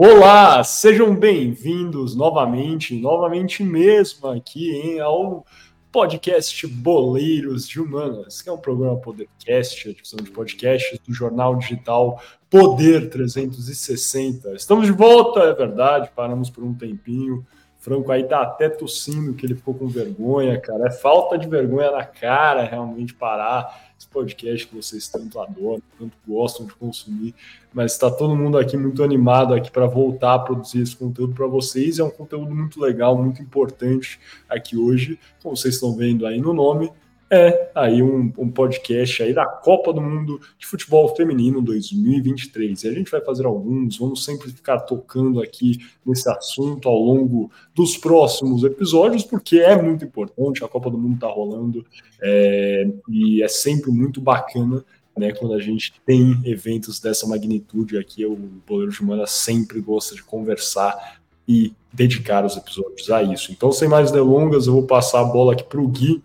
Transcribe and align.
Olá, 0.00 0.62
sejam 0.62 1.12
bem-vindos 1.12 2.14
novamente, 2.14 2.94
novamente 2.94 3.64
mesmo 3.64 4.28
aqui 4.28 4.70
hein, 4.70 5.00
ao 5.00 5.44
podcast 5.90 6.64
Boleiros 6.68 7.68
de 7.68 7.80
Humanas, 7.80 8.40
que 8.40 8.48
é 8.48 8.52
um 8.52 8.58
programa 8.58 9.00
Podercast, 9.00 9.88
a 9.88 9.92
divisão 9.92 10.20
de 10.22 10.30
podcasts 10.30 11.00
do 11.00 11.12
jornal 11.12 11.56
digital 11.56 12.22
Poder 12.48 13.10
360. 13.10 14.52
Estamos 14.52 14.86
de 14.86 14.92
volta, 14.92 15.40
é 15.40 15.52
verdade, 15.52 16.12
paramos 16.14 16.48
por 16.48 16.62
um 16.62 16.72
tempinho. 16.72 17.44
Franco 17.80 18.12
aí 18.12 18.22
tá 18.22 18.42
até 18.42 18.68
tossindo 18.68 19.34
que 19.34 19.46
ele 19.46 19.56
ficou 19.56 19.74
com 19.74 19.88
vergonha, 19.88 20.60
cara. 20.60 20.86
É 20.86 20.92
falta 20.92 21.36
de 21.36 21.48
vergonha 21.48 21.90
na 21.90 22.04
cara 22.04 22.62
realmente 22.62 23.14
parar 23.14 23.87
esse 23.98 24.06
podcast 24.06 24.66
que 24.66 24.76
vocês 24.76 25.08
tanto 25.08 25.40
adoram, 25.40 25.82
tanto 25.98 26.12
gostam 26.26 26.66
de 26.66 26.74
consumir, 26.74 27.34
mas 27.72 27.92
está 27.92 28.10
todo 28.10 28.36
mundo 28.36 28.56
aqui 28.56 28.76
muito 28.76 29.02
animado 29.02 29.52
aqui 29.52 29.70
para 29.70 29.86
voltar 29.86 30.34
a 30.34 30.38
produzir 30.38 30.82
esse 30.82 30.96
conteúdo 30.96 31.34
para 31.34 31.46
vocês. 31.46 31.98
É 31.98 32.04
um 32.04 32.10
conteúdo 32.10 32.54
muito 32.54 32.80
legal, 32.80 33.20
muito 33.20 33.42
importante 33.42 34.20
aqui 34.48 34.76
hoje, 34.76 35.18
como 35.42 35.56
vocês 35.56 35.74
estão 35.74 35.96
vendo 35.96 36.26
aí 36.26 36.40
no 36.40 36.54
nome 36.54 36.92
é 37.30 37.70
aí 37.74 38.02
um, 38.02 38.32
um, 38.38 38.50
podcast 38.50 39.22
aí 39.22 39.34
da 39.34 39.44
Copa 39.44 39.92
do 39.92 40.00
Mundo 40.00 40.40
de 40.58 40.66
Futebol 40.66 41.14
Feminino 41.14 41.60
2023. 41.60 42.84
E 42.84 42.88
a 42.88 42.92
gente 42.92 43.10
vai 43.10 43.20
fazer 43.20 43.44
alguns, 43.44 43.98
vamos 43.98 44.24
sempre 44.24 44.50
ficar 44.50 44.80
tocando 44.80 45.42
aqui 45.42 45.78
nesse 46.04 46.28
assunto 46.30 46.88
ao 46.88 46.98
longo 46.98 47.50
dos 47.74 47.96
próximos 47.96 48.64
episódios, 48.64 49.24
porque 49.24 49.58
é 49.58 49.80
muito 49.80 50.04
importante, 50.04 50.64
a 50.64 50.68
Copa 50.68 50.90
do 50.90 50.98
Mundo 50.98 51.16
está 51.16 51.28
rolando 51.28 51.84
é, 52.22 52.88
e 53.08 53.42
é 53.42 53.48
sempre 53.48 53.90
muito 53.90 54.20
bacana 54.20 54.84
né, 55.18 55.32
quando 55.32 55.54
a 55.54 55.60
gente 55.60 55.92
tem 56.06 56.40
eventos 56.44 57.00
dessa 57.00 57.26
magnitude 57.26 57.98
aqui, 57.98 58.24
o 58.24 58.36
Boleiro 58.36 58.92
de 58.92 59.04
Mana 59.04 59.26
sempre 59.26 59.80
gosta 59.80 60.14
de 60.14 60.22
conversar 60.22 61.18
e 61.46 61.72
dedicar 61.92 62.44
os 62.44 62.56
episódios 62.56 63.10
a 63.10 63.22
isso. 63.22 63.50
Então, 63.50 63.72
sem 63.72 63.88
mais 63.88 64.12
delongas, 64.12 64.66
eu 64.66 64.74
vou 64.74 64.86
passar 64.86 65.20
a 65.20 65.24
bola 65.24 65.54
aqui 65.54 65.64
para 65.64 65.80
o 65.80 65.88
Gui, 65.88 66.22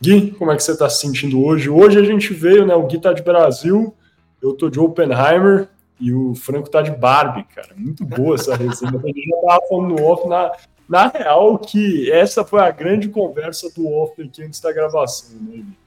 Gui, 0.00 0.32
como 0.32 0.52
é 0.52 0.56
que 0.56 0.62
você 0.62 0.72
está 0.72 0.88
se 0.88 1.00
sentindo 1.00 1.42
hoje? 1.44 1.70
Hoje 1.70 1.98
a 1.98 2.04
gente 2.04 2.32
veio, 2.32 2.66
né? 2.66 2.74
O 2.74 2.86
Gui 2.86 2.98
tá 2.98 3.12
de 3.12 3.22
Brasil, 3.22 3.94
eu 4.42 4.52
tô 4.52 4.68
de 4.68 4.78
Oppenheimer 4.78 5.68
e 6.00 6.12
o 6.12 6.34
Franco 6.34 6.68
tá 6.68 6.82
de 6.82 6.90
Barbie, 6.90 7.44
cara. 7.54 7.74
Muito 7.76 8.04
boa 8.04 8.34
essa 8.34 8.54
resenha. 8.56 8.92
A 8.92 9.06
gente 9.06 9.28
já 9.28 9.36
tava 9.46 9.66
falando 9.68 9.88
no 9.94 10.04
off, 10.04 10.28
na, 10.28 10.52
na 10.88 11.06
real, 11.08 11.58
que 11.58 12.10
essa 12.10 12.44
foi 12.44 12.60
a 12.60 12.70
grande 12.70 13.08
conversa 13.08 13.70
do 13.74 13.88
off 13.88 14.20
aqui 14.20 14.42
antes 14.42 14.60
da 14.60 14.72
gravação, 14.72 15.38
né, 15.40 15.56
Gui? 15.56 15.83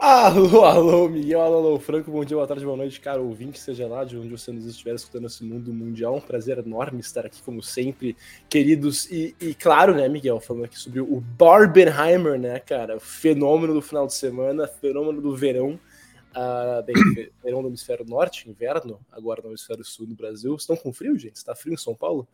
Alô, 0.00 0.62
alô, 0.64 1.08
Miguel, 1.08 1.40
alô, 1.40 1.56
alô, 1.56 1.80
Franco, 1.80 2.08
bom 2.08 2.24
dia, 2.24 2.36
boa 2.36 2.46
tarde, 2.46 2.64
boa 2.64 2.76
noite, 2.76 3.00
cara, 3.00 3.20
ouvinte, 3.20 3.58
seja 3.58 3.88
lá 3.88 4.04
de 4.04 4.16
onde 4.16 4.28
você 4.28 4.52
nos 4.52 4.64
estiver 4.64 4.94
escutando 4.94 5.26
esse 5.26 5.42
mundo 5.42 5.72
mundial, 5.74 6.14
um 6.14 6.20
prazer 6.20 6.58
enorme 6.58 7.00
estar 7.00 7.26
aqui, 7.26 7.42
como 7.42 7.60
sempre, 7.60 8.16
queridos, 8.48 9.10
e, 9.10 9.34
e 9.40 9.54
claro, 9.54 9.96
né, 9.96 10.08
Miguel, 10.08 10.38
falando 10.38 10.66
aqui 10.66 10.78
sobre 10.78 11.00
o 11.00 11.20
Barbenheimer, 11.20 12.38
né, 12.38 12.60
cara, 12.60 13.00
fenômeno 13.00 13.74
do 13.74 13.82
final 13.82 14.06
de 14.06 14.14
semana, 14.14 14.68
fenômeno 14.68 15.20
do 15.20 15.34
verão, 15.34 15.80
uh, 16.30 16.82
bem, 16.84 16.94
verão 17.42 17.60
do 17.60 17.68
hemisfério 17.68 18.06
norte, 18.06 18.48
inverno, 18.48 19.00
agora 19.10 19.42
no 19.42 19.48
hemisfério 19.48 19.84
sul 19.84 20.06
do 20.06 20.14
Brasil, 20.14 20.54
estão 20.54 20.76
com 20.76 20.92
frio, 20.92 21.18
gente? 21.18 21.36
Está 21.36 21.56
frio 21.56 21.74
em 21.74 21.76
São 21.76 21.96
Paulo? 21.96 22.28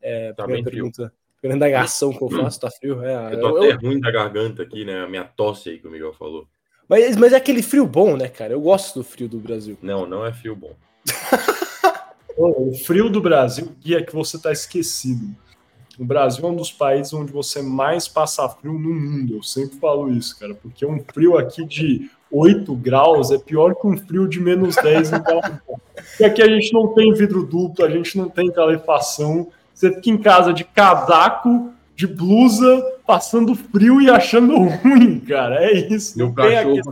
É, 0.00 0.32
tá 0.34 0.46
bem 0.46 0.62
pergunta, 0.62 1.08
frio. 1.08 1.12
Primeira 1.40 1.56
indagação 1.56 2.12
que 2.12 2.22
eu 2.22 2.30
faço, 2.30 2.60
tá 2.60 2.70
frio? 2.70 3.02
É, 3.02 3.34
eu 3.34 3.40
tô 3.40 3.48
eu, 3.48 3.56
até 3.56 3.72
eu... 3.72 3.78
ruim 3.80 3.98
da 3.98 4.10
garganta 4.12 4.62
aqui, 4.62 4.84
né, 4.84 5.00
a 5.00 5.08
minha 5.08 5.24
tosse 5.24 5.70
aí 5.70 5.78
que 5.80 5.88
o 5.88 5.90
Miguel 5.90 6.12
falou. 6.12 6.46
Mas, 6.88 7.16
mas 7.16 7.32
é 7.32 7.36
aquele 7.36 7.62
frio 7.62 7.86
bom, 7.86 8.16
né, 8.16 8.28
cara? 8.28 8.52
Eu 8.52 8.60
gosto 8.60 9.00
do 9.00 9.04
frio 9.04 9.28
do 9.28 9.38
Brasil. 9.38 9.76
Não, 9.82 10.06
não 10.06 10.24
é 10.24 10.32
frio 10.32 10.56
bom. 10.56 10.72
o 12.36 12.72
frio 12.84 13.10
do 13.10 13.20
Brasil, 13.20 13.72
e 13.84 13.94
é 13.94 14.02
que 14.02 14.14
você 14.14 14.38
tá 14.38 14.50
esquecido. 14.50 15.34
O 15.98 16.04
Brasil 16.04 16.46
é 16.46 16.48
um 16.48 16.54
dos 16.54 16.70
países 16.70 17.12
onde 17.12 17.32
você 17.32 17.60
mais 17.60 18.06
passa 18.06 18.48
frio 18.48 18.74
no 18.74 18.94
mundo. 18.94 19.34
Eu 19.34 19.42
sempre 19.42 19.78
falo 19.78 20.10
isso, 20.12 20.38
cara, 20.38 20.54
porque 20.54 20.86
um 20.86 21.02
frio 21.12 21.36
aqui 21.36 21.64
de 21.64 22.08
8 22.30 22.72
graus 22.76 23.32
é 23.32 23.38
pior 23.38 23.74
que 23.74 23.86
um 23.86 23.96
frio 23.96 24.28
de 24.28 24.38
menos 24.38 24.76
10 24.76 25.12
em 25.12 25.20
Porque 25.20 26.24
aqui 26.24 26.40
a 26.40 26.48
gente 26.48 26.72
não 26.72 26.94
tem 26.94 27.12
vidro 27.12 27.44
duplo, 27.44 27.84
a 27.84 27.90
gente 27.90 28.16
não 28.16 28.28
tem 28.28 28.50
calefação. 28.50 29.48
Você 29.74 29.92
fica 29.92 30.10
em 30.10 30.18
casa 30.18 30.52
de 30.52 30.62
casaco, 30.62 31.72
de 31.96 32.06
blusa, 32.06 32.80
passando 33.08 33.54
frio 33.54 34.02
e 34.02 34.10
achando 34.10 34.54
ruim, 34.58 35.18
cara. 35.20 35.64
É 35.64 35.72
isso. 35.72 36.20
E 36.20 36.22
o 36.22 36.34
cachorro, 36.34 36.82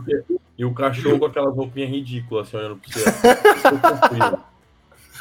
e 0.57 0.65
o 0.65 0.73
cachorro 0.73 1.19
com 1.19 1.25
aquelas 1.27 1.55
roupinhas 1.55 1.91
ridículas, 1.91 2.47
assim, 2.47 2.57
olhando 2.57 2.77
pra 2.77 2.89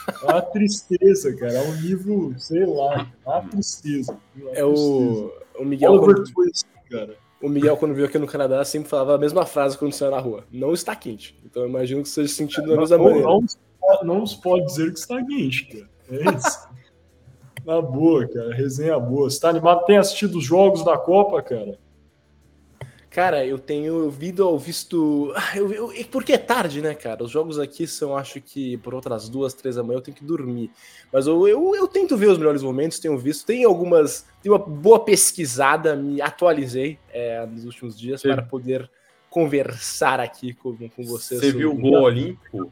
você. 0.08 0.24
é 0.24 0.32
uma 0.32 0.40
tristeza, 0.40 1.36
cara. 1.36 1.52
É 1.52 1.68
um 1.68 1.74
livro, 1.74 2.34
sei 2.38 2.64
lá, 2.64 3.06
é 3.26 3.28
uma 3.28 3.42
tristeza. 3.42 4.16
Uma 4.34 4.50
é 4.52 4.64
o, 4.64 5.30
o 5.58 5.64
Miguel. 5.66 5.98
Quando... 5.98 6.24
Twist, 6.32 6.64
cara. 6.90 7.14
O 7.42 7.50
Miguel, 7.50 7.76
quando 7.76 7.92
veio 7.92 8.06
aqui 8.06 8.18
no 8.18 8.26
Canadá, 8.26 8.64
sempre 8.64 8.88
falava 8.88 9.16
a 9.16 9.18
mesma 9.18 9.44
frase 9.44 9.76
quando 9.76 9.92
saiu 9.92 10.12
na 10.12 10.18
rua: 10.18 10.44
não 10.50 10.72
está 10.72 10.96
quente. 10.96 11.38
Então 11.44 11.64
eu 11.64 11.68
imagino 11.68 12.02
que 12.02 12.08
seja 12.08 12.32
sentido 12.32 12.70
da 12.70 12.76
mesma 12.78 12.96
maneira. 12.96 13.28
Não, 13.28 13.44
não, 13.82 14.04
não 14.04 14.26
se 14.26 14.40
pode 14.40 14.64
dizer 14.64 14.90
que 14.94 14.98
está 14.98 15.22
quente, 15.22 15.66
cara. 15.66 15.90
É 16.10 16.34
isso. 16.34 16.66
Na 17.66 17.82
boa, 17.82 18.28
cara. 18.28 18.54
Resenha 18.54 18.96
boa. 18.98 19.28
Você 19.28 19.40
tá 19.40 19.48
animado? 19.48 19.84
Tem 19.84 19.96
assistido 19.96 20.38
os 20.38 20.44
jogos 20.44 20.84
da 20.84 20.96
Copa, 20.96 21.42
cara? 21.42 21.76
Cara, 23.10 23.44
eu 23.44 23.58
tenho 23.58 24.08
visto, 24.08 24.58
visto. 24.58 25.32
Ah, 25.34 25.56
eu, 25.56 25.72
eu, 25.72 26.04
porque 26.12 26.34
é 26.34 26.38
tarde, 26.38 26.80
né, 26.80 26.94
cara? 26.94 27.24
Os 27.24 27.30
jogos 27.30 27.58
aqui 27.58 27.86
são, 27.86 28.16
acho 28.16 28.40
que 28.40 28.76
por 28.76 28.94
outras 28.94 29.28
duas, 29.28 29.52
três 29.52 29.74
da 29.74 29.82
manhã 29.82 29.96
eu 29.96 30.02
tenho 30.02 30.16
que 30.16 30.22
dormir. 30.22 30.70
Mas 31.12 31.26
eu, 31.26 31.48
eu, 31.48 31.74
eu 31.74 31.88
tento 31.88 32.16
ver 32.16 32.28
os 32.28 32.38
melhores 32.38 32.62
momentos, 32.62 33.00
tenho 33.00 33.18
visto. 33.18 33.44
Tem 33.44 33.64
algumas. 33.64 34.26
Tem 34.40 34.52
uma 34.52 34.58
boa 34.58 35.00
pesquisada, 35.00 35.96
me 35.96 36.20
atualizei 36.20 36.98
é, 37.10 37.44
nos 37.46 37.64
últimos 37.64 37.98
dias 37.98 38.20
Sim. 38.20 38.28
para 38.28 38.42
poder 38.42 38.88
conversar 39.28 40.20
aqui 40.20 40.52
com, 40.52 40.76
com 40.76 41.02
vocês. 41.02 41.40
Você 41.40 41.52
viu 41.52 41.72
o 41.72 41.74
gol 41.74 42.02
olímpico? 42.02 42.70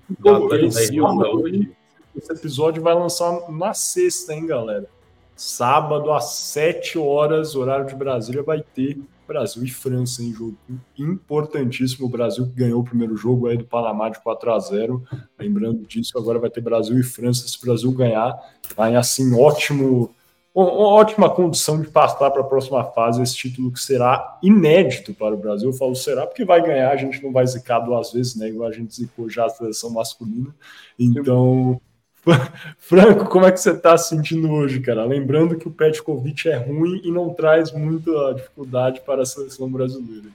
hoje? 1.26 1.74
Esse 2.16 2.32
episódio 2.32 2.82
vai 2.82 2.94
lançar 2.94 3.50
na 3.50 3.74
sexta, 3.74 4.32
hein, 4.32 4.46
galera? 4.46 4.88
Sábado 5.36 6.12
às 6.12 6.34
7 6.34 6.96
horas, 6.96 7.56
horário 7.56 7.86
de 7.86 7.94
Brasília, 7.94 8.42
vai 8.42 8.62
ter 8.62 8.98
Brasil 9.26 9.64
e 9.64 9.70
França 9.70 10.22
em 10.22 10.32
jogo 10.32 10.56
importantíssimo. 10.96 12.06
O 12.06 12.10
Brasil 12.10 12.46
ganhou 12.54 12.80
o 12.80 12.84
primeiro 12.84 13.16
jogo 13.16 13.48
aí 13.48 13.56
do 13.56 13.64
Panamá 13.64 14.08
de 14.10 14.20
4 14.20 14.52
a 14.52 14.58
0 14.60 15.02
Lembrando 15.38 15.84
disso, 15.86 16.16
agora 16.16 16.38
vai 16.38 16.50
ter 16.50 16.60
Brasil 16.60 16.98
e 16.98 17.02
França. 17.02 17.48
Se 17.48 17.58
o 17.58 17.66
Brasil 17.66 17.90
ganhar, 17.90 18.38
vai 18.76 18.94
assim 18.94 19.34
ótimo, 19.34 20.14
ótima 20.54 21.28
condição 21.28 21.80
de 21.80 21.88
passar 21.88 22.30
para 22.30 22.42
a 22.42 22.44
próxima 22.44 22.84
fase. 22.84 23.20
Esse 23.20 23.34
título 23.34 23.72
que 23.72 23.80
será 23.80 24.38
inédito 24.40 25.12
para 25.14 25.34
o 25.34 25.38
Brasil. 25.38 25.70
Eu 25.70 25.74
falo 25.74 25.96
será 25.96 26.26
porque 26.28 26.44
vai 26.44 26.62
ganhar, 26.62 26.90
a 26.90 26.96
gente 26.96 27.20
não 27.22 27.32
vai 27.32 27.44
zicar 27.44 27.80
duas 27.80 28.12
vezes, 28.12 28.36
né? 28.36 28.48
Igual 28.48 28.68
a 28.68 28.72
gente 28.72 28.94
zicou 28.94 29.28
já 29.28 29.46
a 29.46 29.50
seleção 29.50 29.90
masculina. 29.90 30.54
Então. 30.98 31.80
Franco, 32.78 33.26
como 33.26 33.46
é 33.46 33.52
que 33.52 33.58
você 33.58 33.72
está 33.72 33.96
se 33.96 34.08
sentindo 34.08 34.50
hoje, 34.50 34.80
cara? 34.80 35.04
Lembrando 35.04 35.56
que 35.56 35.68
o 35.68 35.70
Petkovic 35.70 36.48
é 36.48 36.56
ruim 36.56 37.00
e 37.04 37.10
não 37.10 37.32
traz 37.32 37.70
muita 37.72 38.34
dificuldade 38.34 39.00
para 39.02 39.22
a 39.22 39.26
seleção 39.26 39.70
brasileira. 39.70 40.28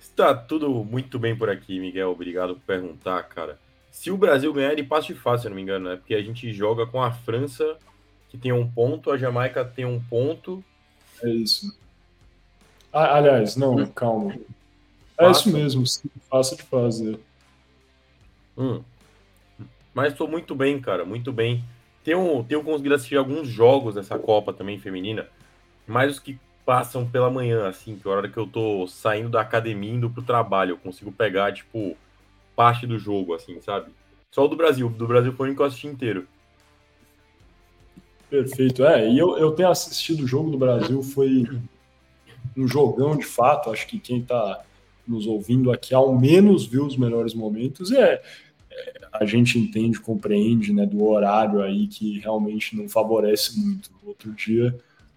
Está 0.00 0.34
tudo 0.34 0.68
muito 0.84 1.18
bem 1.18 1.36
por 1.36 1.50
aqui, 1.50 1.80
Miguel. 1.80 2.10
Obrigado 2.10 2.54
por 2.54 2.62
perguntar, 2.62 3.22
cara. 3.24 3.58
Se 3.90 4.10
o 4.10 4.16
Brasil 4.16 4.52
ganhar, 4.52 4.72
ele 4.72 4.84
passa 4.84 5.08
de 5.08 5.14
fácil, 5.14 5.42
se 5.42 5.48
não 5.48 5.56
me 5.56 5.62
engano, 5.62 5.88
né? 5.90 5.96
Porque 5.96 6.14
a 6.14 6.22
gente 6.22 6.52
joga 6.52 6.86
com 6.86 7.02
a 7.02 7.10
França, 7.10 7.76
que 8.28 8.38
tem 8.38 8.52
um 8.52 8.68
ponto, 8.68 9.10
a 9.10 9.18
Jamaica 9.18 9.64
tem 9.64 9.84
um 9.84 10.00
ponto. 10.00 10.64
É 11.22 11.28
isso. 11.28 11.76
Ah, 12.92 13.16
aliás, 13.16 13.56
não, 13.56 13.86
calma. 13.86 14.34
É 15.18 15.30
isso 15.30 15.50
mesmo, 15.50 15.86
sim, 15.86 16.10
fácil 16.30 16.56
de 16.56 16.62
fazer. 16.64 17.18
Hum. 18.56 18.82
Mas 19.94 20.12
estou 20.12 20.26
muito 20.26 20.54
bem, 20.54 20.80
cara, 20.80 21.04
muito 21.04 21.32
bem. 21.32 21.64
Tenho, 22.02 22.44
tenho 22.44 22.64
conseguido 22.64 22.94
assistir 22.94 23.16
alguns 23.16 23.48
jogos 23.48 23.94
dessa 23.94 24.18
Copa 24.18 24.52
também 24.52 24.78
feminina, 24.78 25.28
mais 25.86 26.12
os 26.12 26.18
que 26.18 26.38
passam 26.64 27.06
pela 27.06 27.30
manhã, 27.30 27.68
assim, 27.68 27.96
que 27.96 28.08
é 28.08 28.10
a 28.10 28.14
hora 28.14 28.28
que 28.28 28.38
eu 28.38 28.46
tô 28.46 28.86
saindo 28.86 29.28
da 29.28 29.40
academia 29.40 29.92
indo 29.92 30.10
pro 30.10 30.22
trabalho, 30.22 30.72
eu 30.72 30.78
consigo 30.78 31.12
pegar, 31.12 31.52
tipo, 31.52 31.96
parte 32.54 32.86
do 32.86 32.98
jogo, 32.98 33.34
assim, 33.34 33.60
sabe? 33.60 33.90
Só 34.30 34.44
o 34.44 34.48
do 34.48 34.56
Brasil, 34.56 34.88
do 34.88 35.06
Brasil 35.06 35.32
foi 35.32 35.50
o 35.50 35.54
que 35.54 35.60
eu 35.60 35.66
assisti 35.66 35.86
inteiro. 35.86 36.26
Perfeito, 38.30 38.84
é, 38.84 39.08
e 39.08 39.18
eu, 39.18 39.36
eu 39.36 39.52
tenho 39.52 39.68
assistido 39.68 40.24
o 40.24 40.26
jogo 40.26 40.50
do 40.50 40.58
Brasil, 40.58 41.02
foi 41.02 41.44
um 42.56 42.66
jogão 42.66 43.16
de 43.16 43.26
fato, 43.26 43.70
acho 43.70 43.86
que 43.86 43.98
quem 43.98 44.22
tá 44.22 44.64
nos 45.06 45.26
ouvindo 45.26 45.70
aqui 45.70 45.94
ao 45.94 46.16
menos 46.16 46.64
viu 46.64 46.86
os 46.86 46.96
melhores 46.96 47.34
momentos, 47.34 47.90
e 47.90 47.96
é, 47.96 48.22
a 49.12 49.24
gente 49.24 49.58
entende, 49.58 50.00
compreende, 50.00 50.72
né, 50.72 50.86
do 50.86 51.04
horário 51.04 51.60
aí 51.60 51.86
que 51.86 52.18
realmente 52.20 52.76
não 52.76 52.88
favorece 52.88 53.58
muito. 53.58 53.90
Outro 54.04 54.32
dia, 54.32 54.74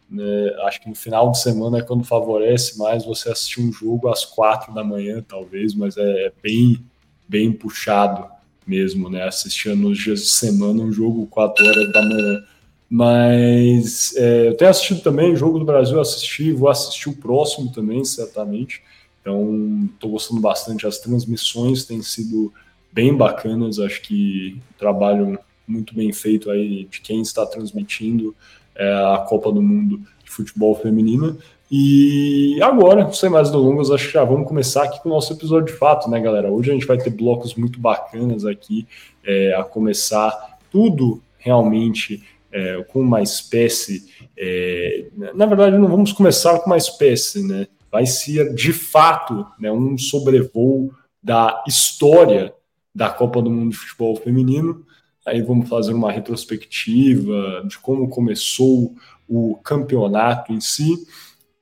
né, 0.10 0.54
acho 0.64 0.82
que 0.82 0.90
no 0.90 0.96
final 0.96 1.32
de 1.32 1.40
semana 1.40 1.80
é 1.80 1.82
quando 1.82 2.04
favorece 2.04 2.78
mais 2.78 3.06
você 3.06 3.30
assistir 3.30 3.62
um 3.62 3.72
jogo 3.72 4.08
às 4.10 4.26
quatro 4.26 4.74
da 4.74 4.84
manhã, 4.84 5.24
talvez, 5.28 5.74
mas 5.74 5.98
é, 5.98 6.28
é 6.28 6.32
bem, 6.42 6.84
bem 7.28 7.52
puxado 7.52 8.28
mesmo, 8.66 9.10
né? 9.10 9.24
Assistia 9.24 9.76
nos 9.76 9.98
dias 9.98 10.22
de 10.22 10.30
semana 10.30 10.82
um 10.82 10.92
jogo 10.92 11.28
4 11.28 11.66
horas 11.66 11.94
da 11.94 12.02
manhã. 12.02 12.44
Mas 12.90 14.16
é, 14.16 14.48
eu 14.48 14.58
tenho 14.58 14.70
assistido 14.70 15.02
também 15.02 15.36
Jogo 15.36 15.60
do 15.60 15.66
Brasil, 15.66 16.00
assisti, 16.00 16.52
vou 16.52 16.70
assistir 16.70 17.10
o 17.10 17.16
próximo 17.16 17.72
também, 17.72 18.04
certamente. 18.06 18.82
Então, 19.22 19.90
estou 19.94 20.12
gostando 20.12 20.40
bastante. 20.40 20.86
As 20.86 21.00
transmissões 21.00 21.84
têm 21.84 22.02
sido 22.02 22.54
bem 22.96 23.14
bacanas. 23.14 23.78
Acho 23.78 24.02
que 24.02 24.58
trabalho 24.80 25.38
muito 25.68 25.94
bem 25.94 26.14
feito 26.14 26.50
aí 26.50 26.86
de 26.86 27.02
quem 27.02 27.22
está 27.22 27.46
transmitindo 27.46 28.34
é, 28.74 28.90
a 29.14 29.26
Copa 29.28 29.52
do 29.52 29.62
Mundo 29.62 30.00
de 30.24 30.32
Futebol 30.32 30.74
Feminino. 30.76 31.38
E 31.70 32.58
agora, 32.62 33.12
sem 33.12 33.30
mais 33.30 33.52
delongas, 33.52 33.92
acho 33.92 34.08
que 34.08 34.14
já 34.14 34.24
vamos 34.24 34.48
começar 34.48 34.84
aqui 34.84 35.02
com 35.02 35.10
o 35.10 35.14
nosso 35.14 35.34
episódio 35.34 35.74
de 35.74 35.80
fato, 35.80 36.10
né, 36.10 36.22
galera? 36.22 36.50
Hoje 36.50 36.72
a 36.72 36.74
gente 36.74 36.86
vai 36.86 36.98
ter 36.98 37.10
blocos 37.10 37.56
muito 37.56 37.80
bacanas 37.80 38.46
aqui, 38.46 38.88
é, 39.26 39.54
a 39.56 39.64
começar 39.64 40.58
tudo 40.72 41.22
realmente 41.38 42.24
é, 42.52 42.84
com 42.84 43.02
uma 43.02 43.22
espécie. 43.22 44.06
É, 44.38 45.08
na 45.34 45.46
verdade, 45.46 45.78
não 45.78 45.90
vamos 45.90 46.14
começar 46.14 46.58
com 46.60 46.68
uma 46.68 46.78
espécie, 46.78 47.46
né? 47.46 47.68
Vai 47.92 48.06
ser 48.06 48.54
de 48.54 48.72
fato 48.72 49.46
né, 49.60 49.72
um 49.72 49.98
sobrevoo 49.98 50.94
da 51.24 51.64
história 51.68 52.54
da 52.96 53.10
Copa 53.10 53.42
do 53.42 53.52
Mundo 53.52 53.72
de 53.72 53.78
Futebol 53.78 54.16
Feminino. 54.16 54.86
Aí 55.26 55.42
vamos 55.42 55.68
fazer 55.68 55.94
uma 55.94 56.12
retrospectiva 56.12 57.66
de 57.68 57.78
como 57.78 58.08
começou 58.10 58.96
o 59.28 59.56
campeonato 59.64 60.54
em 60.54 60.62
si 60.62 61.06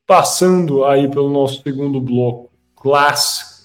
Passando 0.06 0.84
aí 0.84 1.10
pelo 1.10 1.30
nosso 1.30 1.64
segundo 1.64 2.02
bloco 2.02 2.52
clássico, 2.76 3.64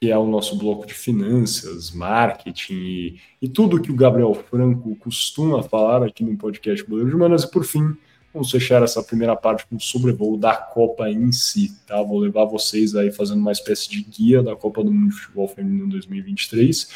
que 0.00 0.10
é 0.10 0.18
o 0.18 0.26
nosso 0.26 0.58
bloco 0.58 0.84
de 0.84 0.92
finanças, 0.92 1.92
marketing 1.92 2.74
e, 2.74 3.20
e 3.40 3.48
tudo 3.48 3.80
que 3.80 3.90
o 3.90 3.96
Gabriel 3.96 4.34
Franco 4.34 4.96
costuma 4.96 5.62
falar 5.62 6.02
aqui 6.02 6.24
no 6.24 6.36
podcast 6.36 6.84
Boleiro 6.84 7.10
de 7.10 7.16
Manas. 7.16 7.44
E 7.44 7.50
por 7.50 7.64
fim, 7.64 7.96
vamos 8.38 8.52
fechar 8.52 8.84
essa 8.84 9.02
primeira 9.02 9.34
parte 9.34 9.66
com 9.66 9.74
o 9.74 9.80
sobrevoo 9.80 10.36
da 10.36 10.54
Copa 10.54 11.10
em 11.10 11.32
si, 11.32 11.76
tá? 11.84 12.00
Vou 12.00 12.20
levar 12.20 12.44
vocês 12.44 12.94
aí 12.94 13.10
fazendo 13.10 13.40
uma 13.40 13.50
espécie 13.50 13.90
de 13.90 14.00
guia 14.00 14.44
da 14.44 14.54
Copa 14.54 14.84
do 14.84 14.92
Mundo 14.92 15.10
de 15.10 15.20
Futebol 15.20 15.48
Feminino 15.48 15.88
2023 15.88 16.88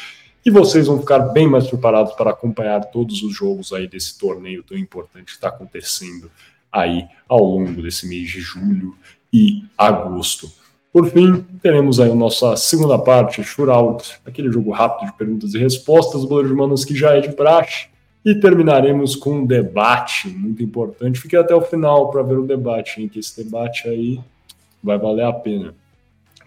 e 0.45 0.49
vocês 0.49 0.87
vão 0.87 0.99
ficar 0.99 1.19
bem 1.19 1.45
mais 1.45 1.67
preparados 1.67 2.13
para 2.13 2.31
acompanhar 2.31 2.85
todos 2.85 3.21
os 3.23 3.35
jogos 3.35 3.73
aí 3.73 3.89
desse 3.89 4.17
torneio 4.17 4.63
tão 4.63 4.77
importante 4.77 5.25
que 5.25 5.31
está 5.31 5.49
acontecendo 5.49 6.31
aí 6.71 7.05
ao 7.27 7.43
longo 7.43 7.81
desse 7.81 8.07
mês 8.07 8.29
de 8.29 8.39
julho 8.39 8.95
e 9.31 9.65
agosto. 9.77 10.49
Por 10.93 11.09
fim, 11.09 11.45
teremos 11.61 11.99
aí 11.99 12.09
a 12.09 12.15
nossa 12.15 12.55
segunda 12.55 12.97
parte, 12.97 13.43
Shootout, 13.43 14.13
aquele 14.25 14.49
jogo 14.49 14.71
rápido 14.71 15.11
de 15.11 15.17
perguntas 15.17 15.53
e 15.53 15.57
respostas, 15.57 16.23
goleiros 16.23 16.53
humanos 16.53 16.85
que 16.85 16.95
já 16.95 17.17
é 17.17 17.19
de 17.19 17.33
praxe. 17.33 17.87
E 18.25 18.35
terminaremos 18.35 19.15
com 19.15 19.39
um 19.39 19.45
debate 19.45 20.29
muito 20.29 20.63
importante. 20.63 21.19
Fique 21.19 21.35
até 21.35 21.53
o 21.53 21.61
final 21.61 22.09
para 22.09 22.23
ver 22.23 22.37
o 22.37 22.45
debate, 22.45 23.01
hein? 23.01 23.09
Que 23.09 23.19
esse 23.19 23.43
debate 23.43 23.87
aí 23.87 24.19
vai 24.81 24.97
valer 24.97 25.25
a 25.25 25.33
pena. 25.33 25.75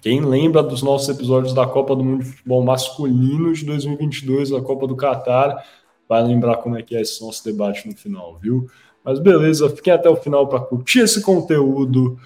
Quem 0.00 0.20
lembra 0.20 0.62
dos 0.62 0.82
nossos 0.82 1.08
episódios 1.08 1.52
da 1.52 1.66
Copa 1.66 1.96
do 1.96 2.04
Mundo 2.04 2.22
de 2.22 2.30
Futebol 2.30 2.62
Masculino 2.62 3.52
de 3.52 3.64
2022, 3.64 4.52
a 4.52 4.60
Copa 4.60 4.86
do 4.86 4.94
Catar, 4.94 5.66
vai 6.08 6.22
lembrar 6.22 6.58
como 6.58 6.76
é 6.76 6.82
que 6.82 6.96
é 6.96 7.00
esse 7.00 7.20
nosso 7.22 7.44
debate 7.44 7.88
no 7.88 7.96
final, 7.96 8.38
viu? 8.40 8.68
Mas 9.04 9.18
beleza, 9.18 9.68
fiquem 9.68 9.92
até 9.92 10.08
o 10.08 10.16
final 10.16 10.46
para 10.46 10.60
curtir 10.60 11.00
esse 11.00 11.20
conteúdo. 11.20 12.18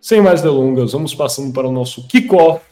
Sem 0.00 0.20
mais 0.20 0.42
delongas, 0.42 0.92
vamos 0.92 1.14
passando 1.14 1.52
para 1.52 1.66
o 1.66 1.72
nosso 1.72 2.06
kickoff 2.06 2.64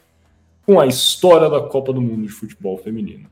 com 0.65 0.79
a 0.81 0.87
história 0.87 1.49
da 1.49 1.61
Copa 1.61 1.93
do 1.93 2.01
Mundo 2.01 2.23
de 2.23 2.33
Futebol 2.33 2.77
Feminino. 2.79 3.29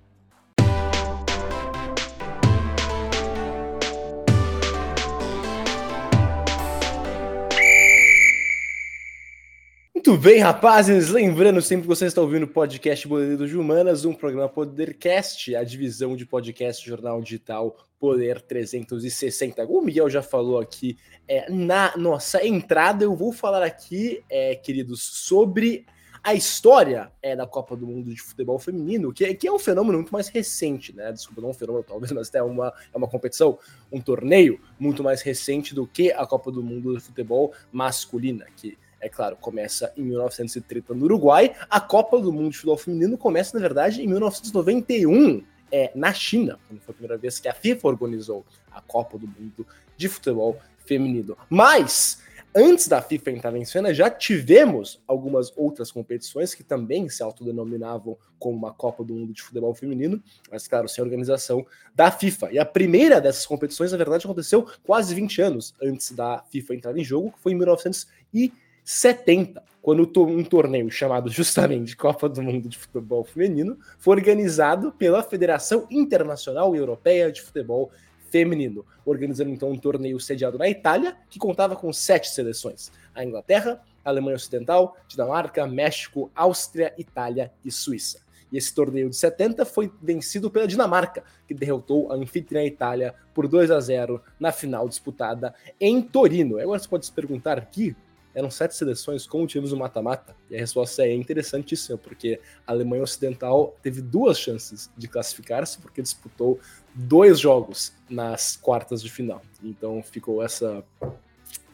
Muito 10.06 10.20
bem, 10.20 10.38
rapazes. 10.38 11.08
Lembrando 11.08 11.62
sempre 11.62 11.84
que 11.84 11.88
você 11.88 12.04
está 12.04 12.20
ouvindo 12.20 12.42
o 12.42 12.48
podcast 12.48 13.08
Boleiro 13.08 13.48
de 13.48 13.56
Humanas, 13.56 14.04
um 14.04 14.12
programa 14.12 14.50
Podercast, 14.50 15.56
a 15.56 15.64
divisão 15.64 16.14
de 16.14 16.26
podcast 16.26 16.86
jornal 16.86 17.22
digital 17.22 17.74
Poder 17.98 18.42
360. 18.42 19.66
Como 19.66 19.78
o 19.78 19.82
Miguel 19.82 20.10
já 20.10 20.20
falou 20.20 20.60
aqui 20.60 20.98
é, 21.26 21.50
na 21.50 21.96
nossa 21.96 22.46
entrada, 22.46 23.02
eu 23.02 23.16
vou 23.16 23.32
falar 23.32 23.62
aqui, 23.62 24.22
é, 24.28 24.54
queridos, 24.54 25.02
sobre 25.02 25.86
a 26.22 26.34
história 26.34 27.10
é, 27.22 27.34
da 27.34 27.46
Copa 27.46 27.74
do 27.74 27.86
Mundo 27.86 28.10
de 28.10 28.20
Futebol 28.20 28.58
Feminino, 28.58 29.10
que, 29.10 29.32
que 29.34 29.48
é 29.48 29.52
um 29.52 29.58
fenômeno 29.58 29.96
muito 29.96 30.12
mais 30.12 30.28
recente, 30.28 30.94
né? 30.94 31.12
Desculpa, 31.12 31.40
não 31.40 31.48
um 31.48 31.54
fenômeno, 31.54 31.82
talvez, 31.82 32.12
mas 32.12 32.28
até 32.28 32.42
uma, 32.42 32.74
é 32.92 32.98
uma 32.98 33.08
competição, 33.08 33.58
um 33.90 34.02
torneio 34.02 34.60
muito 34.78 35.02
mais 35.02 35.22
recente 35.22 35.74
do 35.74 35.86
que 35.86 36.12
a 36.12 36.26
Copa 36.26 36.52
do 36.52 36.62
Mundo 36.62 36.94
de 36.94 37.02
Futebol 37.02 37.54
masculina, 37.72 38.44
que 38.54 38.76
é 39.04 39.08
claro, 39.10 39.36
começa 39.36 39.92
em 39.98 40.02
1930 40.02 40.94
no 40.94 41.04
Uruguai. 41.04 41.54
A 41.68 41.78
Copa 41.78 42.18
do 42.18 42.32
Mundo 42.32 42.50
de 42.50 42.56
Futebol 42.56 42.78
Feminino 42.78 43.18
começa, 43.18 43.54
na 43.54 43.60
verdade, 43.60 44.02
em 44.02 44.06
1991 44.06 45.44
é, 45.70 45.92
na 45.94 46.10
China, 46.14 46.58
quando 46.66 46.80
foi 46.80 46.92
a 46.92 46.94
primeira 46.94 47.18
vez 47.18 47.38
que 47.38 47.46
a 47.46 47.52
FIFA 47.52 47.88
organizou 47.88 48.46
a 48.72 48.80
Copa 48.80 49.18
do 49.18 49.26
Mundo 49.26 49.66
de 49.94 50.08
Futebol 50.08 50.58
Feminino. 50.86 51.36
Mas 51.50 52.22
antes 52.54 52.88
da 52.88 53.02
FIFA 53.02 53.32
entrar 53.32 53.54
em 53.54 53.64
cena, 53.66 53.92
já 53.92 54.08
tivemos 54.08 55.02
algumas 55.06 55.52
outras 55.54 55.92
competições 55.92 56.54
que 56.54 56.64
também 56.64 57.06
se 57.10 57.22
autodenominavam 57.22 58.16
como 58.38 58.56
uma 58.56 58.72
Copa 58.72 59.04
do 59.04 59.12
Mundo 59.12 59.34
de 59.34 59.42
Futebol 59.42 59.74
Feminino, 59.74 60.22
mas 60.50 60.66
claro, 60.66 60.88
sem 60.88 61.04
organização 61.04 61.66
da 61.94 62.10
FIFA. 62.10 62.52
E 62.52 62.58
a 62.58 62.64
primeira 62.64 63.20
dessas 63.20 63.44
competições, 63.44 63.92
na 63.92 63.98
verdade, 63.98 64.24
aconteceu 64.24 64.66
quase 64.82 65.14
20 65.14 65.42
anos 65.42 65.74
antes 65.82 66.12
da 66.12 66.42
FIFA 66.50 66.74
entrar 66.74 66.96
em 66.96 67.04
jogo, 67.04 67.32
que 67.32 67.40
foi 67.40 67.52
em 67.52 67.56
1900 67.56 68.06
e 68.32 68.50
70, 68.84 69.62
quando 69.80 70.02
um 70.02 70.44
torneio 70.44 70.90
chamado 70.90 71.30
justamente 71.30 71.96
Copa 71.96 72.28
do 72.28 72.42
Mundo 72.42 72.68
de 72.68 72.76
Futebol 72.76 73.24
Feminino 73.24 73.78
foi 73.98 74.16
organizado 74.16 74.92
pela 74.92 75.22
Federação 75.22 75.86
Internacional 75.90 76.76
Europeia 76.76 77.32
de 77.32 77.40
Futebol 77.40 77.90
Feminino, 78.30 78.84
organizando 79.06 79.50
então 79.50 79.70
um 79.70 79.78
torneio 79.78 80.20
sediado 80.20 80.58
na 80.58 80.68
Itália, 80.68 81.16
que 81.30 81.38
contava 81.38 81.74
com 81.76 81.92
sete 81.92 82.28
seleções: 82.28 82.92
a 83.14 83.24
Inglaterra, 83.24 83.80
a 84.04 84.10
Alemanha 84.10 84.36
Ocidental, 84.36 84.96
Dinamarca, 85.08 85.66
México, 85.66 86.30
Áustria, 86.34 86.92
Itália 86.98 87.52
e 87.64 87.70
Suíça. 87.70 88.22
E 88.52 88.58
esse 88.58 88.74
torneio 88.74 89.08
de 89.08 89.16
70 89.16 89.64
foi 89.64 89.90
vencido 90.00 90.50
pela 90.50 90.66
Dinamarca, 90.66 91.24
que 91.46 91.54
derrotou 91.54 92.12
a 92.12 92.14
anfitriã 92.14 92.62
Itália 92.64 93.14
por 93.32 93.48
2 93.48 93.70
a 93.70 93.80
0 93.80 94.22
na 94.38 94.52
final 94.52 94.88
disputada 94.88 95.54
em 95.80 96.00
Torino. 96.00 96.58
Agora 96.58 96.78
você 96.78 96.88
pode 96.88 97.06
se 97.06 97.12
perguntar 97.12 97.58
aqui 97.58 97.96
eram 98.34 98.50
sete 98.50 98.74
seleções, 98.74 99.26
como 99.26 99.46
tivemos 99.46 99.72
o 99.72 99.76
mata-mata? 99.76 100.34
E 100.50 100.56
a 100.56 100.58
resposta 100.58 101.02
é 101.02 101.14
interessantíssima, 101.14 101.96
porque 101.96 102.40
a 102.66 102.72
Alemanha 102.72 103.02
Ocidental 103.02 103.76
teve 103.82 104.00
duas 104.00 104.38
chances 104.38 104.90
de 104.96 105.06
classificar-se, 105.06 105.78
porque 105.78 106.02
disputou 106.02 106.58
dois 106.94 107.38
jogos 107.38 107.92
nas 108.08 108.56
quartas 108.56 109.02
de 109.02 109.10
final. 109.10 109.42
Então 109.62 110.02
ficou 110.02 110.42
essa 110.42 110.84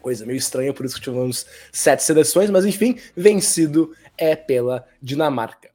coisa 0.00 0.26
meio 0.26 0.36
estranha, 0.36 0.72
por 0.72 0.86
isso 0.86 0.96
que 0.96 1.02
tivemos 1.02 1.46
sete 1.72 2.02
seleções, 2.02 2.50
mas 2.50 2.64
enfim, 2.64 2.98
vencido 3.16 3.94
é 4.16 4.34
pela 4.34 4.86
Dinamarca. 5.00 5.70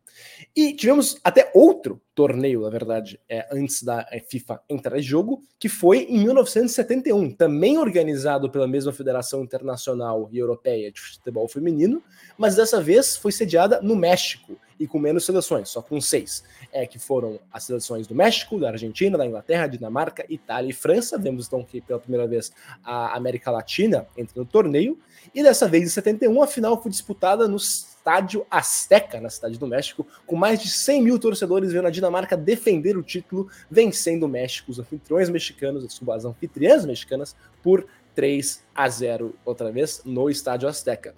E 0.56 0.74
tivemos 0.74 1.20
até 1.22 1.52
outro 1.54 2.02
torneio, 2.16 2.62
na 2.62 2.70
verdade, 2.70 3.20
é, 3.28 3.46
antes 3.52 3.84
da 3.84 4.08
é, 4.10 4.22
FIFA 4.22 4.62
entrar 4.70 4.98
em 4.98 5.02
jogo, 5.02 5.44
que 5.60 5.68
foi 5.68 6.04
em 6.04 6.20
1971, 6.20 7.32
também 7.32 7.78
organizado 7.78 8.50
pela 8.50 8.66
mesma 8.66 8.94
Federação 8.94 9.44
Internacional 9.44 10.30
e 10.32 10.38
Europeia 10.38 10.90
de 10.90 11.02
Futebol 11.02 11.46
Feminino, 11.50 12.02
mas 12.38 12.56
dessa 12.56 12.80
vez 12.80 13.18
foi 13.18 13.34
sediada 13.34 13.82
no 13.82 13.98
México 13.98 14.58
e 14.80 14.88
com 14.88 14.98
menos 14.98 15.26
seleções, 15.26 15.68
só 15.68 15.82
com 15.82 16.00
seis, 16.00 16.42
é, 16.72 16.86
que 16.86 17.00
foram 17.00 17.38
as 17.52 17.66
seleções 17.66 18.08
do 18.08 18.16
México, 18.16 18.58
da 18.58 18.70
Argentina, 18.70 19.18
da 19.18 19.26
Inglaterra, 19.26 19.68
Dinamarca, 19.68 20.26
Itália 20.30 20.70
e 20.70 20.74
França. 20.74 21.18
Vemos 21.18 21.48
então 21.48 21.66
que 21.66 21.82
pela 21.82 22.00
primeira 22.00 22.28
vez 22.28 22.54
a 22.82 23.14
América 23.16 23.52
Latina 23.52 24.08
entra 24.18 24.34
no 24.38 24.46
torneio, 24.46 24.98
e 25.34 25.44
dessa 25.44 25.68
vez 25.68 25.84
em 25.84 25.90
71 25.90 26.42
a 26.42 26.48
final 26.48 26.82
foi 26.82 26.92
disputada 26.92 27.46
nos 27.46 27.95
Estádio 28.06 28.46
Azteca, 28.52 29.20
na 29.20 29.32
cidade 29.32 29.58
do 29.58 29.66
México, 29.66 30.06
com 30.28 30.36
mais 30.36 30.62
de 30.62 30.70
100 30.70 31.02
mil 31.02 31.18
torcedores 31.18 31.74
vendo 31.74 31.88
a 31.88 31.90
Dinamarca 31.90 32.38
defender 32.38 32.96
o 32.96 33.02
título, 33.02 33.50
vencendo 33.70 34.24
o 34.24 34.30
México, 34.30 34.70
os 34.70 34.78
anfitriões 34.78 35.28
mexicanos, 35.28 35.84
as 35.84 36.26
anfitriãs 36.26 36.86
mexicanas, 36.86 37.36
por 37.64 37.88
3 38.14 38.64
a 38.76 38.88
0 38.88 39.34
outra 39.44 39.72
vez 39.72 40.04
no 40.06 40.30
Estádio 40.30 40.70
Azteca. 40.70 41.16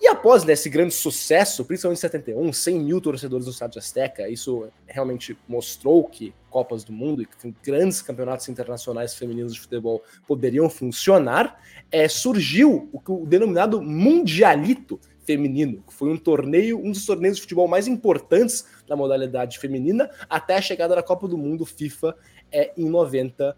E 0.00 0.08
após 0.08 0.42
né, 0.42 0.52
esse 0.52 0.68
grande 0.68 0.94
sucesso, 0.94 1.64
principalmente 1.64 1.98
em 1.98 2.00
71, 2.00 2.52
100 2.52 2.80
mil 2.80 3.00
torcedores 3.00 3.46
no 3.46 3.52
Estádio 3.52 3.78
Azteca, 3.78 4.28
isso 4.28 4.66
realmente 4.88 5.38
mostrou 5.48 6.02
que 6.04 6.34
Copas 6.50 6.82
do 6.82 6.92
Mundo 6.92 7.22
e 7.22 7.26
que 7.26 7.54
grandes 7.62 8.02
campeonatos 8.02 8.48
internacionais 8.48 9.14
femininos 9.14 9.54
de 9.54 9.60
futebol 9.60 10.02
poderiam 10.26 10.68
funcionar, 10.68 11.62
é, 11.90 12.08
surgiu 12.08 12.90
o, 12.92 13.22
o 13.22 13.26
denominado 13.26 13.80
Mundialito, 13.80 14.98
feminino, 15.30 15.82
que 15.86 15.94
foi 15.94 16.10
um 16.10 16.16
torneio, 16.16 16.78
um 16.78 16.90
dos 16.90 17.06
torneios 17.06 17.36
de 17.36 17.42
futebol 17.42 17.68
mais 17.68 17.86
importantes 17.86 18.66
na 18.88 18.96
modalidade 18.96 19.60
feminina, 19.60 20.10
até 20.28 20.56
a 20.56 20.60
chegada 20.60 20.96
da 20.96 21.02
Copa 21.02 21.28
do 21.28 21.38
Mundo 21.38 21.64
FIFA 21.64 22.16
é, 22.50 22.72
em 22.76 22.88
90. 22.88 23.56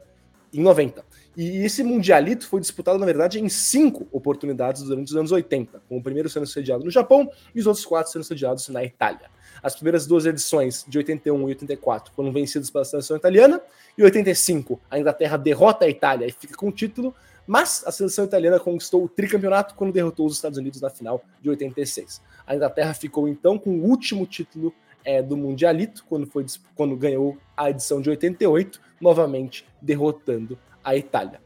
Em 0.52 0.60
90. 0.60 1.02
E 1.34 1.64
esse 1.64 1.82
Mundialito 1.82 2.46
foi 2.46 2.60
disputado, 2.60 2.98
na 2.98 3.06
verdade, 3.06 3.40
em 3.40 3.48
cinco 3.48 4.06
oportunidades 4.12 4.82
durante 4.82 5.08
os 5.08 5.16
anos 5.16 5.32
80, 5.32 5.82
com 5.88 5.96
o 5.96 6.02
primeiro 6.02 6.28
sendo 6.28 6.46
sediado 6.46 6.84
no 6.84 6.90
Japão 6.90 7.30
e 7.54 7.60
os 7.60 7.66
outros 7.66 7.86
quatro 7.86 8.12
sendo 8.12 8.24
sediados 8.24 8.68
na 8.68 8.84
Itália. 8.84 9.30
As 9.62 9.74
primeiras 9.74 10.06
duas 10.06 10.26
edições, 10.26 10.84
de 10.86 10.98
81 10.98 11.40
e 11.40 11.44
84, 11.52 12.12
foram 12.14 12.30
vencidas 12.30 12.70
pela 12.70 12.84
seleção 12.84 13.16
italiana, 13.16 13.62
e 13.96 14.02
85, 14.02 14.78
a 14.90 14.98
Inglaterra 14.98 15.38
derrota 15.38 15.86
a 15.86 15.88
Itália 15.88 16.26
e 16.26 16.32
fica 16.32 16.54
com 16.54 16.68
o 16.68 16.72
título, 16.72 17.14
mas 17.46 17.82
a 17.86 17.92
seleção 17.92 18.24
italiana 18.24 18.58
conquistou 18.58 19.04
o 19.04 19.08
tricampeonato 19.08 19.74
quando 19.74 19.92
derrotou 19.92 20.26
os 20.26 20.34
Estados 20.34 20.58
Unidos 20.58 20.80
na 20.80 20.90
final 20.90 21.22
de 21.40 21.50
86. 21.50 22.22
A 22.46 22.54
Inglaterra 22.54 22.94
ficou 22.94 23.28
então 23.28 23.58
com 23.58 23.70
o 23.70 23.84
último 23.84 24.26
título 24.26 24.72
é, 25.04 25.22
do 25.22 25.36
Mundialito, 25.36 26.04
quando, 26.08 26.26
foi, 26.26 26.46
quando 26.74 26.96
ganhou 26.96 27.36
a 27.56 27.70
edição 27.70 28.00
de 28.00 28.08
88, 28.10 28.80
novamente 29.00 29.66
derrotando 29.80 30.58
a 30.84 30.96
Itália. 30.96 31.40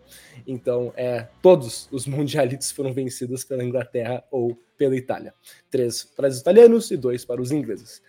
Então, 0.46 0.92
é, 0.96 1.26
todos 1.42 1.88
os 1.90 2.06
mundialitos 2.06 2.70
foram 2.70 2.92
vencidos 2.92 3.44
pela 3.44 3.64
Inglaterra 3.64 4.24
ou 4.30 4.56
pela 4.76 4.96
Itália. 4.96 5.34
Três 5.70 6.04
para 6.04 6.28
os 6.28 6.38
italianos 6.38 6.90
e 6.90 6.96
dois 6.96 7.24
para 7.24 7.40
os 7.40 7.50
ingleses. 7.50 8.02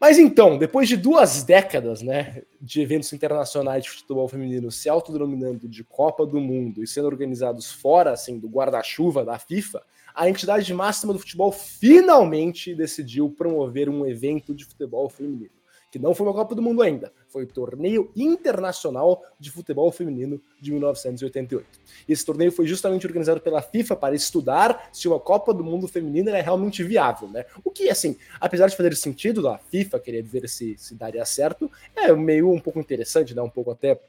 Mas 0.00 0.18
então, 0.18 0.56
depois 0.56 0.88
de 0.88 0.96
duas 0.96 1.42
décadas 1.42 2.00
né, 2.00 2.42
de 2.58 2.80
eventos 2.80 3.12
internacionais 3.12 3.84
de 3.84 3.90
futebol 3.90 4.26
feminino 4.26 4.70
se 4.70 4.88
autodenominando 4.88 5.68
de 5.68 5.84
Copa 5.84 6.24
do 6.24 6.40
Mundo 6.40 6.82
e 6.82 6.86
sendo 6.86 7.06
organizados 7.06 7.70
fora 7.70 8.12
assim, 8.12 8.38
do 8.38 8.48
guarda-chuva 8.48 9.26
da 9.26 9.38
FIFA, 9.38 9.82
a 10.14 10.28
entidade 10.28 10.72
máxima 10.72 11.12
do 11.12 11.18
futebol 11.18 11.52
finalmente 11.52 12.74
decidiu 12.74 13.28
promover 13.28 13.90
um 13.90 14.06
evento 14.06 14.54
de 14.54 14.64
futebol 14.64 15.08
feminino 15.10 15.59
que 15.90 15.98
não 15.98 16.14
foi 16.14 16.26
uma 16.26 16.32
Copa 16.32 16.54
do 16.54 16.62
Mundo 16.62 16.82
ainda, 16.82 17.12
foi 17.28 17.44
o 17.44 17.46
Torneio 17.46 18.10
Internacional 18.16 19.22
de 19.38 19.50
Futebol 19.50 19.90
Feminino 19.90 20.40
de 20.60 20.70
1988. 20.70 21.66
E 22.08 22.12
esse 22.12 22.24
torneio 22.24 22.52
foi 22.52 22.66
justamente 22.66 23.06
organizado 23.06 23.40
pela 23.40 23.60
FIFA 23.60 23.96
para 23.96 24.14
estudar 24.14 24.88
se 24.92 25.08
uma 25.08 25.18
Copa 25.18 25.52
do 25.52 25.64
Mundo 25.64 25.88
feminina 25.88 26.30
é 26.36 26.40
realmente 26.40 26.84
viável, 26.84 27.28
né? 27.28 27.44
O 27.64 27.70
que, 27.70 27.88
assim, 27.90 28.16
apesar 28.40 28.68
de 28.68 28.76
fazer 28.76 28.94
sentido 28.94 29.42
da 29.42 29.58
FIFA 29.58 29.98
querer 29.98 30.22
ver 30.22 30.48
se, 30.48 30.76
se 30.78 30.94
daria 30.94 31.24
certo, 31.24 31.70
é 31.96 32.12
meio 32.12 32.50
um 32.52 32.60
pouco 32.60 32.78
interessante, 32.78 33.34
né? 33.34 33.42
Um 33.42 33.50
pouco 33.50 33.70
até. 33.70 34.00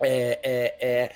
É, 0.00 0.38
é, 0.42 0.76
é 0.80 1.12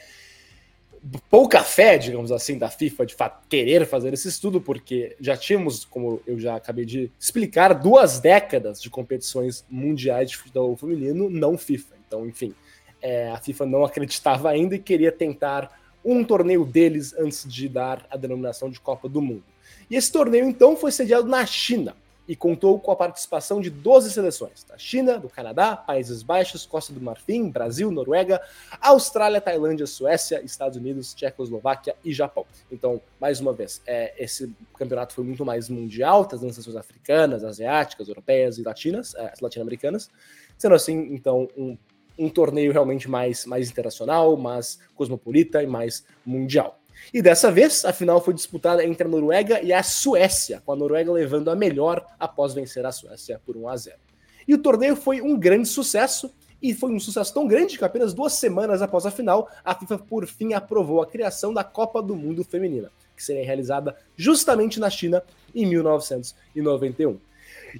pouca 1.28 1.62
fé, 1.62 1.98
digamos 1.98 2.30
assim, 2.30 2.56
da 2.56 2.68
FIFA 2.68 3.06
de 3.06 3.16
querer 3.48 3.86
fazer 3.86 4.12
esse 4.14 4.28
estudo, 4.28 4.60
porque 4.60 5.16
já 5.20 5.36
tínhamos, 5.36 5.84
como 5.84 6.20
eu 6.26 6.38
já 6.38 6.56
acabei 6.56 6.84
de 6.84 7.10
explicar, 7.18 7.74
duas 7.74 8.20
décadas 8.20 8.80
de 8.80 8.88
competições 8.88 9.64
mundiais 9.68 10.30
de 10.30 10.36
futebol 10.36 10.76
feminino 10.76 11.28
não 11.28 11.58
FIFA. 11.58 11.96
Então, 12.06 12.26
enfim, 12.26 12.54
é, 13.00 13.30
a 13.30 13.38
FIFA 13.38 13.66
não 13.66 13.84
acreditava 13.84 14.50
ainda 14.50 14.76
e 14.76 14.78
queria 14.78 15.10
tentar 15.10 15.80
um 16.04 16.24
torneio 16.24 16.64
deles 16.64 17.14
antes 17.18 17.44
de 17.48 17.68
dar 17.68 18.06
a 18.10 18.16
denominação 18.16 18.70
de 18.70 18.80
Copa 18.80 19.08
do 19.08 19.20
Mundo. 19.20 19.44
E 19.90 19.96
esse 19.96 20.10
torneio, 20.10 20.44
então, 20.44 20.76
foi 20.76 20.92
sediado 20.92 21.28
na 21.28 21.44
China 21.46 21.96
e 22.26 22.36
contou 22.36 22.78
com 22.78 22.90
a 22.92 22.96
participação 22.96 23.60
de 23.60 23.68
12 23.68 24.12
seleções, 24.12 24.64
da 24.64 24.78
China, 24.78 25.18
do 25.18 25.28
Canadá, 25.28 25.76
Países 25.76 26.22
Baixos, 26.22 26.64
Costa 26.64 26.92
do 26.92 27.00
Marfim, 27.00 27.50
Brasil, 27.50 27.90
Noruega, 27.90 28.40
Austrália, 28.80 29.40
Tailândia, 29.40 29.86
Suécia, 29.86 30.42
Estados 30.44 30.78
Unidos, 30.78 31.14
Tchecoslováquia 31.14 31.96
e 32.04 32.12
Japão. 32.12 32.46
Então, 32.70 33.00
mais 33.20 33.40
uma 33.40 33.52
vez, 33.52 33.82
é, 33.86 34.14
esse 34.22 34.54
campeonato 34.78 35.14
foi 35.14 35.24
muito 35.24 35.44
mais 35.44 35.68
mundial, 35.68 36.24
trazendo 36.24 36.52
seleções 36.52 36.76
africanas, 36.76 37.44
asiáticas, 37.44 38.08
europeias 38.08 38.58
e 38.58 38.62
latinas, 38.62 39.14
é, 39.14 39.32
latino-americanas, 39.40 40.10
sendo 40.56 40.74
assim, 40.74 41.12
então, 41.12 41.48
um, 41.56 41.76
um 42.18 42.28
torneio 42.28 42.72
realmente 42.72 43.10
mais, 43.10 43.44
mais 43.46 43.68
internacional, 43.68 44.36
mais 44.36 44.78
cosmopolita 44.94 45.62
e 45.62 45.66
mais 45.66 46.04
mundial. 46.24 46.78
E 47.12 47.20
dessa 47.20 47.50
vez, 47.50 47.84
a 47.84 47.92
final 47.92 48.20
foi 48.20 48.34
disputada 48.34 48.84
entre 48.84 49.06
a 49.06 49.10
Noruega 49.10 49.60
e 49.62 49.72
a 49.72 49.82
Suécia, 49.82 50.62
com 50.64 50.72
a 50.72 50.76
Noruega 50.76 51.12
levando 51.12 51.50
a 51.50 51.56
melhor 51.56 52.04
após 52.18 52.54
vencer 52.54 52.84
a 52.86 52.92
Suécia 52.92 53.40
por 53.44 53.56
1 53.56 53.68
a 53.68 53.76
0. 53.76 53.96
E 54.46 54.54
o 54.54 54.58
torneio 54.58 54.96
foi 54.96 55.20
um 55.20 55.38
grande 55.38 55.68
sucesso, 55.68 56.32
e 56.62 56.72
foi 56.72 56.92
um 56.92 57.00
sucesso 57.00 57.34
tão 57.34 57.46
grande 57.46 57.76
que 57.76 57.84
apenas 57.84 58.14
duas 58.14 58.34
semanas 58.34 58.82
após 58.82 59.04
a 59.04 59.10
final, 59.10 59.50
a 59.64 59.74
FIFA 59.74 59.98
por 59.98 60.26
fim 60.26 60.52
aprovou 60.52 61.02
a 61.02 61.06
criação 61.06 61.52
da 61.52 61.64
Copa 61.64 62.00
do 62.00 62.14
Mundo 62.14 62.44
Feminina, 62.44 62.90
que 63.16 63.22
seria 63.22 63.44
realizada 63.44 63.96
justamente 64.16 64.78
na 64.78 64.88
China 64.88 65.22
em 65.54 65.66
1991. 65.66 67.18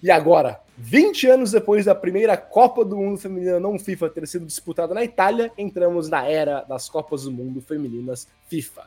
E 0.03 0.11
agora, 0.11 0.61
20 0.77 1.27
anos 1.29 1.53
depois 1.53 1.85
da 1.85 1.95
primeira 1.95 2.37
Copa 2.37 2.85
do 2.85 2.97
Mundo 2.97 3.19
Feminina 3.19 3.61
não 3.61 3.79
FIFA 3.79 4.11
ter 4.11 4.27
sido 4.27 4.47
disputada 4.47 4.95
na 4.95 5.05
Itália, 5.05 5.53
entramos 5.57 6.09
na 6.09 6.27
era 6.27 6.63
das 6.63 6.89
Copas 6.89 7.23
do 7.25 7.31
Mundo 7.31 7.61
Femininas 7.61 8.27
FIFA. 8.49 8.87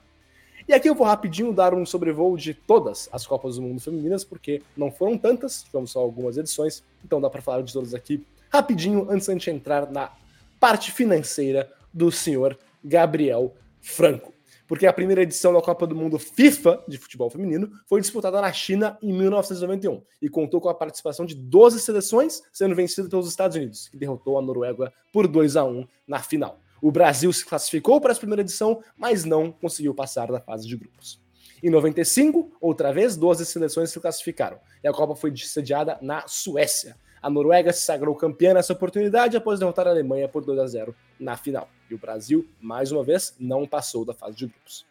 E 0.68 0.74
aqui 0.74 0.90
eu 0.90 0.96
vou 0.96 1.06
rapidinho 1.06 1.54
dar 1.54 1.76
um 1.76 1.86
sobrevoo 1.86 2.36
de 2.36 2.54
todas 2.54 3.08
as 3.12 3.28
Copas 3.28 3.58
do 3.58 3.62
Mundo 3.62 3.80
femininas, 3.80 4.24
porque 4.24 4.64
não 4.76 4.92
foram 4.92 5.16
tantas, 5.16 5.62
tivemos 5.62 5.92
só 5.92 6.00
algumas 6.00 6.38
edições, 6.38 6.84
então 7.04 7.22
dá 7.22 7.30
para 7.30 7.42
falar 7.42 7.62
de 7.62 7.72
todas 7.72 7.94
aqui 7.94 8.26
rapidinho 8.52 9.06
antes 9.10 9.26
de 9.26 9.32
a 9.32 9.34
gente 9.36 9.52
entrar 9.52 9.92
na 9.92 10.12
parte 10.60 10.92
financeira 10.92 11.72
do 11.94 12.12
senhor 12.12 12.58
Gabriel 12.84 13.54
Franco. 13.80 14.34
Porque 14.68 14.88
a 14.88 14.94
primeira 14.94 15.22
edição 15.22 15.54
da 15.54 15.62
Copa 15.62 15.86
do 15.86 15.96
Mundo 15.96 16.18
FIFA 16.18 16.84
de 16.88 16.98
futebol 16.98 17.30
feminino 17.30 17.70
foi 17.86 18.02
disputada 18.02 18.42
na 18.42 18.52
China 18.52 18.98
em 19.04 19.14
1991 19.14 20.02
e 20.20 20.28
contou 20.28 20.60
com 20.60 20.70
a 20.70 20.74
participação 20.74 21.28
de 21.28 21.36
12 21.36 21.80
seleções, 21.80 22.42
sendo 22.52 22.74
vencida 22.74 23.08
pelos 23.08 23.28
Estados 23.28 23.56
Unidos, 23.56 23.88
que 23.88 23.98
derrotou 23.98 24.40
a 24.40 24.42
Noruega 24.42 24.92
por 25.14 25.28
2 25.28 25.56
a 25.56 25.64
1 25.64 25.86
na 26.08 26.20
final. 26.20 26.60
O 26.86 26.92
Brasil 26.92 27.34
se 27.34 27.44
classificou 27.44 28.00
para 28.00 28.14
a 28.14 28.16
primeira 28.16 28.44
edição, 28.44 28.80
mas 28.96 29.26
não 29.26 29.52
conseguiu 29.52 29.92
passar 29.92 30.32
da 30.32 30.40
fase 30.40 30.68
de 30.68 30.78
grupos. 30.78 31.20
Em 31.64 31.68
95, 31.68 32.56
outra 32.62 32.94
vez, 32.94 33.18
12 33.18 33.44
seleções 33.44 33.90
se 33.90 34.00
classificaram 34.00 34.60
e 34.84 34.88
a 34.88 34.94
Copa 34.94 35.16
foi 35.16 35.36
sediada 35.36 35.98
na 36.00 36.28
Suécia. 36.28 36.96
A 37.24 37.28
Noruega 37.28 37.74
se 37.74 37.82
sagrou 37.82 38.14
campeã 38.14 38.54
nessa 38.54 38.74
oportunidade 38.74 39.36
após 39.36 39.58
derrotar 39.58 39.88
a 39.88 39.90
Alemanha 39.90 40.30
por 40.30 40.46
2 40.46 40.60
a 40.60 40.68
0 40.68 40.96
na 41.20 41.36
final. 41.36 41.68
E 41.90 41.96
o 41.96 41.98
Brasil, 41.98 42.48
mais 42.62 42.92
uma 42.92 43.04
vez, 43.04 43.36
não 43.40 43.66
passou 43.66 44.06
da 44.06 44.14
fase 44.14 44.38
de 44.38 44.46
grupos. 44.46 44.86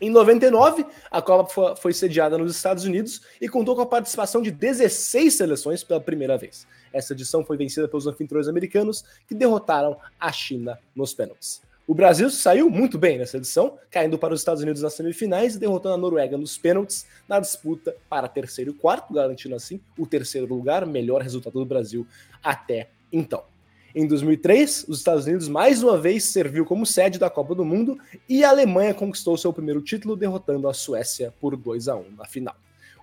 Em 0.00 0.08
99, 0.08 0.86
a 1.10 1.20
Copa 1.20 1.76
foi 1.76 1.92
sediada 1.92 2.38
nos 2.38 2.56
Estados 2.56 2.84
Unidos 2.84 3.20
e 3.38 3.46
contou 3.48 3.76
com 3.76 3.82
a 3.82 3.86
participação 3.86 4.40
de 4.40 4.50
16 4.50 5.34
seleções 5.34 5.84
pela 5.84 6.00
primeira 6.00 6.38
vez. 6.38 6.66
Essa 6.90 7.12
edição 7.12 7.44
foi 7.44 7.58
vencida 7.58 7.86
pelos 7.86 8.06
anfitriões 8.06 8.48
americanos, 8.48 9.04
que 9.28 9.34
derrotaram 9.34 9.98
a 10.18 10.32
China 10.32 10.78
nos 10.96 11.12
pênaltis. 11.12 11.60
O 11.86 11.94
Brasil 11.94 12.30
saiu 12.30 12.70
muito 12.70 12.96
bem 12.96 13.18
nessa 13.18 13.36
edição, 13.36 13.76
caindo 13.90 14.16
para 14.16 14.32
os 14.32 14.40
Estados 14.40 14.62
Unidos 14.62 14.80
nas 14.80 14.94
semifinais 14.94 15.56
e 15.56 15.58
derrotando 15.58 15.96
a 15.96 15.98
Noruega 15.98 16.38
nos 16.38 16.56
pênaltis 16.56 17.04
na 17.28 17.38
disputa 17.38 17.94
para 18.08 18.28
terceiro 18.28 18.70
e 18.70 18.74
quarto, 18.74 19.12
garantindo 19.12 19.54
assim 19.54 19.80
o 19.98 20.06
terceiro 20.06 20.46
lugar, 20.46 20.86
melhor 20.86 21.20
resultado 21.20 21.58
do 21.58 21.66
Brasil 21.66 22.06
até 22.42 22.88
então. 23.12 23.49
Em 23.92 24.06
2003, 24.06 24.86
os 24.88 24.98
Estados 24.98 25.26
Unidos 25.26 25.48
mais 25.48 25.82
uma 25.82 25.98
vez 25.98 26.22
serviu 26.22 26.64
como 26.64 26.86
sede 26.86 27.18
da 27.18 27.28
Copa 27.28 27.56
do 27.56 27.64
Mundo 27.64 27.98
e 28.28 28.44
a 28.44 28.50
Alemanha 28.50 28.94
conquistou 28.94 29.36
seu 29.36 29.52
primeiro 29.52 29.82
título, 29.82 30.16
derrotando 30.16 30.68
a 30.68 30.74
Suécia 30.74 31.34
por 31.40 31.56
2 31.56 31.88
a 31.88 31.96
1 31.96 32.12
na 32.16 32.24
final. 32.24 32.54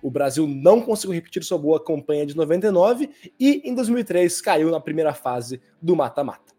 O 0.02 0.10
Brasil 0.10 0.46
não 0.46 0.80
conseguiu 0.80 1.14
repetir 1.14 1.44
sua 1.44 1.58
boa 1.58 1.78
campanha 1.78 2.24
de 2.24 2.34
99 2.34 3.10
e 3.38 3.60
em 3.64 3.74
2003 3.74 4.40
caiu 4.40 4.70
na 4.70 4.80
primeira 4.80 5.12
fase 5.12 5.60
do 5.82 5.94
mata-mata. 5.94 6.56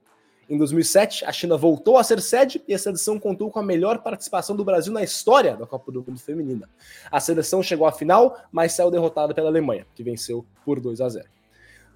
Em 0.47 0.57
2007, 0.57 1.25
a 1.25 1.31
China 1.31 1.57
voltou 1.57 1.97
a 1.97 2.03
ser 2.03 2.21
sede 2.21 2.61
e 2.67 2.73
essa 2.73 2.91
edição 2.91 3.19
contou 3.19 3.49
com 3.49 3.59
a 3.59 3.63
melhor 3.63 3.99
participação 3.99 4.55
do 4.55 4.63
Brasil 4.63 4.93
na 4.93 5.03
história 5.03 5.55
da 5.55 5.65
Copa 5.65 5.91
do 5.91 6.03
Mundo 6.07 6.19
Feminina. 6.19 6.69
A 7.11 7.19
seleção 7.19 7.63
chegou 7.63 7.87
à 7.87 7.91
final, 7.91 8.37
mas 8.51 8.73
saiu 8.73 8.91
derrotada 8.91 9.33
pela 9.33 9.47
Alemanha, 9.47 9.87
que 9.95 10.03
venceu 10.03 10.45
por 10.63 10.79
2 10.79 11.01
a 11.01 11.09
0. 11.09 11.38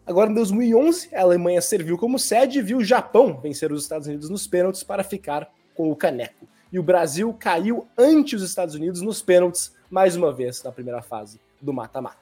Agora, 0.05 0.29
em 0.29 0.33
2011, 0.33 1.15
a 1.15 1.22
Alemanha 1.22 1.62
serviu 1.62 1.98
como 1.98 2.19
sede 2.19 2.60
e 2.60 2.62
viu 2.62 2.79
o 2.79 2.83
Japão 2.83 3.39
vencer 3.41 3.72
os 3.72 3.83
Estados 3.83 4.05
Unidos 4.05 4.29
nos 4.29 4.45
pênaltis 4.45 4.83
para 4.83 5.01
ficar 5.01 5.50
com 5.74 5.89
o 5.89 5.95
caneco. 5.95 6.45
E 6.74 6.77
o 6.77 6.83
Brasil 6.83 7.33
caiu 7.39 7.88
ante 7.98 8.36
os 8.36 8.43
Estados 8.43 8.75
Unidos 8.75 9.01
nos 9.01 9.22
pênaltis, 9.22 9.74
mais 9.89 10.17
uma 10.17 10.33
vez, 10.33 10.62
na 10.62 10.74
primeira 10.74 11.01
fase 11.01 11.39
do 11.62 11.72
mata-mata. 11.72 12.17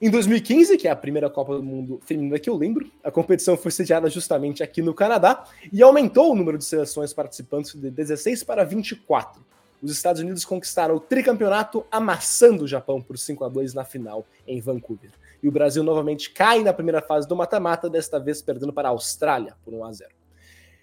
Em 0.00 0.08
2015, 0.08 0.76
que 0.76 0.86
é 0.86 0.90
a 0.92 0.96
primeira 0.96 1.28
Copa 1.28 1.56
do 1.56 1.64
Mundo 1.64 2.00
feminina 2.04 2.38
que 2.38 2.48
eu 2.48 2.54
lembro, 2.54 2.88
a 3.02 3.10
competição 3.10 3.56
foi 3.56 3.72
sediada 3.72 4.08
justamente 4.08 4.62
aqui 4.62 4.80
no 4.80 4.94
Canadá 4.94 5.44
e 5.72 5.82
aumentou 5.82 6.30
o 6.30 6.36
número 6.36 6.58
de 6.58 6.64
seleções 6.64 7.12
participantes 7.12 7.74
de 7.74 7.90
16 7.90 8.44
para 8.44 8.64
24. 8.64 9.44
Os 9.82 9.90
Estados 9.90 10.22
Unidos 10.22 10.44
conquistaram 10.44 10.94
o 10.94 11.00
tricampeonato, 11.00 11.84
amassando 11.90 12.64
o 12.64 12.68
Japão 12.68 13.02
por 13.02 13.18
5 13.18 13.44
a 13.44 13.48
2 13.48 13.74
na 13.74 13.84
final 13.84 14.24
em 14.46 14.60
Vancouver 14.60 15.10
e 15.44 15.48
o 15.48 15.52
Brasil 15.52 15.84
novamente 15.84 16.30
cai 16.30 16.62
na 16.62 16.72
primeira 16.72 17.02
fase 17.02 17.28
do 17.28 17.36
mata-mata, 17.36 17.90
desta 17.90 18.18
vez 18.18 18.40
perdendo 18.40 18.72
para 18.72 18.88
a 18.88 18.92
Austrália 18.92 19.54
por 19.62 19.74
1 19.74 19.84
a 19.84 19.92
0. 19.92 20.10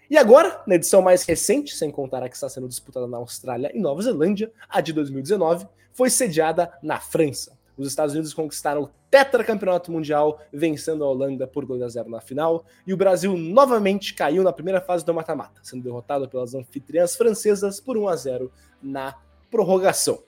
E 0.07 0.15
agora, 0.19 0.61
na 0.67 0.75
edição 0.75 1.01
mais 1.01 1.23
recente, 1.23 1.75
sem 1.75 1.89
contar 1.89 2.21
a 2.21 2.29
que 2.29 2.35
está 2.35 2.47
sendo 2.47 2.67
disputada 2.67 3.07
na 3.07 3.17
Austrália 3.17 3.71
e 3.73 3.79
Nova 3.79 4.03
Zelândia, 4.03 4.51
a 4.69 4.79
de 4.79 4.93
2019, 4.93 5.67
foi 5.91 6.11
sediada 6.11 6.71
na 6.83 6.99
França. 6.99 7.57
Os 7.75 7.87
Estados 7.87 8.13
Unidos 8.13 8.35
conquistaram 8.35 8.83
o 8.83 8.89
tetracampeonato 9.09 9.91
mundial, 9.91 10.39
vencendo 10.53 11.03
a 11.03 11.07
Holanda 11.07 11.47
por 11.47 11.65
2 11.65 11.81
a 11.81 11.89
0 11.89 12.11
na 12.11 12.21
final, 12.21 12.63
e 12.85 12.93
o 12.93 12.97
Brasil 12.97 13.35
novamente 13.35 14.13
caiu 14.13 14.43
na 14.43 14.53
primeira 14.53 14.79
fase 14.79 15.03
do 15.03 15.11
mata-mata, 15.11 15.59
sendo 15.63 15.81
derrotado 15.81 16.29
pelas 16.29 16.53
anfitriãs 16.53 17.15
francesas 17.15 17.81
por 17.81 17.97
1 17.97 18.07
a 18.07 18.15
0 18.15 18.51
na 18.79 19.15
prorrogação. 19.49 20.21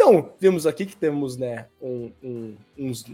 Então, 0.00 0.32
vimos 0.38 0.64
aqui 0.64 0.86
que 0.86 0.94
temos 0.94 1.36
né, 1.36 1.66
um, 1.82 2.12
um, 2.22 2.56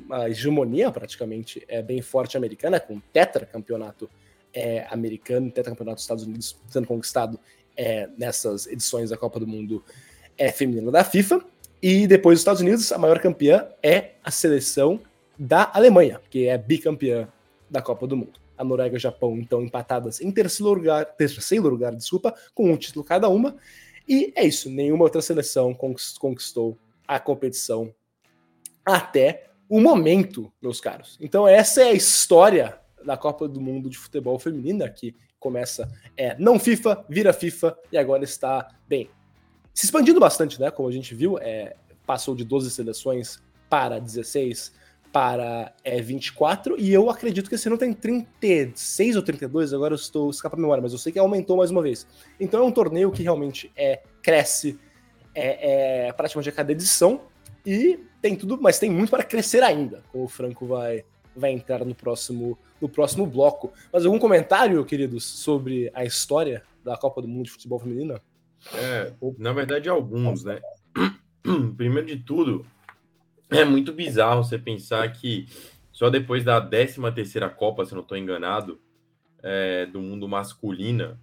uma 0.06 0.28
hegemonia 0.28 0.90
praticamente 0.90 1.64
é, 1.66 1.80
bem 1.80 2.02
forte 2.02 2.36
americana, 2.36 2.78
com 2.78 3.00
tetracampeonato 3.10 4.08
é, 4.52 4.86
americano, 4.90 5.50
tetracampeonato 5.50 5.94
dos 5.94 6.04
Estados 6.04 6.24
Unidos 6.24 6.60
sendo 6.68 6.86
conquistado 6.86 7.40
é, 7.74 8.10
nessas 8.18 8.66
edições 8.66 9.08
da 9.08 9.16
Copa 9.16 9.40
do 9.40 9.46
Mundo 9.46 9.82
é, 10.36 10.52
feminina 10.52 10.90
da 10.90 11.02
FIFA. 11.02 11.42
E 11.82 12.06
depois 12.06 12.34
dos 12.34 12.40
Estados 12.42 12.60
Unidos, 12.60 12.92
a 12.92 12.98
maior 12.98 13.18
campeã 13.18 13.66
é 13.82 14.10
a 14.22 14.30
seleção 14.30 15.00
da 15.38 15.70
Alemanha, 15.72 16.20
que 16.28 16.48
é 16.48 16.58
bicampeã 16.58 17.26
da 17.70 17.80
Copa 17.80 18.06
do 18.06 18.14
Mundo. 18.14 18.38
A 18.58 18.62
Noruega 18.62 18.94
e 18.94 18.98
o 18.98 19.00
Japão, 19.00 19.38
então, 19.38 19.62
empatadas 19.62 20.20
em 20.20 20.30
terceiro 20.30 20.74
lugar, 20.74 21.06
terceiro 21.16 21.66
lugar, 21.66 21.94
desculpa, 21.96 22.34
com 22.54 22.70
um 22.70 22.76
título 22.76 23.02
cada 23.02 23.26
uma. 23.30 23.56
E 24.08 24.32
é 24.36 24.44
isso, 24.44 24.70
nenhuma 24.70 25.04
outra 25.04 25.22
seleção 25.22 25.74
conquistou 25.74 26.78
a 27.06 27.18
competição 27.18 27.94
até 28.84 29.50
o 29.68 29.80
momento, 29.80 30.52
meus 30.60 30.80
caros. 30.80 31.16
Então, 31.20 31.48
essa 31.48 31.82
é 31.82 31.90
a 31.90 31.94
história 31.94 32.78
da 33.04 33.16
Copa 33.16 33.48
do 33.48 33.60
Mundo 33.60 33.88
de 33.88 33.98
Futebol 33.98 34.38
Feminina, 34.38 34.88
que 34.88 35.14
começa 35.38 35.90
é, 36.16 36.36
não 36.38 36.58
FIFA, 36.58 37.04
vira 37.08 37.32
FIFA 37.32 37.76
e 37.92 37.98
agora 37.98 38.24
está, 38.24 38.68
bem, 38.88 39.10
se 39.72 39.86
expandindo 39.86 40.20
bastante, 40.20 40.60
né? 40.60 40.70
Como 40.70 40.88
a 40.88 40.92
gente 40.92 41.14
viu, 41.14 41.38
é, 41.38 41.76
passou 42.06 42.34
de 42.34 42.44
12 42.44 42.70
seleções 42.70 43.42
para 43.68 43.98
16, 43.98 44.72
para 45.14 45.72
é, 45.84 46.00
24, 46.02 46.74
e 46.76 46.92
eu 46.92 47.08
acredito 47.08 47.48
que 47.48 47.54
esse 47.54 47.68
ano 47.68 47.78
tem 47.78 47.92
36 47.92 49.14
ou 49.14 49.22
32, 49.22 49.72
agora 49.72 49.94
eu 49.94 49.96
estou 49.96 50.28
escapando 50.28 50.58
a 50.58 50.62
memória, 50.62 50.82
mas 50.82 50.90
eu 50.90 50.98
sei 50.98 51.12
que 51.12 51.20
aumentou 51.20 51.56
mais 51.56 51.70
uma 51.70 51.80
vez. 51.80 52.04
Então 52.40 52.60
é 52.60 52.64
um 52.64 52.72
torneio 52.72 53.12
que 53.12 53.22
realmente 53.22 53.70
é, 53.76 54.02
cresce 54.20 54.76
é, 55.32 56.08
é, 56.08 56.12
praticamente 56.12 56.48
a 56.48 56.52
cada 56.52 56.72
edição, 56.72 57.20
e 57.64 58.00
tem 58.20 58.34
tudo, 58.34 58.58
mas 58.60 58.80
tem 58.80 58.90
muito 58.90 59.10
para 59.10 59.22
crescer 59.22 59.62
ainda, 59.62 60.02
como 60.10 60.24
o 60.24 60.28
Franco 60.28 60.66
vai, 60.66 61.04
vai 61.36 61.52
entrar 61.52 61.84
no 61.84 61.94
próximo, 61.94 62.58
no 62.80 62.88
próximo 62.88 63.24
bloco. 63.24 63.72
Mas 63.92 64.04
algum 64.04 64.18
comentário, 64.18 64.84
queridos, 64.84 65.22
sobre 65.22 65.92
a 65.94 66.04
história 66.04 66.64
da 66.82 66.96
Copa 66.96 67.22
do 67.22 67.28
Mundo 67.28 67.44
de 67.44 67.52
Futebol 67.52 67.78
Feminino? 67.78 68.20
É, 68.74 69.12
na 69.38 69.52
verdade, 69.52 69.88
alguns, 69.88 70.42
né? 70.42 70.60
Primeiro 71.76 72.08
de 72.08 72.16
tudo, 72.16 72.66
é 73.50 73.64
muito 73.64 73.92
bizarro 73.92 74.42
você 74.42 74.58
pensar 74.58 75.10
que 75.12 75.46
só 75.92 76.10
depois 76.10 76.42
da 76.42 76.60
13 76.60 77.00
terceira 77.14 77.48
Copa, 77.48 77.84
se 77.84 77.94
não 77.94 78.02
estou 78.02 78.16
enganado, 78.16 78.80
é, 79.42 79.86
do 79.86 80.00
mundo 80.00 80.28
masculina, 80.28 81.20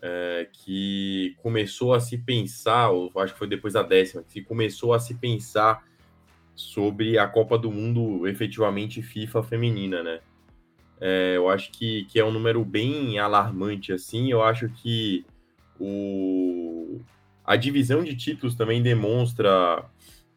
é, 0.00 0.48
que 0.52 1.34
começou 1.38 1.94
a 1.94 2.00
se 2.00 2.18
pensar, 2.18 2.90
ou 2.90 3.10
acho 3.16 3.32
que 3.32 3.38
foi 3.38 3.48
depois 3.48 3.74
da 3.74 3.82
décima, 3.82 4.22
que 4.22 4.42
começou 4.42 4.94
a 4.94 5.00
se 5.00 5.14
pensar 5.14 5.84
sobre 6.54 7.18
a 7.18 7.26
Copa 7.26 7.58
do 7.58 7.70
Mundo 7.70 8.26
efetivamente 8.26 9.02
FIFA 9.02 9.42
feminina, 9.42 10.02
né? 10.02 10.20
É, 11.00 11.34
eu 11.36 11.48
acho 11.48 11.70
que, 11.70 12.04
que 12.06 12.18
é 12.18 12.24
um 12.24 12.32
número 12.32 12.64
bem 12.64 13.18
alarmante, 13.18 13.92
assim. 13.92 14.30
Eu 14.30 14.42
acho 14.42 14.68
que 14.68 15.24
o, 15.78 17.00
a 17.44 17.54
divisão 17.54 18.02
de 18.02 18.16
títulos 18.16 18.56
também 18.56 18.82
demonstra 18.82 19.84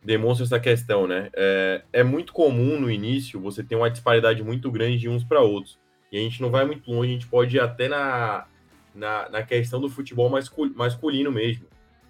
demonstra 0.03 0.45
essa 0.45 0.59
questão, 0.59 1.07
né? 1.07 1.29
É, 1.33 1.81
é 1.93 2.03
muito 2.03 2.33
comum 2.33 2.79
no 2.79 2.89
início 2.89 3.39
você 3.39 3.63
ter 3.63 3.75
uma 3.75 3.89
disparidade 3.89 4.43
muito 4.43 4.71
grande 4.71 4.97
de 4.97 5.09
uns 5.09 5.23
para 5.23 5.41
outros. 5.41 5.79
E 6.11 6.17
a 6.17 6.21
gente 6.21 6.41
não 6.41 6.49
vai 6.49 6.65
muito 6.65 6.91
longe, 6.91 7.09
a 7.09 7.13
gente 7.13 7.27
pode 7.27 7.55
ir 7.55 7.59
até 7.59 7.87
na, 7.87 8.45
na, 8.93 9.29
na 9.29 9.43
questão 9.43 9.79
do 9.79 9.89
futebol 9.89 10.29
masculino 10.75 11.31
mesmo. 11.31 11.65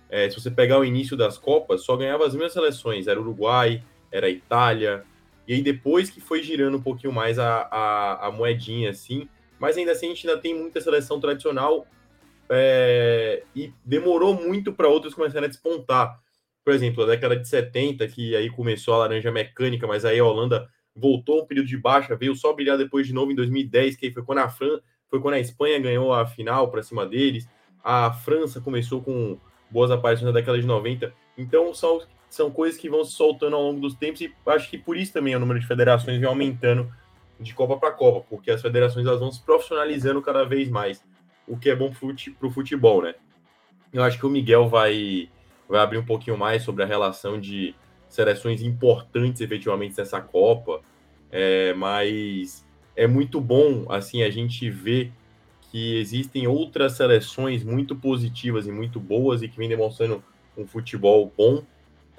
É, 0.10 0.30
se 0.30 0.40
você 0.40 0.50
pegar 0.50 0.80
o 0.80 0.86
início 0.86 1.16
das 1.16 1.38
Copas, 1.38 1.84
só 1.84 1.96
ganhava 1.96 2.26
as 2.26 2.34
mesmas 2.34 2.54
seleções. 2.54 3.08
Era 3.08 3.20
Uruguai, 3.20 3.84
era 4.12 4.30
Itália. 4.30 5.04
E 5.48 5.54
aí 5.54 5.62
depois 5.62 6.10
que 6.10 6.20
foi 6.20 6.42
girando 6.42 6.78
um 6.78 6.82
pouquinho 6.82 7.14
mais 7.14 7.38
a, 7.40 7.68
a, 7.72 8.28
a 8.28 8.32
moedinha, 8.32 8.90
assim. 8.90 9.28
Mas 9.60 9.78
ainda 9.78 9.92
assim 9.92 10.08
a 10.08 10.10
gente 10.10 10.28
ainda 10.28 10.42
tem 10.42 10.58
muita 10.58 10.82
seleção 10.82 11.20
tradicional 11.20 11.86
é, 12.50 13.44
e 13.56 13.72
demorou 13.86 14.34
muito 14.34 14.74
para 14.74 14.88
outras 14.88 15.14
começarem 15.14 15.46
a 15.46 15.50
despontar. 15.50 16.20
Por 16.64 16.74
exemplo, 16.74 17.04
a 17.04 17.08
década 17.08 17.36
de 17.36 17.48
70, 17.48 18.08
que 18.08 18.36
aí 18.36 18.50
começou 18.50 18.94
a 18.94 19.00
laranja 19.00 19.32
mecânica, 19.32 19.88
mas 19.88 20.06
aí 20.06 20.20
a 20.20 20.26
Holanda 20.26 20.70
voltou 20.96 21.42
um 21.42 21.46
período 21.46 21.68
de 21.68 21.78
baixa, 21.78 22.16
veio 22.16 22.36
só 22.36 22.54
brilhar 22.54 22.78
depois 22.78 23.08
de 23.08 23.14
novo 23.14 23.32
em 23.32 23.36
2010, 23.36 23.96
que 23.96 24.08
aí 24.08 24.14
foi 24.14 24.24
quando 24.24 24.40
a 24.40 24.50
Fran 24.50 24.80
foi 25.12 25.20
quando 25.20 25.34
a 25.34 25.40
Espanha 25.40 25.78
ganhou 25.78 26.14
a 26.14 26.26
final 26.26 26.72
para 26.72 26.82
cima 26.82 27.06
deles. 27.06 27.48
A 27.84 28.14
França 28.14 28.62
começou 28.62 29.02
com 29.02 29.38
boas 29.70 29.92
aparições 29.92 30.26
na 30.26 30.40
década 30.40 30.60
de 30.60 30.66
90. 30.66 31.14
Então 31.38 31.74
são, 31.74 32.02
são 32.30 32.50
coisas 32.50 32.80
que 32.80 32.90
vão 32.90 33.04
se 33.04 33.12
soltando 33.12 33.58
ao 33.58 33.62
longo 33.62 33.82
dos 33.82 33.94
tempos 33.94 34.22
e 34.22 34.34
acho 34.48 34.70
que 34.70 34.78
por 34.78 34.96
isso 34.96 35.12
também 35.12 35.36
o 35.36 35.40
número 35.40 35.60
de 35.60 35.68
federações 35.68 36.18
vem 36.18 36.28
aumentando 36.28 36.90
de 37.38 37.54
Copa 37.54 37.78
para 37.78 37.92
Copa, 37.92 38.26
porque 38.30 38.52
as 38.52 38.62
federações 38.62 39.06
elas 39.06 39.20
vão 39.20 39.32
se 39.32 39.42
profissionalizando 39.44 40.22
cada 40.22 40.46
vez 40.46 40.70
mais 40.70 41.04
o 41.46 41.58
que 41.58 41.70
é 41.70 41.76
bom 41.76 41.92
para 41.92 42.48
o 42.48 42.52
futebol, 42.52 43.02
né? 43.02 43.16
Eu 43.92 44.04
acho 44.04 44.18
que 44.18 44.26
o 44.26 44.30
Miguel 44.30 44.70
vai, 44.70 45.28
vai 45.72 45.82
abrir 45.82 45.98
um 45.98 46.06
pouquinho 46.06 46.38
mais 46.38 46.64
sobre 46.64 46.84
a 46.84 46.86
relação 46.86 47.40
de 47.40 47.74
seleções 48.10 48.62
importantes 48.62 49.42
efetivamente 49.42 49.98
nessa 49.98 50.20
Copa, 50.20 50.82
é, 51.32 51.74
mas 51.74 52.66
é 52.96 53.08
muito 53.08 53.40
bom 53.40 53.86
assim 53.90 54.22
a 54.22 54.30
gente 54.30 54.70
ver 54.70 55.12
que 55.72 55.98
existem 55.98 56.46
outras 56.46 56.94
seleções 56.94 57.64
muito 57.64 57.96
positivas 57.96 58.68
e 58.68 58.72
muito 58.72 59.00
boas 59.00 59.42
e 59.42 59.48
que 59.48 59.58
vem 59.58 59.70
demonstrando 59.70 60.22
um 60.58 60.68
futebol 60.68 61.32
bom, 61.36 61.64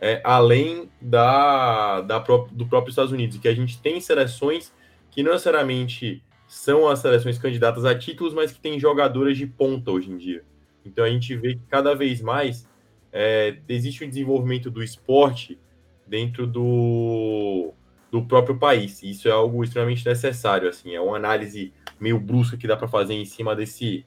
é, 0.01 0.23
além 0.25 0.91
da, 1.01 2.01
da 2.01 2.19
do 2.19 2.67
próprio 2.67 2.91
Estados 2.91 3.12
Unidos, 3.12 3.37
que 3.37 3.47
a 3.47 3.55
gente 3.55 3.79
tem 3.81 4.01
seleções 4.01 4.73
que 5.11 5.23
não 5.23 5.33
necessariamente 5.33 6.23
são 6.49 6.88
as 6.88 7.01
seleções 7.01 7.38
candidatas 7.38 7.85
a 7.85 7.95
títulos, 7.95 8.33
mas 8.33 8.51
que 8.51 8.61
tem 8.61 8.81
jogadoras 8.81 9.37
de 9.37 9.47
ponta 9.47 9.91
hoje 9.91 10.11
em 10.11 10.17
dia. 10.17 10.43
Então 10.85 11.05
a 11.05 11.11
gente 11.11 11.37
vê 11.37 11.55
que 11.55 11.62
cada 11.69 11.95
vez 11.95 12.23
mais 12.23 12.67
é, 13.12 13.59
existe 13.68 14.05
um 14.05 14.09
desenvolvimento 14.09 14.70
do 14.70 14.83
esporte 14.83 15.59
dentro 16.07 16.46
do, 16.46 17.72
do 18.11 18.25
próprio 18.25 18.59
país. 18.59 19.03
Isso 19.03 19.29
é 19.29 19.31
algo 19.31 19.62
extremamente 19.62 20.07
necessário. 20.07 20.68
Assim, 20.68 20.94
é 20.94 21.01
uma 21.01 21.16
análise 21.16 21.72
meio 22.01 22.18
brusca 22.18 22.57
que 22.57 22.66
dá 22.66 22.77
para 22.77 22.88
fazer 22.88 23.14
em 23.14 23.25
cima 23.25 23.55
desse 23.55 24.07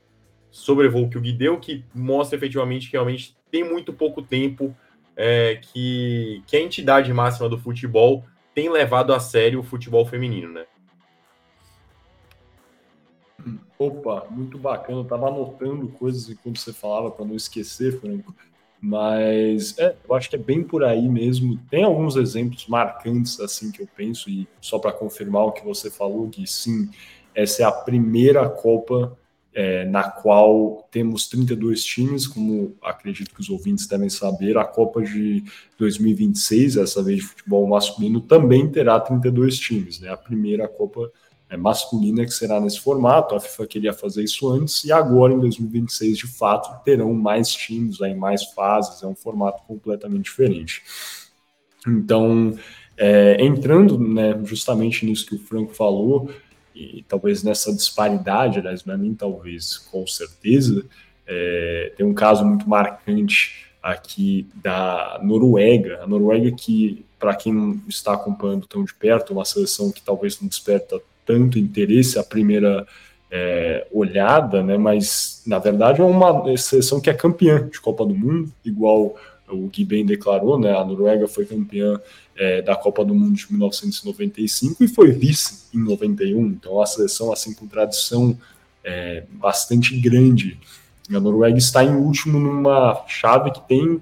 sobrevoo 0.49 1.09
que 1.09 1.17
o 1.17 1.21
Gui 1.21 1.33
deu, 1.33 1.59
que 1.59 1.83
mostra 1.93 2.37
efetivamente 2.37 2.87
que 2.87 2.93
realmente 2.93 3.35
tem 3.51 3.63
muito 3.63 3.93
pouco 3.93 4.21
tempo 4.21 4.75
é, 5.15 5.55
que, 5.55 6.43
que 6.47 6.57
a 6.57 6.61
entidade 6.61 7.13
máxima 7.13 7.47
do 7.47 7.57
futebol 7.57 8.25
tem 8.53 8.69
levado 8.69 9.13
a 9.13 9.19
sério 9.19 9.59
o 9.59 9.63
futebol 9.63 10.05
feminino, 10.05 10.51
né? 10.51 10.65
Opa, 13.77 14.27
muito 14.29 14.57
bacana. 14.57 14.99
Eu 14.99 15.05
tava 15.05 15.27
anotando 15.27 15.89
coisas 15.89 16.29
enquanto 16.29 16.59
você 16.59 16.71
falava 16.71 17.11
para 17.11 17.25
não 17.25 17.35
esquecer, 17.35 17.99
Franco. 17.99 18.33
Mas 18.87 19.75
é, 19.79 19.95
eu 20.07 20.13
acho 20.13 20.29
que 20.29 20.35
é 20.35 20.39
bem 20.39 20.61
por 20.61 20.83
aí 20.83 21.09
mesmo. 21.09 21.59
Tem 21.71 21.83
alguns 21.83 22.15
exemplos 22.15 22.67
marcantes 22.67 23.39
assim 23.39 23.71
que 23.71 23.81
eu 23.81 23.87
penso, 23.97 24.29
e 24.29 24.47
só 24.61 24.77
para 24.77 24.91
confirmar 24.91 25.45
o 25.45 25.51
que 25.51 25.65
você 25.65 25.89
falou, 25.89 26.29
que 26.29 26.45
sim, 26.45 26.87
essa 27.33 27.63
é 27.63 27.65
a 27.65 27.71
primeira 27.71 28.47
Copa 28.47 29.17
é, 29.55 29.85
na 29.85 30.03
qual 30.03 30.87
temos 30.91 31.27
32 31.27 31.83
times, 31.83 32.27
como 32.27 32.75
acredito 32.79 33.33
que 33.33 33.41
os 33.41 33.49
ouvintes 33.49 33.87
devem 33.87 34.07
saber, 34.07 34.55
a 34.55 34.63
Copa 34.63 35.01
de 35.01 35.43
2026, 35.79 36.77
essa 36.77 37.01
vez 37.01 37.21
de 37.21 37.25
futebol 37.25 37.65
masculino, 37.65 38.21
também 38.21 38.69
terá 38.69 38.99
32 38.99 39.57
times, 39.57 39.99
né? 39.99 40.09
A 40.09 40.17
primeira 40.17 40.67
Copa 40.67 41.11
masculina 41.57 42.25
que 42.25 42.31
será 42.31 42.59
nesse 42.59 42.79
formato. 42.79 43.35
A 43.35 43.39
FIFA 43.39 43.67
queria 43.67 43.93
fazer 43.93 44.23
isso 44.23 44.49
antes 44.49 44.83
e 44.83 44.91
agora, 44.91 45.33
em 45.33 45.39
2026, 45.39 46.17
de 46.17 46.27
fato, 46.27 46.83
terão 46.83 47.13
mais 47.13 47.49
times, 47.49 48.01
em 48.01 48.15
mais 48.15 48.43
fases. 48.45 49.03
É 49.03 49.07
um 49.07 49.15
formato 49.15 49.63
completamente 49.63 50.25
diferente. 50.25 50.83
Então, 51.87 52.57
é, 52.97 53.37
entrando 53.39 53.99
né, 53.99 54.39
justamente 54.43 55.05
nisso 55.05 55.25
que 55.25 55.35
o 55.35 55.39
Franco 55.39 55.73
falou, 55.73 56.31
e 56.73 57.05
talvez 57.07 57.43
nessa 57.43 57.73
disparidade, 57.73 58.59
aliás, 58.59 58.83
não 58.83 58.95
é 58.95 58.97
nem 58.97 59.13
talvez, 59.13 59.77
com 59.77 60.05
certeza, 60.05 60.85
é, 61.25 61.93
tem 61.95 62.05
um 62.05 62.13
caso 62.13 62.45
muito 62.45 62.67
marcante 62.67 63.65
aqui 63.81 64.47
da 64.55 65.19
Noruega. 65.23 66.01
A 66.03 66.07
Noruega 66.07 66.51
que, 66.51 67.05
para 67.19 67.35
quem 67.35 67.81
está 67.87 68.13
acompanhando 68.13 68.67
tão 68.67 68.83
de 68.83 68.93
perto, 68.93 69.31
é 69.31 69.35
uma 69.35 69.45
seleção 69.45 69.91
que 69.91 70.01
talvez 70.01 70.39
não 70.41 70.47
desperta 70.47 70.99
tanto 71.25 71.59
interesse 71.59 72.19
à 72.19 72.23
primeira 72.23 72.85
é, 73.31 73.87
olhada, 73.91 74.63
né? 74.63 74.77
Mas 74.77 75.43
na 75.45 75.59
verdade 75.59 76.01
é 76.01 76.03
uma 76.03 76.57
seleção 76.57 77.01
que 77.01 77.09
é 77.09 77.13
campeã 77.13 77.67
de 77.67 77.79
Copa 77.81 78.05
do 78.05 78.15
Mundo, 78.15 78.51
igual 78.63 79.15
o 79.47 79.67
Gui 79.67 79.85
bem 79.85 80.05
declarou, 80.05 80.59
né? 80.59 80.75
A 80.75 80.83
Noruega 80.83 81.27
foi 81.27 81.45
campeã 81.45 81.99
é, 82.35 82.61
da 82.61 82.75
Copa 82.75 83.05
do 83.05 83.13
Mundo 83.13 83.35
de 83.35 83.45
1995 83.49 84.83
e 84.83 84.87
foi 84.87 85.11
vice 85.11 85.65
em 85.73 85.79
91. 85.79 86.47
Então, 86.47 86.81
a 86.81 86.85
seleção, 86.85 87.31
assim, 87.31 87.53
com 87.53 87.67
tradição 87.67 88.37
é, 88.83 89.23
bastante 89.31 89.97
grande. 89.99 90.59
A 91.09 91.19
Noruega 91.19 91.57
está 91.57 91.83
em 91.83 91.95
último 91.95 92.39
numa 92.39 93.03
chave 93.07 93.51
que 93.51 93.67
tem 93.67 94.01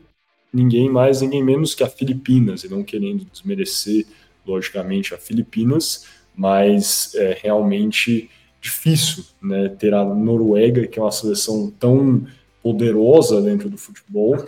ninguém 0.54 0.90
mais, 0.90 1.22
ninguém 1.22 1.44
menos 1.44 1.76
que 1.76 1.84
a 1.84 1.90
Filipinas, 1.90 2.64
e 2.64 2.70
não 2.70 2.84
querendo 2.84 3.26
desmerecer, 3.26 4.06
logicamente, 4.46 5.14
a 5.14 5.18
Filipinas, 5.18 6.06
mas 6.36 7.13
é 7.15 7.38
realmente 7.41 8.30
difícil 8.60 9.26
né, 9.41 9.69
ter 9.69 9.93
a 9.93 10.04
Noruega, 10.04 10.88
que 10.88 10.98
é 10.98 11.02
uma 11.02 11.12
seleção 11.12 11.69
tão 11.80 12.26
poderosa 12.62 13.41
dentro 13.41 13.69
do 13.69 13.78
futebol, 13.78 14.46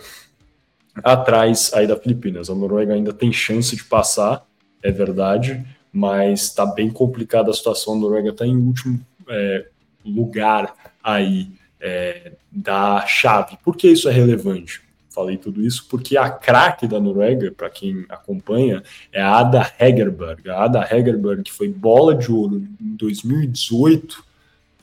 atrás 1.04 1.70
aí 1.74 1.86
da 1.86 1.96
Filipinas. 1.96 2.48
A 2.48 2.54
Noruega 2.54 2.94
ainda 2.94 3.12
tem 3.12 3.30
chance 3.30 3.76
de 3.76 3.84
passar, 3.84 4.46
é 4.82 4.90
verdade, 4.90 5.64
mas 5.92 6.44
está 6.44 6.64
bem 6.64 6.90
complicada 6.90 7.50
a 7.50 7.54
situação. 7.54 7.94
A 7.94 7.98
Noruega 7.98 8.30
está 8.30 8.46
em 8.46 8.56
último 8.56 9.00
é, 9.28 9.66
lugar 10.04 10.74
aí 11.02 11.50
é, 11.80 12.32
da 12.50 13.06
chave. 13.06 13.58
Por 13.62 13.76
que 13.76 13.88
isso 13.88 14.08
é 14.08 14.12
relevante? 14.12 14.85
Falei 15.16 15.38
tudo 15.38 15.62
isso 15.62 15.86
porque 15.88 16.14
a 16.14 16.28
craque 16.28 16.86
da 16.86 17.00
Noruega, 17.00 17.50
para 17.50 17.70
quem 17.70 18.04
acompanha, 18.06 18.82
é 19.10 19.22
a 19.22 19.38
Ada 19.38 19.72
Hegerberg. 19.80 20.50
A 20.50 20.64
Ada 20.64 20.86
Hegerberg, 20.94 21.42
que 21.42 21.50
foi 21.50 21.68
bola 21.68 22.14
de 22.14 22.30
ouro 22.30 22.56
em 22.78 22.96
2018 22.96 24.22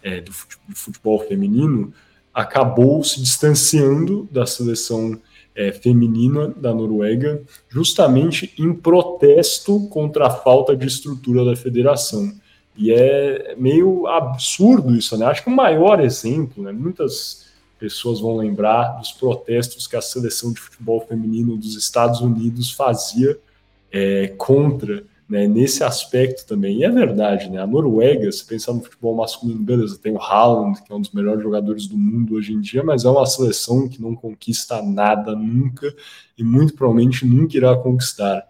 é, 0.01 0.21
do 0.21 0.31
futebol 0.73 1.19
feminino, 1.19 1.93
acabou 2.33 3.03
se 3.03 3.21
distanciando 3.21 4.27
da 4.31 4.47
seleção 4.47 5.21
é, 5.55 5.71
feminina 5.71 6.47
da 6.47 6.73
Noruega, 6.73 7.43
justamente 7.69 8.55
em 8.57 8.73
protesto 8.73 9.87
contra 9.87 10.25
a 10.25 10.31
falta 10.31 10.75
de 10.75 10.87
estrutura 10.87 11.45
da 11.45 11.55
federação. 11.55 12.33
E 12.75 12.91
é 12.91 13.53
meio 13.55 14.07
absurdo 14.07 14.95
isso, 14.95 15.15
né? 15.15 15.27
Acho 15.27 15.43
que 15.43 15.49
o 15.49 15.55
maior 15.55 15.99
exemplo, 15.99 16.63
né? 16.63 16.71
Muitas 16.71 17.52
pessoas 17.83 18.21
vão 18.21 18.37
lembrar 18.37 18.97
dos 18.97 19.11
protestos 19.11 19.87
que 19.87 19.97
a 19.97 20.01
seleção 20.01 20.53
de 20.53 20.59
futebol 20.61 21.01
feminino 21.01 21.57
dos 21.57 21.75
Estados 21.75 22.21
Unidos 22.21 22.71
fazia 22.71 23.37
é, 23.91 24.29
contra 24.37 25.03
né, 25.27 25.49
nesse 25.49 25.83
aspecto 25.83 26.47
também. 26.47 26.77
E 26.77 26.85
é 26.85 26.89
verdade, 26.89 27.49
né? 27.49 27.61
A 27.61 27.67
Noruega, 27.67 28.31
se 28.31 28.45
pensar 28.45 28.71
no 28.71 28.81
futebol 28.81 29.13
masculino, 29.17 29.59
beleza, 29.59 29.99
tem 30.01 30.13
o 30.13 30.17
Haaland, 30.17 30.81
que 30.81 30.93
é 30.93 30.95
um 30.95 31.01
dos 31.01 31.11
melhores 31.11 31.43
jogadores 31.43 31.85
do 31.85 31.97
mundo 31.97 32.35
hoje 32.35 32.53
em 32.53 32.61
dia, 32.61 32.81
mas 32.85 33.03
é 33.03 33.09
uma 33.09 33.25
seleção 33.25 33.89
que 33.89 34.01
não 34.01 34.15
conquista 34.15 34.81
nada 34.81 35.35
nunca 35.35 35.93
e 36.37 36.43
muito 36.43 36.75
provavelmente 36.75 37.25
nunca 37.25 37.57
irá 37.57 37.75
conquistar. 37.75 38.47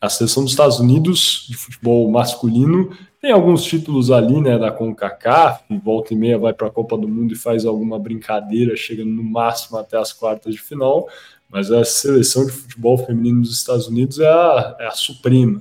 A 0.00 0.08
seleção 0.08 0.44
dos 0.44 0.52
Estados 0.52 0.78
Unidos 0.78 1.46
de 1.48 1.56
futebol 1.56 2.10
masculino 2.10 2.96
tem 3.20 3.32
alguns 3.32 3.64
títulos 3.64 4.12
ali, 4.12 4.40
né, 4.40 4.56
da 4.56 4.70
CONCACAF, 4.70 5.64
volta 5.82 6.14
e 6.14 6.16
meia 6.16 6.38
vai 6.38 6.52
para 6.52 6.68
a 6.68 6.70
Copa 6.70 6.96
do 6.96 7.08
Mundo 7.08 7.32
e 7.32 7.36
faz 7.36 7.64
alguma 7.66 7.98
brincadeira, 7.98 8.76
chegando 8.76 9.10
no 9.10 9.24
máximo 9.24 9.76
até 9.76 9.98
as 9.98 10.12
quartas 10.12 10.54
de 10.54 10.60
final, 10.60 11.08
mas 11.50 11.72
a 11.72 11.84
seleção 11.84 12.46
de 12.46 12.52
futebol 12.52 12.96
feminino 12.96 13.42
dos 13.42 13.52
Estados 13.52 13.88
Unidos 13.88 14.20
é 14.20 14.28
a, 14.28 14.76
é 14.78 14.86
a 14.86 14.92
suprema, 14.92 15.60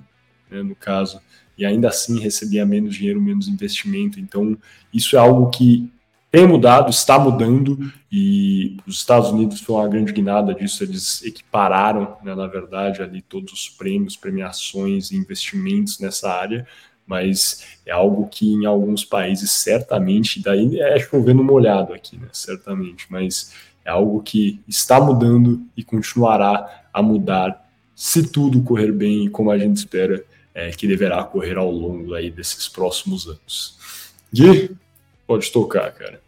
né, 0.52 0.62
no 0.62 0.76
caso, 0.76 1.19
e 1.58 1.65
ainda 1.65 1.88
assim 1.88 2.19
recebia 2.19 2.63
menos 2.63 2.95
dinheiro, 2.95 3.19
menos 3.19 3.47
investimento. 3.47 4.19
Então, 4.19 4.56
isso 4.93 5.15
é 5.15 5.19
algo 5.19 5.50
que 5.50 5.91
tem 6.38 6.45
mudado, 6.45 6.91
está 6.91 7.17
mudando, 7.17 7.91
e 8.12 8.78
os 8.86 8.97
Estados 8.97 9.32
Unidos 9.32 9.60
foi 9.60 9.73
uma 9.73 9.88
grande 9.88 10.13
guinada 10.13 10.54
disso, 10.54 10.84
eles 10.84 11.23
equipararam, 11.23 12.15
né, 12.23 12.36
na 12.36 12.45
verdade, 12.45 13.02
ali 13.02 13.23
todos 13.23 13.52
os 13.52 13.69
prêmios, 13.69 14.15
premiações 14.15 15.10
e 15.10 15.15
investimentos 15.15 15.97
nessa 15.97 16.30
área, 16.30 16.67
mas 17.08 17.65
é 17.88 17.91
algo 17.91 18.28
que 18.28 18.54
em 18.54 18.67
alguns 18.67 19.04
países 19.04 19.50
certamente, 19.50 20.39
daí 20.39 20.80
é 20.80 21.00
chovendo 21.00 21.43
molhado 21.43 21.91
aqui, 21.91 22.17
né, 22.17 22.28
certamente, 22.32 23.08
mas 23.10 23.52
é 23.84 23.89
algo 23.89 24.21
que 24.21 24.60
está 24.67 25.02
mudando 25.02 25.63
e 25.76 25.84
continuará 25.84 26.84
a 26.93 27.02
mudar 27.02 27.67
se 27.95 28.28
tudo 28.32 28.62
correr 28.62 28.91
bem 28.91 29.26
e 29.26 29.30
como 29.32 29.50
a 29.50 29.58
gente 29.58 29.78
espera 29.78 30.23
é, 30.54 30.69
que 30.69 30.86
deverá 30.86 31.23
correr 31.23 31.58
ao 31.58 31.71
longo 31.71 32.13
aí 32.13 32.30
desses 32.30 32.67
próximos 32.67 33.26
anos. 33.26 33.76
Gui, 34.32 34.78
pode 35.26 35.52
tocar, 35.52 35.91
cara. 35.93 36.27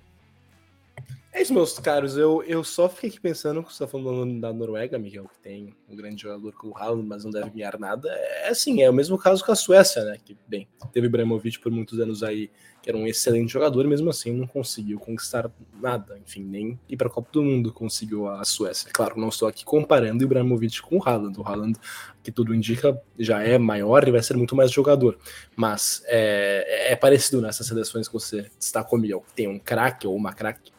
É 1.31 1.43
isso, 1.43 1.53
meus 1.53 1.77
caros. 1.77 2.17
Eu, 2.17 2.41
eu 2.43 2.63
só 2.63 2.89
fiquei 2.89 3.09
aqui 3.09 3.19
pensando 3.19 3.61
que 3.61 3.71
você 3.71 3.83
está 3.83 3.87
falando 3.87 4.41
da 4.41 4.51
Noruega, 4.51 4.97
Miguel, 4.97 5.29
que 5.31 5.39
tem 5.39 5.75
um 5.87 5.95
grande 5.95 6.23
jogador 6.23 6.51
como 6.53 6.73
o 6.73 6.77
Haaland, 6.77 7.07
mas 7.07 7.23
não 7.23 7.29
deve 7.29 7.51
ganhar 7.51 7.77
nada. 7.77 8.09
É 8.09 8.49
assim, 8.49 8.81
é 8.81 8.89
o 8.89 8.93
mesmo 8.93 9.15
caso 9.15 9.45
com 9.45 9.51
a 9.51 9.55
Suécia, 9.55 10.03
né? 10.03 10.17
Que, 10.25 10.35
bem, 10.47 10.67
teve 10.91 11.05
Ibrahimovic 11.05 11.59
por 11.59 11.71
muitos 11.71 11.99
anos 11.99 12.23
aí, 12.23 12.49
que 12.81 12.89
era 12.89 12.97
um 12.97 13.05
excelente 13.05 13.53
jogador, 13.53 13.85
mesmo 13.85 14.09
assim 14.09 14.31
não 14.31 14.47
conseguiu 14.47 14.97
conquistar 14.99 15.51
nada. 15.79 16.17
Enfim, 16.17 16.43
nem 16.43 16.79
ir 16.89 16.97
para 16.97 17.07
a 17.07 17.11
Copa 17.11 17.29
do 17.31 17.43
Mundo 17.43 17.71
conseguiu 17.71 18.27
a 18.27 18.43
Suécia. 18.43 18.89
Claro, 18.91 19.19
não 19.19 19.29
estou 19.29 19.47
aqui 19.47 19.63
comparando 19.63 20.23
Ibrahimovic 20.23 20.81
com 20.81 20.97
o 20.97 21.03
Haaland. 21.03 21.39
O 21.39 21.47
Haaland, 21.47 21.77
que 22.23 22.31
tudo 22.31 22.55
indica, 22.55 22.99
já 23.19 23.43
é 23.43 23.59
maior 23.59 24.07
e 24.07 24.11
vai 24.11 24.23
ser 24.23 24.35
muito 24.35 24.55
mais 24.55 24.71
jogador. 24.71 25.15
Mas 25.55 26.01
é, 26.07 26.91
é 26.91 26.95
parecido 26.95 27.39
nessas 27.39 27.67
seleções 27.67 28.07
que 28.07 28.13
você 28.13 28.49
destacou, 28.57 28.97
Miguel. 28.97 29.23
Tem 29.35 29.47
um 29.47 29.59
craque 29.59 30.07
ou 30.07 30.15
uma 30.15 30.33
craque 30.33 30.71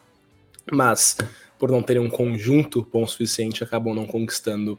mas 0.72 1.16
por 1.58 1.70
não 1.70 1.82
terem 1.82 2.02
um 2.02 2.08
conjunto 2.08 2.86
bom 2.90 3.02
o 3.02 3.06
suficiente, 3.06 3.62
acabam 3.62 3.94
não 3.94 4.06
conquistando 4.06 4.78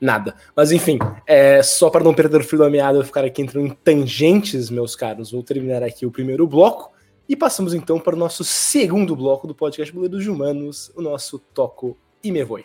nada. 0.00 0.34
Mas 0.54 0.70
enfim, 0.70 0.98
é, 1.26 1.62
só 1.62 1.90
para 1.90 2.04
não 2.04 2.14
perder 2.14 2.40
o 2.40 2.44
fio 2.44 2.58
da 2.58 2.70
meada, 2.70 2.98
eu 2.98 3.04
ficar 3.04 3.24
aqui 3.24 3.42
entrando 3.42 3.66
em 3.66 3.70
tangentes, 3.70 4.70
meus 4.70 4.94
caros, 4.94 5.32
vou 5.32 5.42
terminar 5.42 5.82
aqui 5.82 6.04
o 6.04 6.10
primeiro 6.10 6.46
bloco 6.46 6.92
e 7.28 7.34
passamos 7.34 7.74
então 7.74 7.98
para 7.98 8.14
o 8.14 8.18
nosso 8.18 8.44
segundo 8.44 9.16
bloco 9.16 9.46
do 9.46 9.54
podcast 9.54 9.92
Boleiros 9.92 10.22
de 10.22 10.30
Humanos, 10.30 10.92
o 10.94 11.02
nosso 11.02 11.38
Toco 11.38 11.96
e 12.22 12.30
Me 12.30 12.44
Voe. 12.44 12.64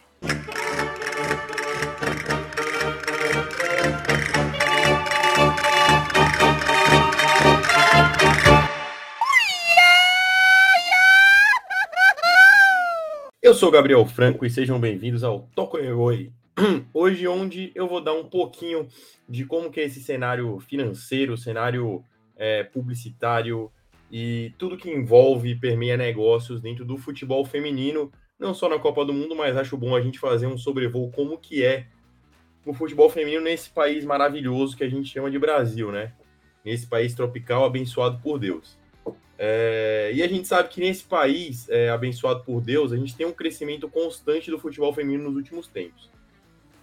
Eu 13.54 13.58
sou 13.58 13.70
Gabriel 13.70 14.04
Franco 14.04 14.48
e 14.48 14.50
sejam 14.50 14.80
bem-vindos 14.80 15.24
ao 15.24 15.42
Tokoegoi. 15.54 16.34
Hoje, 16.92 17.28
onde 17.28 17.72
eu 17.76 17.88
vou 17.88 18.02
dar 18.02 18.14
um 18.14 18.26
pouquinho 18.26 18.88
de 19.30 19.46
como 19.46 19.70
que 19.70 19.80
é 19.80 19.84
esse 19.84 20.02
cenário 20.02 20.60
financeiro, 20.60 21.38
cenário 21.38 22.04
é, 22.36 22.64
publicitário 22.64 23.72
e 24.12 24.52
tudo 24.58 24.76
que 24.76 24.90
envolve 24.90 25.52
e 25.52 25.56
permeia 25.56 25.96
negócios 25.96 26.60
dentro 26.60 26.84
do 26.84 26.98
futebol 26.98 27.46
feminino, 27.46 28.12
não 28.40 28.56
só 28.56 28.68
na 28.68 28.80
Copa 28.80 29.06
do 29.06 29.14
Mundo, 29.14 29.36
mas 29.36 29.56
acho 29.56 29.78
bom 29.78 29.96
a 29.96 30.02
gente 30.02 30.18
fazer 30.18 30.48
um 30.48 30.58
sobrevoo 30.58 31.12
como 31.12 31.38
que 31.38 31.64
é 31.64 31.86
o 32.66 32.74
futebol 32.74 33.08
feminino 33.08 33.44
nesse 33.44 33.70
país 33.70 34.04
maravilhoso 34.04 34.76
que 34.76 34.84
a 34.84 34.90
gente 34.90 35.14
chama 35.14 35.30
de 35.30 35.38
Brasil, 35.38 35.92
né? 35.92 36.14
Nesse 36.66 36.88
país 36.88 37.14
tropical 37.14 37.64
abençoado 37.66 38.20
por 38.20 38.40
Deus. 38.40 38.80
É, 39.38 40.12
e 40.14 40.24
a 40.24 40.28
gente 40.28 40.48
sabe 40.48 40.70
que 40.70 40.80
nesse 40.80 41.04
país, 41.04 41.68
é, 41.70 41.90
abençoado 41.90 42.44
por 42.44 42.62
Deus, 42.62 42.94
a 42.94 42.98
gente 42.98 43.16
tem 43.16 43.26
um 43.26 43.34
crescimento 43.34 43.90
constante 43.90 44.50
do 44.50 44.60
futebol 44.60 44.94
feminino 44.94 45.26
nos 45.26 45.36
últimos 45.36 45.68
tempos. 45.68 46.10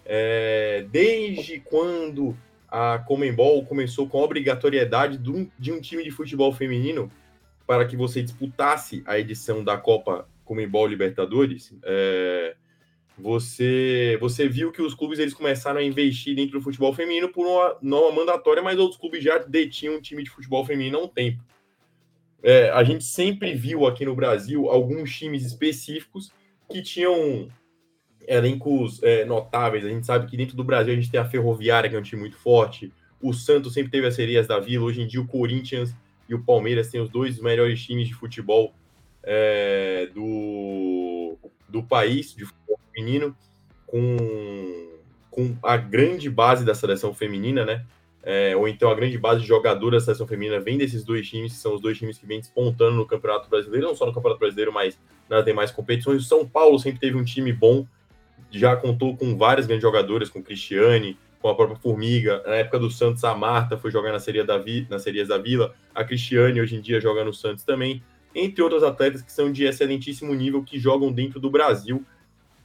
É, 0.05 0.85
desde 0.91 1.61
quando 1.61 2.37
a 2.69 2.99
Comembol 2.99 3.65
começou 3.65 4.09
com 4.09 4.21
a 4.21 4.25
obrigatoriedade 4.25 5.19
de 5.19 5.31
um, 5.31 5.51
de 5.59 5.73
um, 5.73 5.81
time 5.81 6.05
de 6.05 6.11
futebol 6.11 6.53
feminino 6.53 7.11
para 7.67 7.87
que 7.87 7.97
você 7.97 8.23
disputasse 8.23 9.03
a 9.07 9.19
edição 9.19 9.63
da 9.63 9.77
Copa 9.77 10.29
Comembol 10.45 10.87
Libertadores, 10.87 11.73
é, 11.85 12.57
você, 13.17 14.17
você 14.21 14.49
viu 14.49 14.73
que 14.73 14.83
os 14.83 14.95
clubes 14.95 15.19
eles 15.19 15.35
começaram 15.35 15.79
a 15.79 15.85
investir 15.85 16.35
dentro 16.35 16.59
do 16.59 16.65
futebol 16.65 16.93
feminino 16.93 17.29
por 17.29 17.47
uma 17.47 17.77
norma 17.81 18.21
mandatória, 18.21 18.63
mas 18.63 18.79
outros 18.79 19.01
clubes 19.01 19.23
já 19.23 19.39
detinham 19.39 19.97
um 19.97 20.01
time 20.01 20.23
de 20.23 20.31
futebol 20.31 20.65
feminino 20.65 20.99
há 20.99 21.03
um 21.03 21.09
tempo. 21.09 21.43
É, 22.43 22.71
a 22.71 22.83
gente 22.83 23.05
sempre 23.05 23.55
viu 23.55 23.87
aqui 23.87 24.05
no 24.05 24.15
Brasil 24.15 24.69
alguns 24.69 25.15
times 25.15 25.45
específicos 25.45 26.33
que 26.71 26.83
tinham 26.83 27.49
elencos 28.27 29.03
é, 29.03 29.25
notáveis. 29.25 29.85
A 29.85 29.89
gente 29.89 30.07
sabe 30.07 30.27
que 30.27 30.37
dentro 30.37 30.57
do 30.57 30.65
Brasil 30.65 30.93
a 30.93 30.97
gente 30.97 31.11
tem 31.11 31.21
a 31.21 31.25
Ferroviária, 31.25 31.91
que 31.91 31.97
é 31.97 31.99
um 31.99 32.03
time 32.03 32.23
muito 32.23 32.37
forte. 32.37 32.93
O 33.21 33.33
Santos 33.33 33.75
sempre 33.75 33.91
teve 33.91 34.07
as 34.07 34.15
serias 34.15 34.47
da 34.47 34.59
Vila. 34.59 34.85
Hoje 34.85 35.03
em 35.03 35.07
dia 35.07 35.21
o 35.21 35.27
Corinthians 35.27 35.95
e 36.29 36.35
o 36.35 36.43
Palmeiras 36.43 36.89
têm 36.89 37.01
os 37.01 37.11
dois 37.11 37.41
melhores 37.41 37.83
times 37.83 38.09
de 38.09 38.15
futebol 38.15 38.73
é, 39.23 40.09
do, 40.15 41.37
do 41.69 41.83
país, 41.83 42.35
de 42.35 42.47
futebol 42.47 42.79
feminino, 42.95 43.37
com, 43.87 44.17
com 45.31 45.57
a 45.63 45.77
grande 45.77 46.31
base 46.31 46.65
da 46.65 46.75
seleção 46.75 47.13
feminina, 47.13 47.65
né? 47.65 47.85
É, 48.23 48.55
ou 48.55 48.69
então 48.69 48.91
a 48.91 48.95
grande 48.95 49.17
base 49.17 49.41
de 49.41 49.47
jogadoras 49.47 50.03
da 50.03 50.07
seleção 50.07 50.27
feminina 50.27 50.61
vem 50.61 50.77
desses 50.77 51.05
dois 51.05 51.29
times, 51.29 51.53
que 51.53 51.59
são 51.59 51.75
os 51.75 51.81
dois 51.81 51.97
times 51.97 52.19
que 52.19 52.27
vêm 52.27 52.41
despontando 52.41 52.97
no 52.97 53.07
Campeonato 53.07 53.49
Brasileiro, 53.49 53.87
não 53.87 53.95
só 53.95 54.07
no 54.07 54.13
Campeonato 54.13 54.41
Brasileiro, 54.41 54.73
mas 54.73 54.99
nas 55.29 55.45
demais 55.45 55.71
competições. 55.71 56.23
O 56.23 56.27
São 56.27 56.47
Paulo 56.47 56.79
sempre 56.79 57.01
teve 57.01 57.17
um 57.17 57.25
time 57.25 57.53
bom 57.53 57.87
já 58.51 58.75
contou 58.77 59.17
com 59.17 59.37
vários 59.37 59.67
grandes 59.67 59.83
jogadores, 59.83 60.29
com 60.29 60.43
Cristiane, 60.43 61.17
com 61.41 61.49
a 61.49 61.55
própria 61.55 61.79
Formiga. 61.79 62.43
Na 62.45 62.57
época 62.57 62.79
do 62.79 62.91
Santos, 62.91 63.23
a 63.25 63.35
Marta 63.35 63.79
foi 63.79 63.91
jogar 63.91 64.13
na 64.13 64.19
Série 64.19 64.43
da, 64.43 64.59
Vi, 64.59 64.87
na 64.91 64.99
Série 64.99 65.25
da 65.25 65.39
Vila. 65.39 65.75
A 65.95 66.05
Cristiane, 66.05 66.61
hoje 66.61 66.77
em 66.77 66.81
dia, 66.81 67.01
joga 67.01 67.25
no 67.25 67.33
Santos 67.33 67.65
também. 67.65 68.03
Entre 68.35 68.63
outros 68.63 68.83
atletas 68.83 69.23
que 69.23 69.33
são 69.33 69.51
de 69.51 69.65
excelentíssimo 69.65 70.35
nível, 70.35 70.63
que 70.63 70.79
jogam 70.79 71.13
dentro 71.13 71.41
do 71.41 71.51
Brasil 71.51 72.05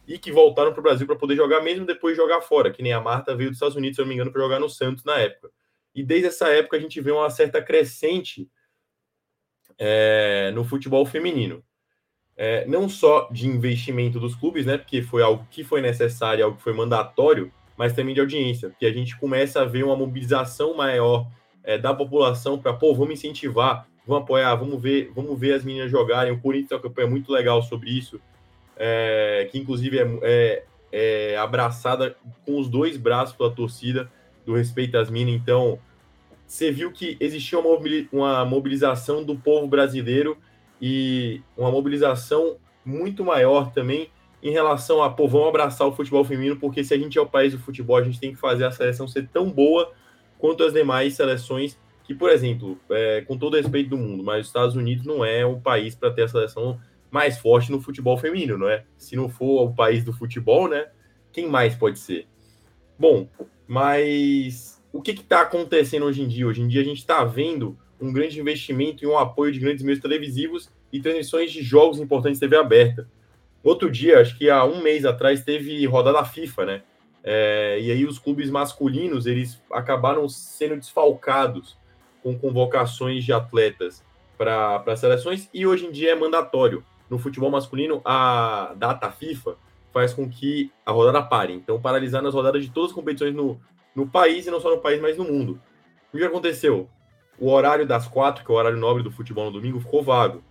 e 0.07 0.17
que 0.19 0.31
voltaram 0.31 0.71
para 0.71 0.79
o 0.79 0.83
Brasil 0.83 1.07
para 1.07 1.15
poder 1.15 1.35
jogar, 1.35 1.61
mesmo 1.61 1.85
depois 1.85 2.15
de 2.15 2.21
jogar 2.21 2.41
fora. 2.41 2.71
Que 2.71 2.83
nem 2.83 2.93
a 2.93 3.01
Marta 3.01 3.35
veio 3.35 3.49
dos 3.49 3.57
Estados 3.57 3.75
Unidos, 3.75 3.95
se 3.95 4.01
eu 4.01 4.05
não 4.05 4.09
me 4.09 4.15
engano, 4.15 4.31
para 4.31 4.41
jogar 4.41 4.59
no 4.59 4.69
Santos 4.69 5.03
na 5.03 5.17
época. 5.17 5.49
E 5.93 6.03
desde 6.03 6.27
essa 6.27 6.49
época 6.49 6.77
a 6.77 6.79
gente 6.79 6.99
vê 7.01 7.11
uma 7.11 7.29
certa 7.29 7.61
crescente 7.61 8.49
é, 9.77 10.51
no 10.53 10.63
futebol 10.63 11.05
feminino. 11.05 11.63
É, 12.37 12.65
não 12.65 12.89
só 12.89 13.29
de 13.31 13.47
investimento 13.47 14.19
dos 14.19 14.35
clubes, 14.35 14.65
né? 14.65 14.77
Porque 14.77 15.01
foi 15.01 15.23
algo 15.23 15.47
que 15.49 15.63
foi 15.63 15.81
necessário, 15.81 16.43
algo 16.43 16.57
que 16.57 16.63
foi 16.63 16.73
mandatório, 16.73 17.51
mas 17.77 17.93
também 17.93 18.13
de 18.13 18.19
audiência, 18.19 18.69
porque 18.69 18.85
a 18.85 18.91
gente 18.91 19.17
começa 19.17 19.61
a 19.61 19.65
ver 19.65 19.83
uma 19.83 19.95
mobilização 19.95 20.75
maior 20.75 21.27
é, 21.63 21.77
da 21.77 21.93
população 21.93 22.57
para, 22.57 22.73
pô, 22.73 22.93
vamos 22.93 23.15
incentivar, 23.15 23.87
vamos 24.05 24.23
apoiar, 24.23 24.55
vamos 24.55 24.81
ver, 24.81 25.11
vamos 25.13 25.37
ver 25.39 25.53
as 25.53 25.63
meninas 25.63 25.91
jogarem. 25.91 26.31
O 26.31 26.39
Corinthians 26.39 26.69
tem 26.69 26.77
uma 26.77 26.83
campanha 26.83 27.07
muito 27.07 27.31
legal 27.31 27.61
sobre 27.61 27.89
isso, 27.89 28.21
é, 28.77 29.47
que 29.51 29.57
inclusive 29.57 29.99
é, 29.99 30.07
é, 30.21 30.63
é, 30.91 31.37
abraçada 31.37 32.15
com 32.45 32.59
os 32.59 32.67
dois 32.67 32.97
braços 32.97 33.35
pela 33.35 33.51
torcida 33.51 34.09
do 34.45 34.55
respeito 34.55 34.97
às 34.97 35.09
minas. 35.09 35.33
Então, 35.33 35.79
você 36.45 36.71
viu 36.71 36.91
que 36.91 37.17
existia 37.19 37.59
uma 37.59 38.45
mobilização 38.45 39.23
do 39.23 39.35
povo 39.35 39.67
brasileiro 39.67 40.37
e 40.81 41.41
uma 41.57 41.71
mobilização 41.71 42.57
muito 42.85 43.25
maior 43.25 43.71
também 43.71 44.09
em 44.43 44.51
relação 44.51 45.01
a, 45.01 45.09
pô, 45.09 45.27
vamos 45.27 45.47
abraçar 45.47 45.87
o 45.87 45.91
futebol 45.91 46.23
feminino, 46.23 46.55
porque 46.57 46.83
se 46.83 46.93
a 46.93 46.97
gente 46.97 47.17
é 47.17 47.21
o 47.21 47.25
país 47.25 47.53
do 47.53 47.59
futebol, 47.59 47.97
a 47.97 48.03
gente 48.03 48.19
tem 48.19 48.31
que 48.31 48.39
fazer 48.39 48.63
a 48.63 48.71
seleção 48.71 49.07
ser 49.07 49.27
tão 49.29 49.49
boa 49.49 49.91
quanto 50.37 50.63
as 50.63 50.71
demais 50.71 51.15
seleções, 51.15 51.79
que, 52.03 52.13
por 52.13 52.29
exemplo, 52.29 52.77
é, 52.91 53.21
com 53.21 53.35
todo 53.35 53.57
respeito 53.57 53.89
do 53.89 53.97
mundo, 53.97 54.23
mas 54.23 54.41
os 54.41 54.47
Estados 54.47 54.75
Unidos 54.75 55.03
não 55.03 55.25
é 55.25 55.43
o 55.43 55.59
país 55.59 55.95
para 55.95 56.11
ter 56.11 56.23
a 56.23 56.27
seleção 56.27 56.79
mais 57.11 57.37
forte 57.37 57.71
no 57.71 57.81
futebol 57.81 58.17
feminino, 58.17 58.57
não 58.57 58.69
é? 58.69 58.85
Se 58.97 59.15
não 59.15 59.29
for 59.29 59.63
o 59.63 59.73
país 59.73 60.03
do 60.03 60.13
futebol, 60.13 60.67
né? 60.67 60.87
Quem 61.31 61.47
mais 61.47 61.75
pode 61.75 61.99
ser? 61.99 62.27
Bom, 62.97 63.27
mas 63.67 64.81
o 64.91 65.01
que 65.01 65.11
está 65.11 65.41
acontecendo 65.41 66.05
hoje 66.05 66.21
em 66.21 66.27
dia? 66.27 66.47
Hoje 66.47 66.61
em 66.61 66.67
dia 66.67 66.81
a 66.81 66.85
gente 66.85 66.99
está 66.99 67.23
vendo 67.23 67.77
um 67.99 68.11
grande 68.11 68.39
investimento 68.39 69.03
e 69.03 69.07
um 69.07 69.17
apoio 69.17 69.51
de 69.51 69.59
grandes 69.59 69.83
meios 69.83 69.99
televisivos 69.99 70.69
e 70.91 70.99
transmissões 70.99 71.51
de 71.51 71.61
jogos 71.61 71.99
importantes 71.99 72.39
de 72.39 72.45
TV 72.45 72.57
aberta. 72.57 73.09
Outro 73.63 73.89
dia, 73.89 74.19
acho 74.19 74.37
que 74.37 74.49
há 74.49 74.63
um 74.63 74.81
mês 74.81 75.05
atrás, 75.05 75.43
teve 75.43 75.85
rodada 75.85 76.23
FIFA, 76.23 76.65
né? 76.65 76.83
É, 77.23 77.79
e 77.81 77.91
aí 77.91 78.05
os 78.05 78.19
clubes 78.19 78.49
masculinos, 78.51 79.25
eles 79.25 79.59
acabaram 79.71 80.29
sendo 80.29 80.75
desfalcados 80.75 81.75
com 82.21 82.37
convocações 82.37 83.23
de 83.23 83.33
atletas 83.33 84.03
para 84.37 84.95
seleções 84.95 85.49
e 85.53 85.65
hoje 85.65 85.87
em 85.87 85.91
dia 85.91 86.11
é 86.11 86.15
mandatório. 86.15 86.83
No 87.09 87.17
futebol 87.17 87.51
masculino, 87.51 88.01
a 88.03 88.73
data 88.77 89.11
FIFA 89.11 89.55
faz 89.93 90.13
com 90.13 90.29
que 90.29 90.71
a 90.85 90.91
rodada 90.91 91.21
pare. 91.21 91.53
Então, 91.53 91.79
paralisando 91.79 92.27
as 92.27 92.33
rodadas 92.33 92.63
de 92.63 92.71
todas 92.71 92.89
as 92.89 92.95
competições 92.95 93.33
no, 93.33 93.59
no 93.95 94.07
país 94.07 94.45
e 94.45 94.51
não 94.51 94.59
só 94.59 94.69
no 94.69 94.81
país, 94.81 94.99
mas 94.99 95.17
no 95.17 95.23
mundo. 95.23 95.59
O 96.13 96.17
que 96.17 96.23
aconteceu? 96.23 96.89
O 97.39 97.49
horário 97.51 97.85
das 97.85 98.07
quatro, 98.07 98.43
que 98.43 98.51
é 98.51 98.53
o 98.53 98.57
horário 98.57 98.77
nobre 98.77 99.03
do 99.03 99.11
futebol 99.11 99.45
no 99.45 99.51
domingo, 99.51 99.79
ficou 99.79 100.03
vago. 100.03 100.43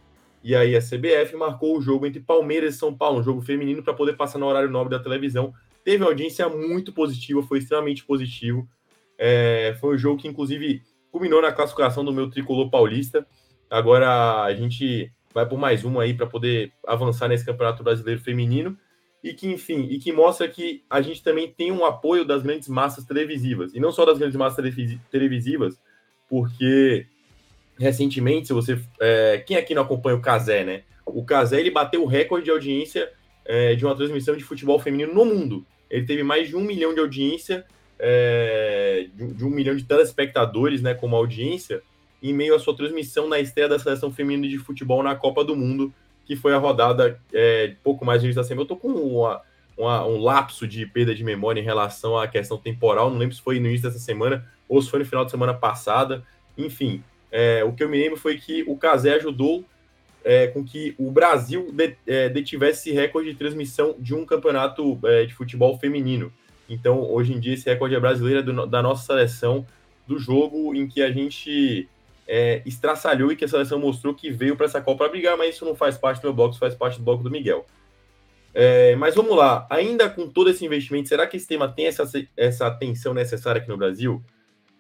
E 0.43 0.55
aí 0.55 0.77
a 0.77 0.81
CBF 0.81 1.37
marcou 1.37 1.77
o 1.77 1.81
jogo 1.83 2.07
entre 2.07 2.21
Palmeiras 2.21 2.75
e 2.75 2.79
São 2.79 2.95
Paulo, 2.95 3.21
um 3.21 3.23
jogo 3.23 3.41
feminino, 3.41 3.83
para 3.83 3.95
poder 3.95 4.15
passar 4.15 4.39
no 4.39 4.47
horário 4.47 4.71
nobre 4.71 4.97
da 4.97 5.03
televisão. 5.03 5.55
Teve 5.83 6.03
uma 6.03 6.11
audiência 6.11 6.49
muito 6.49 6.93
positiva, 6.93 7.43
foi 7.43 7.59
extremamente 7.59 8.05
positivo. 8.05 8.69
É, 9.19 9.77
foi 9.81 9.95
um 9.95 9.99
jogo 9.99 10.21
que, 10.21 10.29
inclusive, 10.29 10.83
culminou 11.11 11.41
na 11.41 11.53
classificação 11.53 12.05
do 12.05 12.13
meu 12.13 12.31
tricolor 12.31 12.69
paulista. 12.71 13.27
Agora 13.71 14.43
a 14.43 14.55
gente 14.55 15.13
vai 15.35 15.47
por 15.47 15.59
mais 15.59 15.85
uma 15.85 16.05
aí 16.05 16.15
para 16.15 16.27
poder 16.27 16.73
avançar 16.87 17.29
nesse 17.29 17.45
Campeonato 17.45 17.83
Brasileiro 17.83 18.21
Feminino. 18.21 18.79
E 19.23 19.33
que, 19.33 19.49
enfim, 19.49 19.89
e 19.91 19.99
que 19.99 20.13
mostra 20.13 20.47
que 20.47 20.85
a 20.89 21.01
gente 21.01 21.23
também 21.23 21.51
tem 21.51 21.73
um 21.73 21.85
apoio 21.85 22.27
das 22.27 22.43
grandes 22.43 22.69
massas 22.69 23.05
televisivas. 23.05 23.75
E 23.75 23.81
não 23.81 23.91
só 23.91 24.05
das 24.05 24.19
grandes 24.19 24.37
massas 24.37 24.63
televisivas, 25.11 25.81
porque 26.29 27.07
recentemente, 27.79 28.47
se 28.47 28.53
você. 28.53 28.79
É, 29.01 29.39
quem 29.39 29.57
aqui 29.57 29.75
não 29.75 29.83
acompanha 29.83 30.17
o 30.17 30.21
Casé, 30.21 30.63
né? 30.63 30.83
O 31.07 31.25
Casé 31.25 31.59
ele 31.59 31.71
bateu 31.71 32.03
o 32.03 32.07
recorde 32.07 32.45
de 32.45 32.51
audiência 32.51 33.11
é, 33.45 33.75
de 33.75 33.85
uma 33.85 33.95
transmissão 33.95 34.37
de 34.37 34.45
futebol 34.45 34.79
feminino 34.79 35.13
no 35.13 35.25
mundo. 35.25 35.67
Ele 35.91 36.07
teve 36.07 36.23
mais 36.23 36.49
de 36.49 36.57
um 36.57 36.61
milhão 36.61 36.95
de 36.95 37.01
audiência, 37.01 37.65
é, 37.99 39.07
de, 39.15 39.45
um 39.45 39.51
milhão 39.51 39.77
de 39.77 39.85
telespectadores, 39.85 40.83
né, 40.83 40.95
como 40.95 41.15
audiência, 41.15 41.83
em 42.25 42.33
meio 42.33 42.55
à 42.55 42.59
sua 42.59 42.75
transmissão 42.75 43.29
na 43.29 43.39
estreia 43.39 43.69
da 43.69 43.79
seleção 43.79 44.11
feminina 44.11 44.49
de 44.49 44.59
futebol 44.59 45.03
na 45.03 45.15
Copa 45.15 45.45
do 45.45 45.55
Mundo, 45.55 45.93
que 46.25 46.35
foi 46.35 46.55
a 46.55 46.59
rodada 46.59 47.21
é, 47.33 47.75
pouco 47.83 48.03
mais 48.03 48.23
no 48.23 48.27
início 48.27 48.41
da 48.41 48.49
semana. 48.49 48.63
Eu 48.63 48.69
tô 48.69 48.77
com 48.77 48.89
uma, 48.89 49.43
uma, 49.77 50.07
um 50.07 50.19
lapso 50.23 50.67
de 50.67 50.87
perda 50.87 51.15
de 51.15 51.23
memória 51.23 51.61
em 51.61 51.65
relação 51.65 52.17
à 52.17 52.27
questão 52.27 52.57
temporal, 52.57 53.11
não 53.11 53.19
lembro 53.19 53.35
se 53.35 53.43
foi 53.43 53.61
no 53.61 53.69
início 53.69 53.89
dessa 53.89 53.99
semana 53.99 54.43
ou 54.67 54.81
se 54.81 54.89
foi 54.89 55.01
no 55.01 55.05
final 55.05 55.23
de 55.27 55.31
semana 55.31 55.53
passada. 55.53 56.25
Enfim, 56.57 57.05
é, 57.31 57.63
o 57.63 57.75
que 57.75 57.85
eu 57.85 57.91
me 57.91 58.03
lembro 58.03 58.19
foi 58.19 58.39
que 58.39 58.63
o 58.67 58.75
Casé 58.75 59.17
ajudou 59.17 59.63
é, 60.25 60.47
com 60.47 60.65
que 60.65 60.95
o 60.99 61.11
Brasil 61.11 61.71
de, 61.73 61.95
é, 62.07 62.31
detivesse 62.31 62.89
esse 62.89 62.99
recorde 62.99 63.31
de 63.31 63.37
transmissão 63.37 63.95
de 63.99 64.15
um 64.15 64.25
campeonato 64.25 64.99
é, 65.05 65.27
de 65.27 65.35
futebol 65.35 65.79
feminino. 65.79 66.33
Então, 66.71 67.03
hoje 67.03 67.35
em 67.35 67.39
dia, 67.39 67.53
esse 67.53 67.69
recorde 67.69 67.95
é 67.95 68.01
brasileiro 68.01 68.43
do, 68.43 68.67
da 68.67 68.83
nossa 68.83 69.05
seleção, 69.05 69.67
do 70.07 70.19
jogo 70.19 70.75
em 70.75 70.87
que 70.87 71.03
a 71.03 71.11
gente 71.11 71.87
é, 72.27 72.63
estraçalhou 72.65 73.31
e 73.33 73.37
que 73.37 73.45
a 73.45 73.49
seleção 73.49 73.79
mostrou 73.79 74.15
que 74.15 74.31
veio 74.31 74.57
para 74.57 74.67
essa 74.67 74.81
Copa 74.81 75.05
para 75.05 75.13
brigar, 75.13 75.37
mas 75.37 75.55
isso 75.55 75.65
não 75.65 75.75
faz 75.75 75.99
parte 75.99 76.21
do 76.21 76.25
meu 76.25 76.35
bloco, 76.35 76.53
isso 76.53 76.61
faz 76.61 76.75
parte 76.75 76.99
do 76.99 77.05
bloco 77.05 77.23
do 77.23 77.31
Miguel. 77.31 77.67
É, 78.53 78.95
mas 78.97 79.15
vamos 79.15 79.37
lá, 79.37 79.67
ainda 79.69 80.09
com 80.09 80.29
todo 80.29 80.49
esse 80.49 80.65
investimento, 80.65 81.09
será 81.09 81.27
que 81.27 81.37
esse 81.37 81.47
tema 81.47 81.69
tem 81.69 81.87
essa, 81.87 82.09
essa 82.37 82.67
atenção 82.67 83.13
necessária 83.13 83.61
aqui 83.61 83.69
no 83.69 83.77
Brasil? 83.77 84.23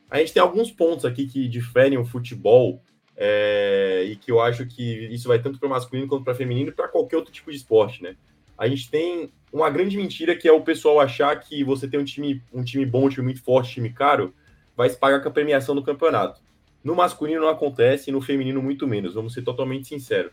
A 0.08 0.18
gente 0.18 0.32
tem 0.32 0.40
alguns 0.40 0.70
pontos 0.70 1.04
aqui 1.04 1.26
que 1.26 1.48
diferem 1.48 1.98
o 1.98 2.04
futebol 2.04 2.80
é, 3.16 4.04
e 4.06 4.16
que 4.16 4.30
eu 4.30 4.40
acho 4.40 4.64
que 4.66 5.06
isso 5.12 5.26
vai 5.26 5.40
tanto 5.40 5.58
para 5.58 5.68
masculino 5.68 6.06
quanto 6.06 6.24
para 6.24 6.34
feminino 6.34 6.72
para 6.72 6.88
qualquer 6.88 7.16
outro 7.16 7.32
tipo 7.32 7.50
de 7.50 7.56
esporte, 7.56 8.02
né? 8.02 8.16
A 8.56 8.68
gente 8.68 8.88
tem 8.88 9.32
uma 9.52 9.68
grande 9.68 9.96
mentira 9.96 10.36
que 10.36 10.46
é 10.46 10.52
o 10.52 10.60
pessoal 10.60 11.00
achar 11.00 11.34
que 11.40 11.64
você 11.64 11.88
tem 11.88 11.98
um 11.98 12.04
time, 12.04 12.40
um 12.52 12.62
time 12.62 12.86
bom, 12.86 13.06
um 13.06 13.08
time 13.08 13.24
muito 13.24 13.42
forte, 13.42 13.70
um 13.70 13.74
time 13.74 13.92
caro, 13.92 14.32
vai 14.76 14.88
se 14.88 14.96
pagar 14.96 15.20
com 15.20 15.28
a 15.28 15.32
premiação 15.32 15.74
do 15.74 15.82
campeonato. 15.82 16.40
No 16.84 16.94
masculino 16.94 17.40
não 17.40 17.48
acontece 17.48 18.12
no 18.12 18.20
feminino 18.20 18.62
muito 18.62 18.86
menos, 18.86 19.14
vamos 19.14 19.32
ser 19.32 19.42
totalmente 19.42 19.88
sinceros. 19.88 20.30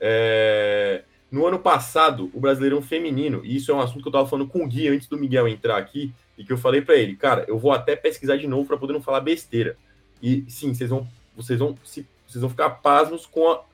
É... 0.00 1.02
No 1.30 1.46
ano 1.46 1.58
passado, 1.58 2.30
o 2.32 2.38
Brasileirão 2.38 2.80
Feminino, 2.80 3.44
e 3.44 3.56
isso 3.56 3.72
é 3.72 3.74
um 3.74 3.80
assunto 3.80 4.02
que 4.02 4.06
eu 4.06 4.10
estava 4.10 4.28
falando 4.28 4.48
com 4.48 4.62
o 4.62 4.68
Gui 4.68 4.86
antes 4.86 5.08
do 5.08 5.18
Miguel 5.18 5.48
entrar 5.48 5.76
aqui, 5.76 6.12
e 6.38 6.44
que 6.44 6.52
eu 6.52 6.56
falei 6.56 6.80
para 6.80 6.94
ele, 6.94 7.16
cara, 7.16 7.44
eu 7.48 7.58
vou 7.58 7.72
até 7.72 7.96
pesquisar 7.96 8.36
de 8.36 8.46
novo 8.46 8.68
para 8.68 8.76
poder 8.76 8.92
não 8.92 9.02
falar 9.02 9.20
besteira. 9.20 9.76
E 10.22 10.44
sim, 10.48 10.72
vocês 10.72 10.90
vão, 10.90 11.08
vocês 11.36 11.58
vão, 11.58 11.76
se, 11.84 12.06
vocês 12.24 12.40
vão 12.40 12.50
ficar 12.50 12.70
pasmos 12.70 13.26
com 13.26 13.50
a, 13.50 13.64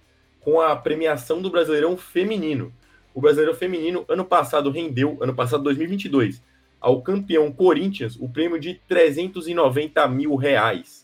com 0.40 0.58
a 0.58 0.74
premiação 0.74 1.42
do 1.42 1.50
Brasileirão 1.50 1.98
Feminino. 1.98 2.72
O 3.14 3.20
Brasileirão 3.20 3.54
Feminino, 3.54 4.06
ano 4.08 4.24
passado, 4.24 4.70
rendeu, 4.70 5.18
ano 5.20 5.34
passado, 5.34 5.62
2022, 5.64 6.42
ao 6.80 7.02
campeão 7.02 7.52
Corinthians, 7.52 8.16
o 8.18 8.28
prêmio 8.28 8.58
de 8.58 8.80
390 8.88 10.08
mil 10.08 10.34
reais. 10.34 10.99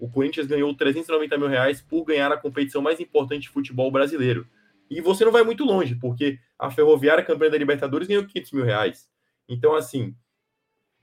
O 0.00 0.08
Corinthians 0.08 0.46
ganhou 0.46 0.74
390 0.74 1.36
mil 1.36 1.46
reais 1.46 1.82
por 1.82 2.04
ganhar 2.04 2.32
a 2.32 2.36
competição 2.38 2.80
mais 2.80 2.98
importante 2.98 3.42
de 3.42 3.48
futebol 3.50 3.90
brasileiro. 3.92 4.46
E 4.88 5.00
você 5.00 5.24
não 5.24 5.30
vai 5.30 5.44
muito 5.44 5.62
longe, 5.62 5.94
porque 5.94 6.38
a 6.58 6.70
Ferroviária, 6.70 7.22
campeã 7.22 7.50
da 7.50 7.58
Libertadores, 7.58 8.08
ganhou 8.08 8.24
500 8.26 8.52
mil 8.52 8.64
reais. 8.64 9.08
Então, 9.46 9.76
assim, 9.76 10.16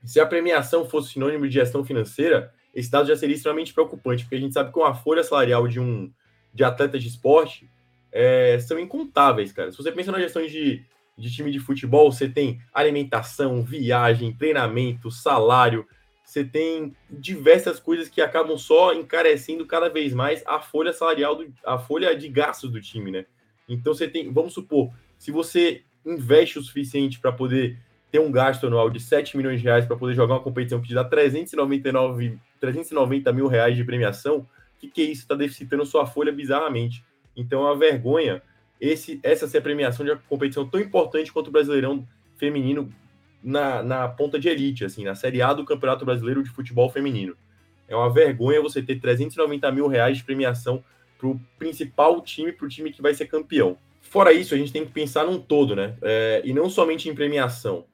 se 0.04 0.18
a 0.18 0.26
premiação 0.26 0.84
fosse 0.84 1.12
sinônimo 1.12 1.46
de 1.46 1.54
gestão 1.54 1.84
financeira, 1.84 2.52
esse 2.74 2.90
dado 2.90 3.08
já 3.08 3.16
seria 3.16 3.36
extremamente 3.36 3.72
preocupante, 3.72 4.24
porque 4.24 4.36
a 4.36 4.40
gente 4.40 4.52
sabe 4.52 4.72
que 4.72 4.80
a 4.80 4.92
folha 4.92 5.22
salarial 5.22 5.66
de 5.68 5.80
um 5.80 6.12
de 6.52 6.64
atleta 6.64 6.98
de 6.98 7.06
esporte 7.06 7.70
é, 8.10 8.58
são 8.58 8.78
incontáveis, 8.78 9.52
cara. 9.52 9.70
Se 9.70 9.78
você 9.78 9.92
pensa 9.92 10.10
na 10.10 10.18
gestão 10.18 10.44
de, 10.44 10.84
de 11.16 11.30
time 11.30 11.50
de 11.50 11.60
futebol, 11.60 12.10
você 12.10 12.28
tem 12.28 12.60
alimentação, 12.72 13.62
viagem, 13.62 14.34
treinamento, 14.34 15.10
salário, 15.10 15.86
você 16.28 16.44
tem 16.44 16.94
diversas 17.08 17.80
coisas 17.80 18.08
que 18.08 18.20
acabam 18.20 18.58
só 18.58 18.92
encarecendo 18.92 19.64
cada 19.64 19.88
vez 19.88 20.12
mais 20.12 20.42
a 20.46 20.60
folha 20.60 20.92
salarial, 20.92 21.36
do, 21.36 21.50
a 21.64 21.78
folha 21.78 22.14
de 22.14 22.28
gastos 22.28 22.70
do 22.70 22.80
time, 22.80 23.10
né? 23.10 23.24
Então 23.66 23.94
você 23.94 24.06
tem, 24.06 24.30
vamos 24.30 24.52
supor, 24.52 24.90
se 25.18 25.30
você 25.30 25.82
investe 26.04 26.58
o 26.58 26.62
suficiente 26.62 27.18
para 27.18 27.32
poder 27.32 27.78
ter 28.10 28.18
um 28.18 28.30
gasto 28.30 28.66
anual 28.66 28.90
de 28.90 29.00
7 29.00 29.38
milhões 29.38 29.60
de 29.60 29.64
reais 29.64 29.86
para 29.86 29.96
poder 29.96 30.14
jogar 30.14 30.34
uma 30.34 30.42
competição 30.42 30.80
que 30.80 30.88
te 30.88 30.94
dá 30.94 31.02
399, 31.02 32.38
390 32.60 33.32
mil 33.32 33.46
reais 33.46 33.74
de 33.74 33.84
premiação, 33.84 34.46
que, 34.78 34.88
que 34.88 35.02
é 35.02 35.04
isso? 35.04 35.22
Está 35.22 35.34
deficitando 35.34 35.84
sua 35.84 36.06
folha 36.06 36.32
bizarramente. 36.32 37.04
Então 37.36 37.62
é 37.62 37.70
uma 37.70 37.76
vergonha 37.76 38.42
esse, 38.80 39.18
essa 39.22 39.48
ser 39.48 39.58
a 39.58 39.62
premiação 39.62 40.04
de 40.04 40.12
uma 40.12 40.22
competição 40.28 40.68
tão 40.68 40.80
importante 40.80 41.32
quanto 41.32 41.48
o 41.48 41.52
Brasileirão 41.52 42.06
feminino 42.36 42.92
na, 43.42 43.82
na 43.82 44.08
ponta 44.08 44.38
de 44.38 44.48
elite, 44.48 44.84
assim, 44.84 45.04
na 45.04 45.14
Série 45.14 45.42
A 45.42 45.52
do 45.52 45.64
Campeonato 45.64 46.04
Brasileiro 46.04 46.42
de 46.42 46.50
Futebol 46.50 46.90
Feminino. 46.90 47.36
É 47.86 47.96
uma 47.96 48.12
vergonha 48.12 48.60
você 48.60 48.82
ter 48.82 49.00
390 49.00 49.70
mil 49.72 49.86
reais 49.86 50.18
de 50.18 50.24
premiação 50.24 50.84
para 51.18 51.28
o 51.28 51.40
principal 51.58 52.20
time, 52.20 52.52
para 52.52 52.66
o 52.66 52.68
time 52.68 52.92
que 52.92 53.02
vai 53.02 53.14
ser 53.14 53.26
campeão. 53.26 53.78
Fora 54.02 54.32
isso, 54.32 54.54
a 54.54 54.58
gente 54.58 54.72
tem 54.72 54.84
que 54.84 54.92
pensar 54.92 55.24
num 55.24 55.40
todo, 55.40 55.74
né? 55.74 55.96
É, 56.02 56.42
e 56.44 56.52
não 56.52 56.70
somente 56.70 57.08
em 57.08 57.14
premiação. 57.14 57.86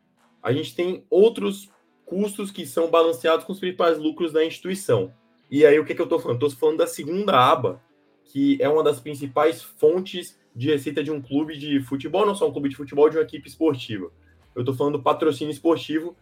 A 0.42 0.52
gente 0.52 0.74
tem 0.74 1.04
outros 1.08 1.70
custos 2.04 2.50
que 2.50 2.66
são 2.66 2.90
balanceados 2.90 3.44
com 3.44 3.52
os 3.52 3.58
principais 3.58 3.98
lucros 3.98 4.32
da 4.32 4.44
instituição. 4.44 5.12
E 5.50 5.64
aí, 5.64 5.78
o 5.78 5.84
que, 5.84 5.92
é 5.92 5.94
que 5.94 6.00
eu 6.00 6.04
estou 6.04 6.18
falando? 6.18 6.44
Estou 6.44 6.58
falando 6.58 6.78
da 6.78 6.86
segunda 6.86 7.38
aba, 7.38 7.80
que 8.24 8.58
é 8.60 8.68
uma 8.68 8.82
das 8.82 9.00
principais 9.00 9.62
fontes 9.62 10.38
de 10.54 10.68
receita 10.68 11.02
de 11.02 11.10
um 11.10 11.20
clube 11.20 11.56
de 11.56 11.80
futebol, 11.80 12.26
não 12.26 12.34
só 12.34 12.48
um 12.48 12.52
clube 12.52 12.68
de 12.68 12.76
futebol, 12.76 13.08
de 13.08 13.16
uma 13.16 13.22
equipe 13.22 13.48
esportiva. 13.48 14.10
Eu 14.54 14.62
estou 14.62 14.74
falando 14.74 14.98
do 14.98 15.02
patrocínio 15.02 15.52
esportivo, 15.52 16.16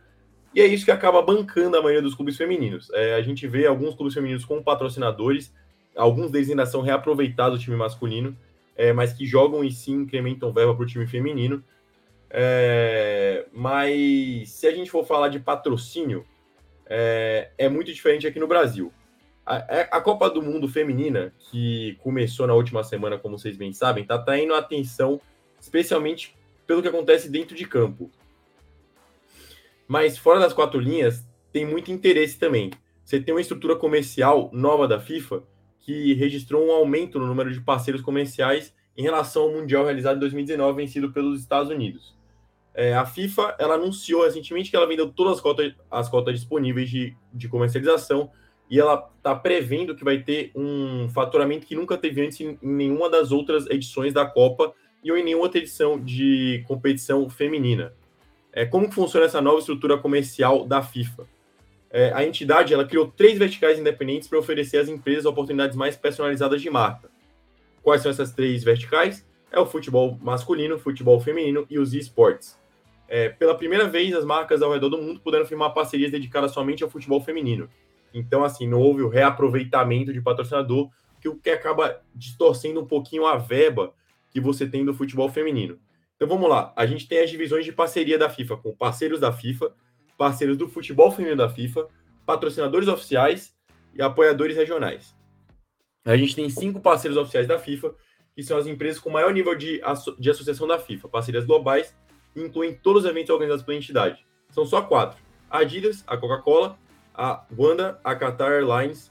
e 0.55 0.61
é 0.61 0.67
isso 0.67 0.85
que 0.85 0.91
acaba 0.91 1.23
bancando 1.23 1.77
a 1.77 1.81
maioria 1.81 2.03
dos 2.03 2.15
clubes 2.15 2.37
femininos. 2.37 2.91
É, 2.93 3.15
a 3.15 3.23
gente 3.23 3.47
vê 3.47 3.67
alguns 3.67 3.95
clubes 3.95 4.15
femininos 4.15 4.45
com 4.45 4.63
patrocinadores, 4.63 5.53
alguns 5.97 6.31
deles 6.31 6.51
ainda 6.51 6.67
são 6.67 6.83
reaproveitados 6.83 7.59
do 7.59 7.63
time 7.63 7.77
masculino, 7.77 8.37
é, 8.77 8.93
mas 8.93 9.13
que 9.13 9.27
jogam 9.27 9.65
e 9.65 9.71
sim 9.71 9.95
incrementam 9.95 10.53
verba 10.53 10.75
para 10.75 10.83
o 10.83 10.87
time 10.87 11.07
feminino. 11.07 11.63
É, 12.31 13.47
mas 13.53 14.51
se 14.51 14.67
a 14.67 14.75
gente 14.75 14.91
for 14.91 15.05
falar 15.07 15.29
de 15.29 15.39
patrocínio, 15.39 16.25
é, 16.87 17.51
é 17.59 17.69
muito 17.69 17.93
diferente 17.93 18.27
aqui 18.27 18.39
no 18.39 18.47
Brasil. 18.47 18.93
A, 19.45 19.57
é, 19.69 19.89
a, 19.91 20.01
Copa 20.01 20.31
do 20.31 20.41
Mundo 20.41 20.69
Feminina, 20.69 21.33
que 21.39 21.99
começou 22.03 22.47
na 22.47 22.55
última 22.55 22.85
semana, 22.85 23.19
como 23.19 23.39
vocês 23.39 23.57
bem 23.57 23.73
sabem, 23.73 24.03
está 24.03 24.19
traindo 24.19 24.55
atenção, 24.55 25.21
especialmente 25.61 26.37
pelo 26.67 26.81
que 26.81 26.89
acontece 26.89 27.29
dentro 27.29 27.57
de 27.57 27.67
campo. 27.67 28.11
Mas 29.87 30.17
fora 30.17 30.41
das 30.41 30.53
quatro 30.53 30.81
linhas, 30.81 31.27
tem 31.53 31.67
muito 31.67 31.93
interesse 31.93 32.39
também. 32.39 32.71
Você 33.05 33.21
tem 33.21 33.35
uma 33.35 33.41
estrutura 33.41 33.77
comercial 33.77 34.51
nova 34.53 34.89
da 34.89 34.99
FIFA 34.99 35.43
que 35.81 36.15
registrou 36.15 36.67
um 36.67 36.71
aumento 36.71 37.19
no 37.19 37.27
número 37.27 37.53
de 37.53 37.61
parceiros 37.61 38.01
comerciais 38.01 38.73
em 38.97 39.03
relação 39.03 39.43
ao 39.43 39.53
Mundial 39.53 39.85
realizado 39.85 40.17
em 40.17 40.21
2019, 40.21 40.77
vencido 40.77 41.11
pelos 41.13 41.41
Estados 41.41 41.71
Unidos. 41.71 42.15
É, 42.75 42.95
a 42.95 43.05
FIFA 43.05 43.57
ela 43.59 43.75
anunciou 43.75 44.25
recentemente 44.25 44.71
que 44.71 44.77
ela 44.77 44.87
vendeu 44.87 45.11
todas 45.11 45.35
as 45.35 45.41
cotas, 45.41 45.75
as 45.91 46.09
cotas 46.09 46.35
disponíveis 46.35 46.89
de, 46.89 47.15
de 47.33 47.49
comercialização 47.49 48.31
e 48.71 48.81
ela 48.81 49.11
está 49.19 49.35
prevendo 49.35 49.95
que 49.95 50.05
vai 50.05 50.19
ter 50.23 50.51
um 50.55 51.07
faturamento 51.11 51.67
que 51.67 51.75
nunca 51.75 51.99
teve 51.99 52.25
antes 52.25 52.41
em, 52.41 52.59
nenhuma 52.63 53.11
das 53.11 53.31
outras 53.31 53.67
edições 53.69 54.15
da 54.15 54.25
Copa 54.25 54.73
e 55.05 55.11
ou 55.13 55.19
em 55.19 55.25
nenhuma 55.25 55.45
outra 55.45 55.59
edição 55.59 56.01
de 56.01 56.65
competição 56.67 57.29
feminina. 57.29 57.93
É, 58.53 58.67
como 58.67 58.93
funciona 58.93 59.27
essa 59.27 59.41
nova 59.41 59.59
estrutura 59.59 59.97
comercial 59.97 60.67
da 60.67 60.83
FIFA? 60.83 61.27
É, 61.91 62.13
a 62.13 62.25
entidade 62.25 62.73
ela 62.73 62.87
criou 62.87 63.07
três 63.07 63.39
verticais 63.39 63.79
independentes 63.79 64.29
para 64.29 64.39
oferecer 64.39 64.79
às 64.79 64.89
empresas 64.89 65.25
oportunidades 65.25 65.77
mais 65.77 65.97
personalizadas 65.97 66.61
de 66.61 66.69
marca. 66.69 67.11
Quais 67.83 68.03
são 68.03 68.11
essas 68.11 68.33
três 68.33 68.63
verticais? 68.63 69.27
É 69.51 69.59
o 69.59 69.67
futebol 69.67 70.19
masculino, 70.21 70.79
futebol 70.79 71.19
feminino 71.21 71.67
e 71.69 71.79
os 71.79 71.95
esportes. 71.95 72.59
É, 73.09 73.29
pela 73.29 73.55
primeira 73.55 73.87
vez, 73.89 74.15
as 74.15 74.25
marcas 74.25 74.63
ao 74.63 74.73
redor 74.73 74.89
do 74.89 74.97
mundo 74.97 75.21
puderam 75.21 75.45
firmar 75.45 75.75
parcerias 75.75 76.11
dedicadas 76.11 76.53
somente 76.53 76.83
ao 76.83 76.89
futebol 76.89 77.21
feminino. 77.21 77.69
Então, 78.15 78.45
assim, 78.45 78.67
não 78.67 78.81
houve 78.81 79.03
o 79.03 79.09
reaproveitamento 79.09 80.13
de 80.13 80.21
patrocinador, 80.21 80.91
que 81.21 81.29
o 81.29 81.37
que 81.37 81.51
acaba 81.51 82.01
distorcendo 82.15 82.81
um 82.81 82.87
pouquinho 82.87 83.27
a 83.27 83.37
verba 83.37 83.93
que 84.31 84.41
você 84.41 84.67
tem 84.67 84.85
do 84.85 84.95
futebol 84.95 85.29
feminino. 85.29 85.79
Então 86.23 86.37
vamos 86.37 86.49
lá, 86.49 86.73
a 86.77 86.87
gente 86.87 87.09
tem 87.09 87.19
as 87.19 87.29
divisões 87.29 87.65
de 87.65 87.73
parceria 87.73 88.17
da 88.17 88.31
FIFA 88.31 88.57
com 88.59 88.73
parceiros 88.73 89.19
da 89.19 89.33
FIFA, 89.33 89.75
parceiros 90.17 90.57
do 90.57 90.69
futebol 90.69 91.11
feminino 91.11 91.37
da 91.37 91.49
FIFA, 91.49 91.89
patrocinadores 92.25 92.87
oficiais 92.87 93.53
e 93.93 94.01
apoiadores 94.01 94.57
regionais. 94.57 95.17
A 96.05 96.17
gente 96.17 96.37
tem 96.37 96.49
cinco 96.49 96.79
parceiros 96.79 97.19
oficiais 97.19 97.49
da 97.49 97.59
FIFA, 97.59 97.93
que 98.37 98.43
são 98.45 98.57
as 98.57 98.69
empresas 98.69 99.01
com 99.01 99.11
maior 99.11 99.35
nível 99.35 99.57
de, 99.57 99.83
asso 99.83 100.15
de 100.17 100.31
associação 100.31 100.69
da 100.69 100.79
FIFA, 100.79 101.09
parcerias 101.09 101.45
globais, 101.45 101.93
incluem 102.37 102.73
todos 102.73 103.03
os 103.03 103.11
eventos 103.11 103.31
organizados 103.31 103.65
pela 103.65 103.77
entidade. 103.77 104.25
São 104.49 104.65
só 104.65 104.81
quatro: 104.81 105.21
a 105.51 105.59
Adidas, 105.59 106.05
a 106.07 106.17
Coca-Cola, 106.17 106.79
a 107.13 107.45
Wanda, 107.59 107.99
a 108.05 108.15
Qatar 108.15 108.53
Airlines, 108.53 109.11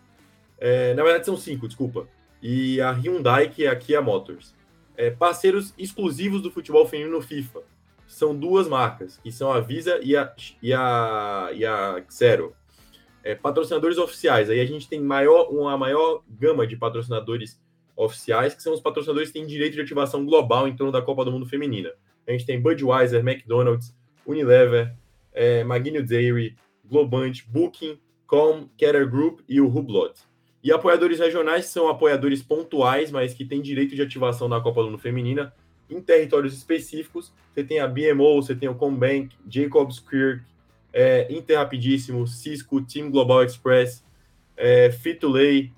é, 0.57 0.93
na 0.93 1.03
verdade 1.03 1.25
são 1.25 1.35
cinco, 1.35 1.67
desculpa, 1.67 2.07
e 2.41 2.79
a 2.79 2.91
Hyundai, 2.91 3.49
que 3.49 3.65
é 3.65 3.69
a 3.69 3.75
Kia 3.75 4.01
Motors. 4.01 4.55
É, 4.95 5.09
parceiros 5.09 5.73
exclusivos 5.77 6.41
do 6.41 6.51
futebol 6.51 6.85
feminino 6.85 7.15
no 7.15 7.21
FIFA 7.21 7.61
são 8.07 8.35
duas 8.35 8.67
marcas, 8.67 9.17
que 9.17 9.31
são 9.31 9.51
a 9.51 9.59
Visa 9.59 9.99
e 10.03 10.15
a, 10.15 10.33
e 10.61 10.73
a, 10.73 11.49
e 11.53 11.65
a 11.65 12.03
Xero. 12.09 12.53
É, 13.23 13.35
patrocinadores 13.35 13.97
oficiais, 13.97 14.49
aí 14.49 14.59
a 14.59 14.65
gente 14.65 14.89
tem 14.89 14.99
maior, 14.99 15.49
uma 15.49 15.77
maior 15.77 16.23
gama 16.27 16.65
de 16.65 16.75
patrocinadores 16.75 17.61
oficiais, 17.95 18.53
que 18.53 18.63
são 18.63 18.73
os 18.73 18.81
patrocinadores 18.81 19.29
que 19.29 19.39
têm 19.39 19.45
direito 19.45 19.75
de 19.75 19.81
ativação 19.81 20.25
global 20.25 20.67
em 20.67 20.75
torno 20.75 20.91
da 20.91 21.01
Copa 21.01 21.23
do 21.23 21.31
Mundo 21.31 21.45
Feminina. 21.45 21.91
A 22.27 22.31
gente 22.31 22.45
tem 22.45 22.59
Budweiser, 22.59 23.19
McDonald's, 23.19 23.95
Unilever, 24.25 24.95
é, 25.33 25.63
Dairy, 26.03 26.55
Globant, 26.83 27.43
Booking, 27.47 27.99
Com, 28.27 28.67
Keller 28.77 29.09
Group 29.09 29.41
e 29.47 29.61
o 29.61 29.67
Hublot. 29.67 30.19
E 30.63 30.71
apoiadores 30.71 31.19
regionais 31.19 31.65
são 31.65 31.87
apoiadores 31.87 32.43
pontuais, 32.43 33.11
mas 33.11 33.33
que 33.33 33.43
têm 33.43 33.61
direito 33.61 33.95
de 33.95 34.01
ativação 34.01 34.47
na 34.47 34.61
Copa 34.61 34.81
do 34.81 34.91
Mundo 34.91 34.99
Feminina 34.99 35.53
em 35.89 35.99
territórios 35.99 36.53
específicos. 36.53 37.33
Você 37.53 37.63
tem 37.63 37.79
a 37.79 37.87
BMO, 37.87 38.41
você 38.41 38.55
tem 38.55 38.69
o 38.69 38.75
Combank, 38.75 39.35
Jacobs 39.49 39.99
Kirk, 39.99 40.43
é, 40.93 41.27
Cisco, 42.27 42.81
Team 42.81 43.09
Global 43.09 43.43
Express, 43.43 44.03
é, 44.55 44.89
Fit2Lay, 44.89 45.71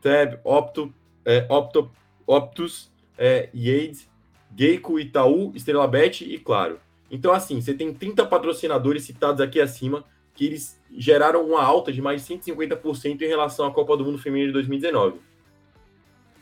Tab, 0.00 0.38
Opto, 0.44 0.92
é, 1.24 1.46
Opto, 1.48 1.90
Optus, 2.26 2.90
é, 3.16 3.48
Yates, 3.54 4.08
Geico, 4.56 4.98
Itaú, 4.98 5.52
Estrela 5.54 5.86
Bet 5.86 6.24
e 6.24 6.38
Claro. 6.38 6.80
Então, 7.10 7.32
assim, 7.32 7.60
você 7.60 7.74
tem 7.74 7.92
30 7.92 8.26
patrocinadores 8.26 9.04
citados 9.04 9.40
aqui 9.40 9.60
acima 9.60 10.04
que 10.38 10.46
eles 10.46 10.80
geraram 10.96 11.44
uma 11.44 11.60
alta 11.60 11.92
de 11.92 12.00
mais 12.00 12.24
de 12.24 12.32
150% 12.32 13.22
em 13.22 13.26
relação 13.26 13.66
à 13.66 13.72
Copa 13.72 13.96
do 13.96 14.04
Mundo 14.04 14.18
Feminino 14.18 14.46
de 14.46 14.52
2019. 14.52 15.18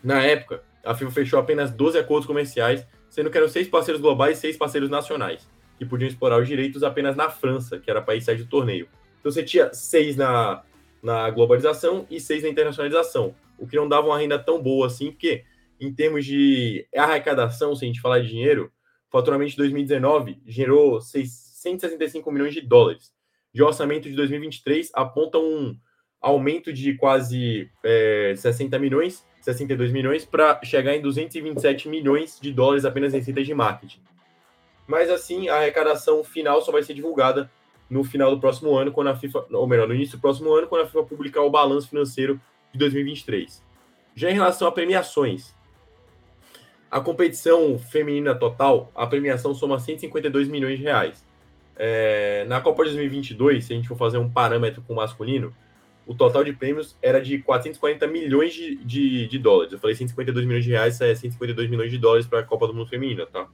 Na 0.05 0.23
época, 0.23 0.63
a 0.85 0.95
FIFA 0.95 1.11
fechou 1.11 1.39
apenas 1.39 1.71
12 1.71 1.97
acordos 1.99 2.27
comerciais, 2.27 2.87
sendo 3.09 3.31
que 3.31 3.39
eram 3.39 3.49
seis 3.49 3.67
parceiros 3.67 4.03
globais 4.03 4.37
e 4.37 4.41
seis 4.43 4.55
parceiros 4.55 4.91
nacionais, 4.91 5.49
que 5.79 5.87
podiam 5.87 6.09
explorar 6.09 6.39
os 6.39 6.47
direitos 6.47 6.83
apenas 6.83 7.17
na 7.17 7.31
França, 7.31 7.79
que 7.79 7.91
era 7.91 8.03
país 8.03 8.23
sede 8.23 8.45
do 8.45 8.51
torneio. 8.51 8.87
Então 9.19 9.33
você 9.33 9.43
tinha 9.43 9.73
seis 9.73 10.15
na, 10.15 10.63
na 11.03 11.31
globalização 11.31 12.07
e 12.11 12.21
seis 12.21 12.43
na 12.43 12.51
internacionalização, 12.51 13.35
o 13.57 13.67
que 13.67 13.77
não 13.77 13.89
dava 13.89 14.09
uma 14.09 14.19
renda 14.19 14.39
tão 14.39 14.63
boa 14.63 14.89
assim, 14.89 15.11
porque 15.11 15.43
em 15.81 15.91
termos 15.91 16.27
de 16.27 16.87
arrecadação, 16.95 17.75
se 17.75 17.83
a 17.83 17.89
gente 17.89 18.03
falar 18.03 18.19
de 18.19 18.29
dinheiro, 18.29 18.71
faturamento 19.11 19.53
de 19.53 19.57
2019 19.57 20.39
gerou 20.47 21.01
665 21.01 22.31
milhões 22.31 22.53
de 22.53 22.61
dólares 22.61 23.16
de 23.57 23.63
orçamento 23.63 24.07
de 24.07 24.15
2023 24.15 24.91
aponta 24.93 25.39
um 25.39 25.75
aumento 26.21 26.71
de 26.71 26.93
quase 26.93 27.71
é, 27.83 28.35
60 28.37 28.79
milhões, 28.79 29.25
62 29.41 29.91
milhões, 29.91 30.27
para 30.27 30.61
chegar 30.63 30.95
em 30.95 31.01
227 31.01 31.89
milhões 31.89 32.39
de 32.39 32.53
dólares 32.53 32.85
apenas 32.85 33.15
em 33.15 33.17
receitas 33.17 33.47
de 33.47 33.55
marketing. 33.55 34.03
Mas 34.87 35.09
assim, 35.09 35.49
a 35.49 35.57
arrecadação 35.57 36.23
final 36.23 36.61
só 36.61 36.71
vai 36.71 36.83
ser 36.83 36.93
divulgada 36.93 37.51
no 37.89 38.05
final 38.05 38.31
do 38.31 38.39
próximo 38.39 38.77
ano, 38.77 38.93
quando 38.93 39.09
a 39.09 39.17
FIFA, 39.17 39.47
ou 39.53 39.67
melhor, 39.67 39.89
no 39.89 39.95
início 39.95 40.19
do 40.19 40.21
próximo 40.21 40.53
ano, 40.53 40.67
quando 40.67 40.83
a 40.83 40.87
FIFA 40.87 41.05
publicar 41.05 41.41
o 41.41 41.49
balanço 41.49 41.89
financeiro 41.89 42.39
de 42.75 42.79
2023. 42.79 43.65
Já 44.15 44.31
em 44.31 44.35
relação 44.35 44.69
a 44.69 44.73
premiações, 44.73 45.55
a 46.91 47.01
competição 47.01 47.79
feminina 47.79 48.35
total, 48.35 48.93
a 48.95 49.07
premiação 49.07 49.55
soma 49.55 49.81
152 49.81 50.47
milhões 50.47 50.77
de 50.77 50.85
reais. 50.85 51.26
É, 51.77 52.45
na 52.49 52.61
Copa 52.61 52.85
de 52.85 52.91
2022, 52.91 53.65
se 53.65 53.73
a 53.73 53.77
gente 53.77 53.89
for 53.89 53.97
fazer 53.97 54.19
um 54.19 54.29
parâmetro 54.29 54.83
com 54.83 54.95
o 54.95 54.97
masculino, 54.97 55.55
o 56.07 56.15
total 56.15 56.45
de 56.45 56.53
prêmios 56.53 56.97
era 57.03 57.21
de 57.21 57.39
440 57.39 58.07
milhões 58.07 58.55
de, 58.55 58.77
de, 58.77 59.27
de, 59.27 59.39
dólares. 59.39 59.73
Eu 59.73 59.79
falei 59.79 59.95
152 59.97 60.47
milhões 60.47 60.65
de 60.65 60.71
reais, 60.71 61.01
é 61.01 61.15
152 61.15 61.69
milhões 61.69 61.91
de 61.91 61.99
dólares 61.99 62.27
para 62.27 62.41
a 62.41 62.43
Copa 62.43 62.67
do 62.67 62.75
Mundo 62.75 62.89
Feminina, 62.89 63.27
tá? 63.27 63.47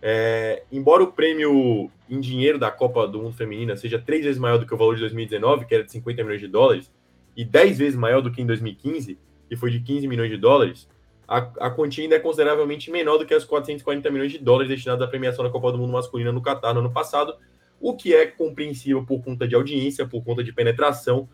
É, 0.00 0.62
embora 0.70 1.02
o 1.02 1.10
prêmio 1.10 1.90
em 2.08 2.20
dinheiro 2.20 2.58
da 2.58 2.70
Copa 2.70 3.08
do 3.08 3.20
Mundo 3.20 3.34
Feminina 3.34 3.76
seja 3.76 3.98
três 3.98 4.24
vezes 4.24 4.38
maior 4.38 4.58
do 4.58 4.66
que 4.66 4.72
o 4.72 4.76
valor 4.76 4.94
de 4.94 5.00
2019, 5.00 5.64
que 5.64 5.74
era 5.74 5.82
de 5.82 5.90
50 5.90 6.22
milhões 6.22 6.40
de 6.40 6.46
dólares, 6.46 6.92
e 7.36 7.44
10 7.44 7.78
vezes 7.78 7.98
maior 7.98 8.20
do 8.20 8.30
que 8.30 8.42
em 8.42 8.46
2015, 8.46 9.18
que 9.48 9.56
foi 9.56 9.70
de 9.70 9.80
15 9.80 10.06
milhões 10.06 10.30
de 10.30 10.36
dólares, 10.36 10.88
a, 11.28 11.36
a 11.60 11.70
quantia 11.70 12.04
ainda 12.04 12.16
é 12.16 12.18
consideravelmente 12.18 12.90
menor 12.90 13.18
do 13.18 13.26
que 13.26 13.34
as 13.34 13.44
440 13.44 14.10
milhões 14.10 14.32
de 14.32 14.38
dólares 14.38 14.70
destinados 14.70 15.04
à 15.04 15.08
premiação 15.08 15.44
da 15.44 15.50
Copa 15.50 15.70
do 15.70 15.76
Mundo 15.76 15.92
masculina 15.92 16.32
no 16.32 16.40
Catar 16.40 16.72
no 16.72 16.80
ano 16.80 16.90
passado, 16.90 17.36
o 17.78 17.94
que 17.94 18.14
é 18.14 18.26
compreensível 18.26 19.04
por 19.04 19.22
conta 19.22 19.46
de 19.46 19.54
audiência, 19.54 20.08
por 20.08 20.24
conta 20.24 20.42
de 20.42 20.52
penetração, 20.54 21.28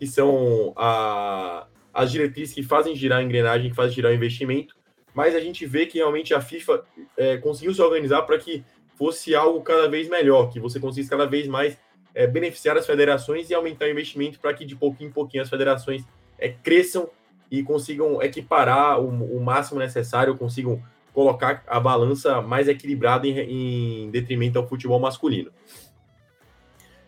que 0.00 0.06
são 0.06 0.72
a, 0.76 1.68
as 1.94 2.10
diretrizes 2.10 2.52
que 2.52 2.62
fazem 2.64 2.96
girar 2.96 3.20
a 3.20 3.22
engrenagem, 3.22 3.70
que 3.70 3.76
fazem 3.76 3.94
girar 3.94 4.10
o 4.10 4.14
investimento, 4.16 4.74
mas 5.14 5.34
a 5.34 5.40
gente 5.40 5.64
vê 5.64 5.86
que 5.86 5.98
realmente 5.98 6.34
a 6.34 6.40
FIFA 6.40 6.84
é, 7.16 7.36
conseguiu 7.38 7.72
se 7.72 7.80
organizar 7.80 8.22
para 8.22 8.38
que 8.38 8.64
fosse 8.96 9.34
algo 9.34 9.62
cada 9.62 9.88
vez 9.88 10.08
melhor, 10.08 10.50
que 10.50 10.58
você 10.58 10.80
conseguisse 10.80 11.08
cada 11.08 11.24
vez 11.24 11.46
mais 11.46 11.78
é, 12.14 12.26
beneficiar 12.26 12.76
as 12.76 12.84
federações 12.84 13.48
e 13.48 13.54
aumentar 13.54 13.86
o 13.86 13.90
investimento 13.90 14.40
para 14.40 14.52
que 14.52 14.64
de 14.64 14.74
pouquinho 14.74 15.08
em 15.08 15.12
pouquinho 15.12 15.42
as 15.42 15.48
federações 15.48 16.04
é, 16.36 16.48
cresçam 16.48 17.08
e 17.50 17.62
consigam 17.62 18.22
equiparar 18.22 19.00
o, 19.00 19.08
o, 19.08 19.40
máximo 19.42 19.78
necessário, 19.78 20.36
consigam 20.36 20.82
colocar 21.12 21.62
a 21.66 21.80
balança 21.80 22.42
mais 22.42 22.68
equilibrada 22.68 23.26
em, 23.26 24.04
em 24.04 24.10
detrimento 24.10 24.58
ao 24.58 24.68
futebol 24.68 25.00
masculino. 25.00 25.50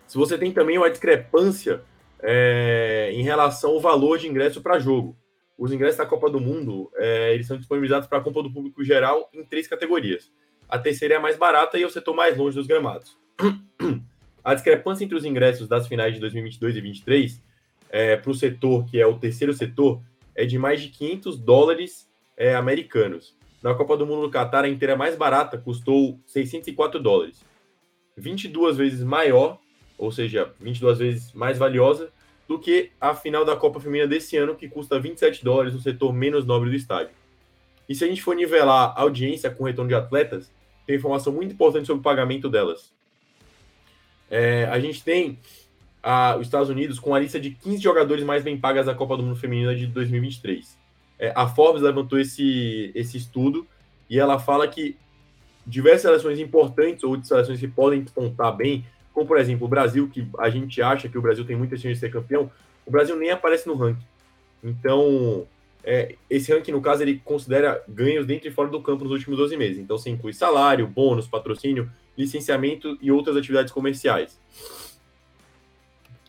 Se 0.06 0.16
você 0.16 0.38
tem 0.38 0.52
também 0.52 0.78
uma 0.78 0.90
discrepância 0.90 1.82
é, 2.20 3.10
em 3.12 3.22
relação 3.22 3.72
ao 3.72 3.80
valor 3.80 4.18
de 4.18 4.26
ingresso 4.26 4.60
para 4.60 4.78
jogo. 4.78 5.16
Os 5.56 5.72
ingressos 5.72 5.98
da 5.98 6.06
Copa 6.06 6.30
do 6.30 6.40
Mundo 6.40 6.90
é, 6.96 7.34
eles 7.34 7.46
são 7.46 7.56
disponibilizados 7.56 8.08
para 8.08 8.18
a 8.18 8.20
compra 8.20 8.42
do 8.42 8.52
público 8.52 8.84
geral 8.84 9.28
em 9.32 9.44
três 9.44 9.66
categorias. 9.66 10.30
A 10.68 10.78
terceira 10.78 11.14
é 11.14 11.16
a 11.16 11.20
mais 11.20 11.36
barata 11.36 11.78
e 11.78 11.82
é 11.82 11.86
o 11.86 11.90
setor 11.90 12.14
mais 12.14 12.36
longe 12.36 12.56
dos 12.56 12.66
gramados. 12.66 13.16
A 14.44 14.54
discrepância 14.54 15.04
entre 15.04 15.16
os 15.16 15.24
ingressos 15.24 15.68
das 15.68 15.86
finais 15.86 16.14
de 16.14 16.20
2022 16.20 16.76
e 16.76 16.80
2023 16.80 17.42
é, 17.90 18.16
para 18.16 18.30
o 18.30 18.34
setor, 18.34 18.86
que 18.86 19.00
é 19.00 19.06
o 19.06 19.18
terceiro 19.18 19.52
setor, 19.52 20.00
é 20.38 20.46
de 20.46 20.58
mais 20.58 20.80
de 20.80 20.88
500 20.88 21.38
dólares 21.38 22.08
é, 22.36 22.54
americanos. 22.54 23.36
Na 23.62 23.74
Copa 23.74 23.96
do 23.96 24.06
Mundo 24.06 24.22
do 24.22 24.30
Catar, 24.30 24.64
a 24.64 24.68
inteira 24.68 24.96
mais 24.96 25.16
barata 25.16 25.58
custou 25.58 26.18
604 26.26 27.00
dólares. 27.00 27.44
22 28.16 28.76
vezes 28.76 29.02
maior 29.02 29.58
ou 29.98 30.12
seja, 30.12 30.54
22 30.60 30.98
vezes 30.98 31.32
mais 31.32 31.58
valiosa 31.58 32.10
do 32.46 32.58
que 32.58 32.92
a 33.00 33.14
final 33.14 33.44
da 33.44 33.56
Copa 33.56 33.80
Feminina 33.80 34.06
desse 34.06 34.36
ano, 34.36 34.54
que 34.54 34.68
custa 34.68 34.98
27 34.98 35.44
dólares 35.44 35.74
no 35.74 35.80
setor 35.80 36.12
menos 36.14 36.46
nobre 36.46 36.70
do 36.70 36.76
estádio. 36.76 37.14
E 37.88 37.94
se 37.94 38.04
a 38.04 38.08
gente 38.08 38.22
for 38.22 38.34
nivelar 38.34 38.94
a 38.96 39.02
audiência 39.02 39.50
com 39.50 39.64
o 39.64 39.66
retorno 39.66 39.88
de 39.88 39.94
atletas, 39.94 40.50
tem 40.86 40.96
informação 40.96 41.32
muito 41.32 41.52
importante 41.52 41.86
sobre 41.86 42.00
o 42.00 42.02
pagamento 42.02 42.48
delas. 42.48 42.92
É, 44.30 44.64
a 44.66 44.78
gente 44.78 45.02
tem 45.02 45.38
a, 46.02 46.36
os 46.36 46.46
Estados 46.46 46.68
Unidos 46.68 46.98
com 46.98 47.14
a 47.14 47.18
lista 47.18 47.40
de 47.40 47.50
15 47.50 47.82
jogadores 47.82 48.24
mais 48.24 48.42
bem 48.42 48.58
pagas 48.58 48.86
da 48.86 48.94
Copa 48.94 49.16
do 49.16 49.22
Mundo 49.22 49.36
Feminina 49.36 49.74
de 49.74 49.86
2023. 49.86 50.76
É, 51.18 51.32
a 51.34 51.46
Forbes 51.48 51.82
levantou 51.82 52.18
esse, 52.18 52.92
esse 52.94 53.16
estudo 53.16 53.66
e 54.08 54.18
ela 54.18 54.38
fala 54.38 54.68
que 54.68 54.96
diversas 55.66 56.02
seleções 56.02 56.38
importantes 56.38 57.04
ou 57.04 57.22
seleções 57.22 57.60
que 57.60 57.68
podem 57.68 58.02
despontar 58.02 58.56
bem 58.56 58.84
como 59.18 59.26
por 59.26 59.38
exemplo 59.38 59.66
o 59.66 59.68
Brasil, 59.68 60.08
que 60.08 60.28
a 60.38 60.48
gente 60.48 60.80
acha 60.80 61.08
que 61.08 61.18
o 61.18 61.22
Brasil 61.22 61.44
tem 61.44 61.56
muita 61.56 61.76
chance 61.76 61.94
de 61.94 61.98
ser 61.98 62.10
campeão, 62.10 62.48
o 62.86 62.90
Brasil 62.90 63.16
nem 63.16 63.30
aparece 63.32 63.66
no 63.66 63.74
ranking. 63.74 64.06
Então, 64.62 65.44
é, 65.82 66.14
esse 66.30 66.52
ranking, 66.52 66.70
no 66.70 66.80
caso, 66.80 67.02
ele 67.02 67.20
considera 67.24 67.82
ganhos 67.88 68.24
dentro 68.24 68.46
e 68.46 68.52
fora 68.52 68.68
do 68.68 68.80
campo 68.80 69.02
nos 69.02 69.12
últimos 69.12 69.36
12 69.36 69.56
meses. 69.56 69.78
Então, 69.78 69.98
você 69.98 70.08
inclui 70.08 70.32
salário, 70.32 70.86
bônus, 70.86 71.26
patrocínio, 71.26 71.90
licenciamento 72.16 72.96
e 73.02 73.10
outras 73.10 73.36
atividades 73.36 73.72
comerciais. 73.72 74.38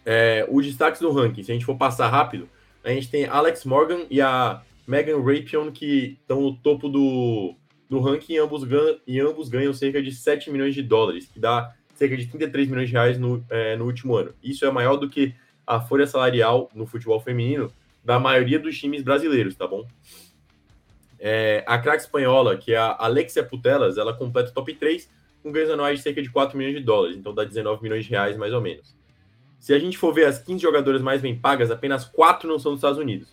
É, 0.06 0.48
os 0.50 0.66
destaques 0.66 1.02
do 1.02 1.12
ranking, 1.12 1.44
se 1.44 1.52
a 1.52 1.54
gente 1.54 1.66
for 1.66 1.78
passar 1.78 2.08
rápido, 2.10 2.50
a 2.84 2.90
gente 2.90 3.10
tem 3.10 3.26
Alex 3.26 3.66
Morgan 3.66 4.06
e 4.10 4.22
a 4.22 4.62
Megan 4.88 5.22
Rapion, 5.22 5.72
que 5.72 6.18
estão 6.22 6.42
no 6.42 6.56
topo 6.56 6.90
do, 6.90 7.56
do 7.90 8.00
ranking, 8.00 8.34
e 8.34 8.38
ambos, 8.38 8.64
ganham, 8.64 9.00
e 9.06 9.20
ambos 9.20 9.50
ganham 9.50 9.74
cerca 9.74 10.02
de 10.02 10.12
7 10.12 10.50
milhões 10.50 10.74
de 10.74 10.82
dólares, 10.82 11.28
que 11.28 11.40
dá 11.40 11.74
cerca 11.94 12.16
de 12.16 12.26
33 12.28 12.68
milhões 12.68 12.88
de 12.88 12.94
reais 12.94 13.20
no, 13.20 13.46
é, 13.50 13.76
no 13.76 13.86
último 13.86 14.16
ano. 14.16 14.34
Isso 14.42 14.66
é 14.66 14.72
maior 14.72 14.96
do 14.96 15.10
que 15.10 15.36
a 15.68 15.80
folha 15.80 16.08
salarial 16.08 16.70
no 16.74 16.88
futebol 16.88 17.20
feminino 17.20 17.72
da 18.04 18.18
maioria 18.18 18.58
dos 18.58 18.78
times 18.78 19.04
brasileiros, 19.04 19.56
tá 19.56 19.68
bom? 19.68 19.86
É, 21.20 21.64
a 21.68 21.78
craque 21.78 22.04
espanhola, 22.04 22.58
que 22.58 22.74
é 22.74 22.78
a 22.78 22.96
Alexia 22.98 23.44
Putelas, 23.44 23.98
ela 23.98 24.14
completa 24.14 24.50
o 24.50 24.54
top 24.54 24.74
3 24.74 25.10
com 25.44 25.52
ganhos 25.52 25.70
anuais 25.70 26.00
de 26.00 26.04
cerca 26.04 26.22
de 26.22 26.30
4 26.30 26.58
milhões 26.58 26.76
de 26.76 26.82
dólares, 26.82 27.18
então 27.18 27.34
dá 27.34 27.44
19 27.44 27.84
milhões 27.84 28.06
de 28.06 28.12
reais 28.12 28.38
mais 28.38 28.54
ou 28.54 28.62
menos. 28.62 28.98
Se 29.60 29.74
a 29.74 29.80
gente 29.80 29.98
for 29.98 30.14
ver 30.14 30.26
as 30.26 30.40
15 30.40 30.62
jogadoras 30.62 31.02
mais 31.02 31.22
bem 31.22 31.36
pagas, 31.36 31.70
apenas 31.70 32.06
4 32.06 32.48
não 32.48 32.58
são 32.58 32.72
dos 32.72 32.80
Estados 32.80 32.98
Unidos. 32.98 33.28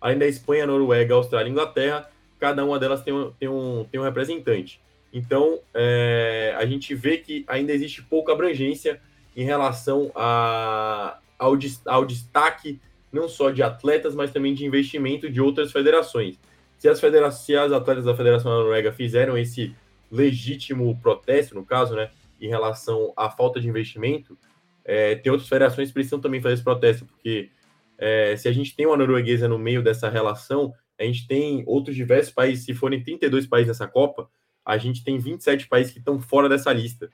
Além 0.00 0.18
da 0.18 0.26
Espanha, 0.26 0.66
Noruega, 0.66 1.14
Austrália 1.14 1.48
e 1.48 1.52
Inglaterra, 1.52 2.08
cada 2.38 2.64
uma 2.64 2.78
delas 2.78 3.02
tem 3.02 3.12
um, 3.12 3.32
tem 3.32 3.48
um, 3.48 3.84
tem 3.90 4.00
um 4.00 4.04
representante. 4.04 4.80
Então, 5.12 5.60
é, 5.72 6.54
a 6.56 6.66
gente 6.66 6.94
vê 6.94 7.18
que 7.18 7.44
ainda 7.46 7.72
existe 7.72 8.02
pouca 8.02 8.32
abrangência 8.32 9.00
em 9.36 9.44
relação 9.44 10.10
a, 10.14 11.18
ao, 11.38 11.56
ao 11.86 12.04
destaque 12.04 12.80
não 13.12 13.28
só 13.28 13.50
de 13.50 13.62
atletas, 13.62 14.14
mas 14.14 14.32
também 14.32 14.54
de 14.54 14.66
investimento 14.66 15.30
de 15.30 15.40
outras 15.40 15.70
federações. 15.70 16.38
Se 16.78 16.88
as, 16.88 17.00
federa 17.00 17.30
se 17.30 17.56
as 17.56 17.72
atletas 17.72 18.04
da 18.04 18.14
Federação 18.14 18.50
da 18.50 18.58
Noruega 18.58 18.92
fizeram 18.92 19.38
esse 19.38 19.74
legítimo 20.10 20.98
protesto, 21.00 21.54
no 21.54 21.64
caso, 21.64 21.94
né, 21.94 22.10
em 22.40 22.48
relação 22.48 23.12
à 23.16 23.30
falta 23.30 23.60
de 23.60 23.68
investimento, 23.68 24.36
é, 24.84 25.14
tem 25.14 25.32
outras 25.32 25.48
federações 25.48 25.88
que 25.88 25.94
precisam 25.94 26.20
também 26.20 26.40
fazer 26.40 26.54
esse 26.54 26.64
protesto, 26.64 27.06
porque 27.06 27.50
é, 27.96 28.36
se 28.36 28.48
a 28.48 28.52
gente 28.52 28.74
tem 28.76 28.86
uma 28.86 28.96
norueguesa 28.96 29.48
no 29.48 29.58
meio 29.58 29.82
dessa 29.82 30.08
relação, 30.08 30.72
a 30.98 31.04
gente 31.04 31.26
tem 31.26 31.64
outros 31.66 31.96
diversos 31.96 32.32
países, 32.32 32.64
se 32.64 32.74
forem 32.74 33.02
32 33.02 33.46
países 33.46 33.68
nessa 33.68 33.88
Copa, 33.88 34.28
a 34.64 34.76
gente 34.78 35.02
tem 35.02 35.18
27 35.18 35.68
países 35.68 35.92
que 35.92 35.98
estão 35.98 36.20
fora 36.20 36.48
dessa 36.48 36.72
lista, 36.72 37.10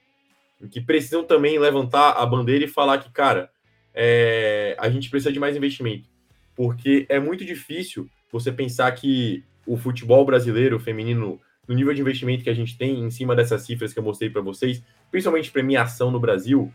que 0.71 0.81
precisam 0.81 1.25
também 1.25 1.59
levantar 1.59 2.13
a 2.13 2.27
bandeira 2.27 2.65
e 2.65 2.69
falar 2.69 2.99
que, 2.99 3.11
cara, 3.11 3.51
é, 3.95 4.77
a 4.79 4.89
gente 4.91 5.09
precisa 5.09 5.33
de 5.33 5.41
mais 5.41 5.57
investimento, 5.57 6.09
porque 6.55 7.07
é 7.09 7.19
muito 7.19 7.45
difícil 7.45 8.09
você 8.31 8.53
pensar 8.53 8.91
que 8.93 9.43
o 9.67 9.77
futebol 9.77 10.25
brasileiro 10.25 10.79
feminino, 10.79 11.41
no 11.67 11.75
nível 11.75 11.95
de 11.95 12.01
investimento 12.01 12.45
que 12.45 12.51
a 12.51 12.55
gente 12.55 12.77
tem 12.77 13.01
em 13.01 13.11
cima 13.11 13.35
dessas 13.35 13.63
cifras 13.63 13.93
que 13.93 13.99
eu 13.99 14.03
mostrei 14.03 14.31
para 14.31 14.43
vocês, 14.43 14.83
principalmente 15.11 15.51
premiação 15.51 16.11
no 16.11 16.21
Brasil, 16.21 16.73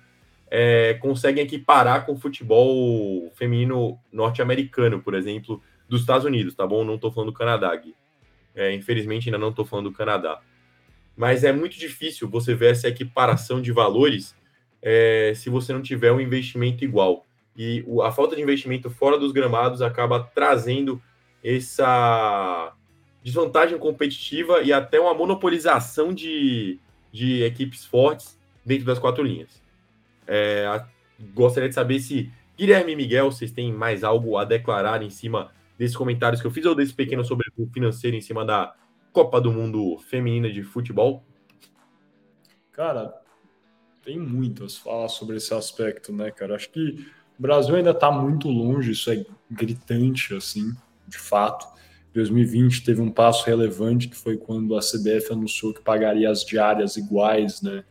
é, 0.49 0.93
conseguem 0.95 1.43
equiparar 1.43 2.05
com 2.05 2.13
o 2.13 2.17
futebol 2.17 3.31
feminino 3.35 3.99
norte-americano, 4.11 5.01
por 5.01 5.13
exemplo, 5.13 5.61
dos 5.89 6.01
Estados 6.01 6.25
Unidos, 6.25 6.55
tá 6.55 6.65
bom? 6.65 6.83
Não 6.83 6.95
estou 6.95 7.11
falando 7.11 7.31
do 7.31 7.37
Canadá. 7.37 7.79
É, 8.55 8.73
infelizmente, 8.73 9.27
ainda 9.27 9.37
não 9.37 9.49
estou 9.49 9.65
falando 9.65 9.89
do 9.89 9.95
Canadá 9.95 10.41
mas 11.15 11.43
é 11.43 11.51
muito 11.51 11.77
difícil 11.77 12.29
você 12.29 12.53
ver 12.53 12.71
essa 12.71 12.87
equiparação 12.87 13.61
de 13.61 13.71
valores 13.71 14.35
é, 14.81 15.33
se 15.35 15.49
você 15.49 15.71
não 15.71 15.81
tiver 15.81 16.11
um 16.11 16.19
investimento 16.19 16.83
igual. 16.83 17.25
E 17.55 17.83
o, 17.87 18.01
a 18.01 18.11
falta 18.11 18.35
de 18.35 18.41
investimento 18.41 18.89
fora 18.89 19.17
dos 19.17 19.31
gramados 19.31 19.81
acaba 19.81 20.19
trazendo 20.19 21.01
essa 21.43 22.73
desvantagem 23.23 23.77
competitiva 23.77 24.61
e 24.61 24.73
até 24.73 24.99
uma 24.99 25.13
monopolização 25.13 26.13
de, 26.13 26.77
de 27.11 27.43
equipes 27.43 27.85
fortes 27.85 28.37
dentro 28.65 28.85
das 28.85 28.99
quatro 28.99 29.23
linhas. 29.23 29.63
É, 30.27 30.83
gostaria 31.33 31.69
de 31.69 31.75
saber 31.75 31.99
se 31.99 32.31
Guilherme 32.57 32.93
e 32.93 32.95
Miguel, 32.95 33.31
vocês 33.31 33.51
têm 33.51 33.71
mais 33.73 34.03
algo 34.03 34.37
a 34.37 34.45
declarar 34.45 35.03
em 35.03 35.09
cima 35.09 35.51
desses 35.77 35.95
comentários 35.95 36.41
que 36.41 36.47
eu 36.47 36.51
fiz 36.51 36.65
ou 36.65 36.73
desse 36.73 36.93
pequeno 36.93 37.23
sobre 37.23 37.47
o 37.57 37.67
financeiro 37.67 38.15
em 38.15 38.21
cima 38.21 38.45
da 38.45 38.73
Copa 39.11 39.41
do 39.41 39.51
Mundo 39.51 39.97
Feminina 39.99 40.51
de 40.51 40.63
Futebol? 40.63 41.23
Cara, 42.71 43.13
tem 44.03 44.19
muito 44.19 44.63
a 44.63 44.69
falar 44.69 45.09
sobre 45.09 45.37
esse 45.37 45.53
aspecto, 45.53 46.13
né, 46.13 46.31
cara? 46.31 46.55
Acho 46.55 46.69
que 46.69 47.05
o 47.37 47.41
Brasil 47.41 47.75
ainda 47.75 47.91
está 47.91 48.11
muito 48.11 48.47
longe, 48.47 48.91
isso 48.91 49.11
é 49.11 49.25
gritante, 49.49 50.33
assim, 50.33 50.73
de 51.07 51.17
fato. 51.17 51.67
2020 52.13 52.85
teve 52.85 53.01
um 53.01 53.11
passo 53.11 53.45
relevante, 53.45 54.07
que 54.07 54.15
foi 54.15 54.37
quando 54.37 54.77
a 54.77 54.79
CBF 54.79 55.33
anunciou 55.33 55.73
que 55.73 55.81
pagaria 55.81 56.29
as 56.29 56.45
diárias 56.45 56.95
iguais, 56.95 57.61
né? 57.61 57.83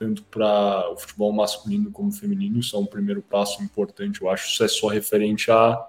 Tanto 0.00 0.24
para 0.24 0.90
o 0.90 0.96
futebol 0.96 1.32
masculino 1.32 1.92
como 1.92 2.10
feminino. 2.10 2.58
Isso 2.58 2.74
é 2.74 2.78
um 2.80 2.86
primeiro 2.86 3.22
passo 3.22 3.62
importante. 3.62 4.20
Eu 4.20 4.28
acho 4.28 4.48
isso 4.48 4.64
é 4.64 4.68
só 4.68 4.88
referente 4.88 5.48
a 5.52 5.86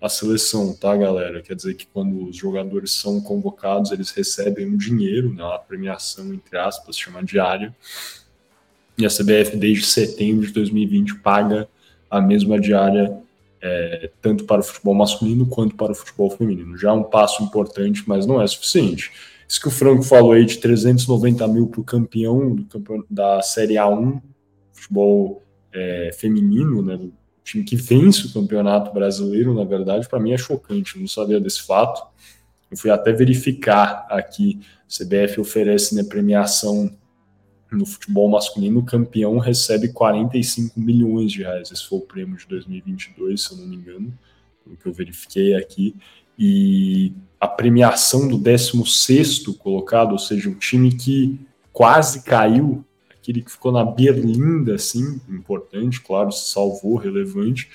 a 0.00 0.08
seleção, 0.08 0.74
tá, 0.74 0.96
galera? 0.96 1.42
Quer 1.42 1.54
dizer 1.54 1.74
que 1.74 1.86
quando 1.86 2.28
os 2.28 2.36
jogadores 2.36 2.92
são 2.92 3.20
convocados, 3.20 3.92
eles 3.92 4.10
recebem 4.10 4.66
um 4.66 4.76
dinheiro, 4.76 5.32
né, 5.34 5.44
uma 5.44 5.58
premiação, 5.58 6.32
entre 6.32 6.56
aspas, 6.56 6.96
chama 6.96 7.22
diária. 7.22 7.76
E 8.96 9.04
a 9.04 9.08
CBF, 9.08 9.56
desde 9.56 9.84
setembro 9.84 10.46
de 10.46 10.52
2020, 10.52 11.16
paga 11.16 11.68
a 12.10 12.20
mesma 12.20 12.58
diária 12.58 13.14
é, 13.60 14.10
tanto 14.22 14.44
para 14.44 14.60
o 14.60 14.64
futebol 14.64 14.94
masculino 14.94 15.46
quanto 15.46 15.76
para 15.76 15.92
o 15.92 15.94
futebol 15.94 16.30
feminino. 16.30 16.78
Já 16.78 16.90
é 16.90 16.92
um 16.92 17.02
passo 17.02 17.42
importante, 17.42 18.02
mas 18.06 18.24
não 18.24 18.40
é 18.40 18.46
suficiente. 18.46 19.12
Isso 19.50 19.60
que 19.60 19.66
o 19.66 19.70
Franco 19.72 20.04
falou 20.04 20.30
aí 20.30 20.44
de 20.44 20.58
390 20.58 21.48
mil 21.48 21.66
para 21.66 21.80
o 21.80 21.84
campeão, 21.84 22.54
da 23.10 23.42
Série 23.42 23.74
A1, 23.74 24.22
futebol 24.72 25.42
é, 25.72 26.12
feminino, 26.16 26.80
né, 26.80 27.10
time 27.42 27.64
que 27.64 27.74
vence 27.74 28.28
o 28.28 28.32
campeonato 28.32 28.94
brasileiro, 28.94 29.52
na 29.52 29.64
verdade, 29.64 30.08
para 30.08 30.20
mim 30.20 30.30
é 30.30 30.38
chocante, 30.38 30.94
eu 30.94 31.00
não 31.00 31.08
sabia 31.08 31.40
desse 31.40 31.62
fato. 31.62 32.00
Eu 32.70 32.76
fui 32.76 32.92
até 32.92 33.10
verificar 33.10 34.06
aqui, 34.08 34.60
o 34.88 35.04
CBF 35.04 35.40
oferece 35.40 35.96
né, 35.96 36.04
premiação 36.04 36.88
no 37.72 37.84
futebol 37.84 38.28
masculino, 38.28 38.78
o 38.78 38.84
campeão 38.84 39.36
recebe 39.38 39.88
45 39.88 40.78
milhões 40.78 41.32
de 41.32 41.42
reais. 41.42 41.72
Esse 41.72 41.88
foi 41.88 41.98
o 41.98 42.02
prêmio 42.02 42.36
de 42.36 42.46
2022, 42.46 43.42
se 43.42 43.50
eu 43.50 43.58
não 43.58 43.66
me 43.66 43.74
engano, 43.74 44.16
pelo 44.62 44.76
que 44.76 44.86
eu 44.86 44.92
verifiquei 44.92 45.56
aqui. 45.56 45.96
E 46.42 47.12
a 47.38 47.46
premiação 47.46 48.26
do 48.26 48.38
16º 48.38 49.58
colocado, 49.58 50.12
ou 50.12 50.18
seja, 50.18 50.48
um 50.48 50.54
time 50.54 50.90
que 50.90 51.38
quase 51.70 52.22
caiu, 52.22 52.82
aquele 53.10 53.42
que 53.42 53.50
ficou 53.50 53.70
na 53.70 53.84
berlinda, 53.84 54.76
assim, 54.76 55.20
importante, 55.28 56.00
claro, 56.00 56.32
se 56.32 56.50
salvou, 56.50 56.96
relevante, 56.96 57.68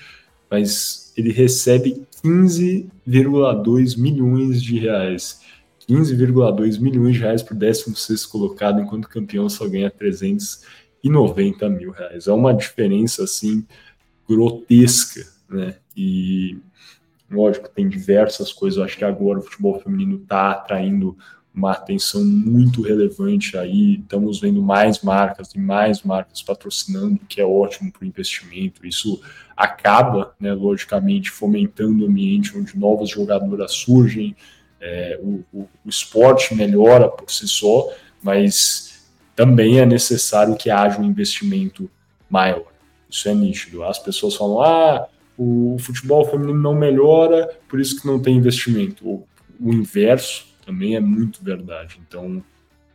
mas 0.50 1.12
ele 1.16 1.30
recebe 1.30 2.04
15,2 2.24 3.96
milhões 3.96 4.60
de 4.60 4.80
reais. 4.80 5.40
15,2 5.88 6.80
milhões 6.80 7.14
de 7.14 7.20
reais 7.20 7.42
o 7.42 7.54
16 7.54 8.26
colocado, 8.26 8.80
enquanto 8.80 9.08
campeão 9.08 9.48
só 9.48 9.68
ganha 9.68 9.88
390 9.92 11.68
mil 11.68 11.92
reais. 11.92 12.26
É 12.26 12.32
uma 12.32 12.52
diferença, 12.52 13.22
assim, 13.22 13.64
grotesca, 14.28 15.24
né? 15.48 15.76
E, 15.96 16.58
lógico, 17.30 17.68
tem 17.68 17.88
diversas 17.88 18.52
coisas. 18.52 18.78
Eu 18.78 18.84
acho 18.84 18.96
que 18.96 19.04
agora 19.04 19.38
o 19.38 19.42
futebol 19.42 19.78
feminino 19.80 20.16
está 20.16 20.52
atraindo 20.52 21.16
uma 21.56 21.72
atenção 21.72 22.22
muito 22.22 22.82
relevante 22.82 23.56
aí. 23.56 23.94
Estamos 23.94 24.38
vendo 24.38 24.62
mais 24.62 25.00
marcas 25.00 25.54
e 25.54 25.58
mais 25.58 26.02
marcas 26.02 26.42
patrocinando, 26.42 27.20
que 27.26 27.40
é 27.40 27.46
ótimo 27.46 27.90
para 27.90 28.04
o 28.04 28.06
investimento. 28.06 28.86
Isso 28.86 29.20
acaba, 29.56 30.34
né, 30.38 30.52
logicamente, 30.52 31.30
fomentando 31.30 32.04
o 32.04 32.08
ambiente 32.08 32.56
onde 32.56 32.78
novas 32.78 33.08
jogadoras 33.08 33.72
surgem, 33.72 34.36
é, 34.78 35.18
o, 35.22 35.42
o, 35.50 35.60
o 35.62 35.88
esporte 35.88 36.54
melhora 36.54 37.08
por 37.08 37.30
si 37.30 37.48
só, 37.48 37.90
mas 38.22 39.08
também 39.34 39.80
é 39.80 39.86
necessário 39.86 40.56
que 40.56 40.68
haja 40.68 41.00
um 41.00 41.04
investimento 41.04 41.90
maior. 42.28 42.66
Isso 43.08 43.28
é 43.30 43.34
nítido. 43.34 43.82
As 43.82 43.98
pessoas 43.98 44.36
falam, 44.36 44.60
ah, 44.60 45.08
o 45.38 45.76
futebol 45.78 46.24
feminino 46.24 46.58
não 46.58 46.74
melhora, 46.74 47.48
por 47.68 47.80
isso 47.80 48.00
que 48.00 48.06
não 48.06 48.20
tem 48.20 48.36
investimento. 48.36 49.06
O, 49.06 49.28
o 49.60 49.72
inverso 49.72 50.46
também 50.64 50.96
é 50.96 51.00
muito 51.00 51.42
verdade. 51.44 52.00
Então, 52.06 52.42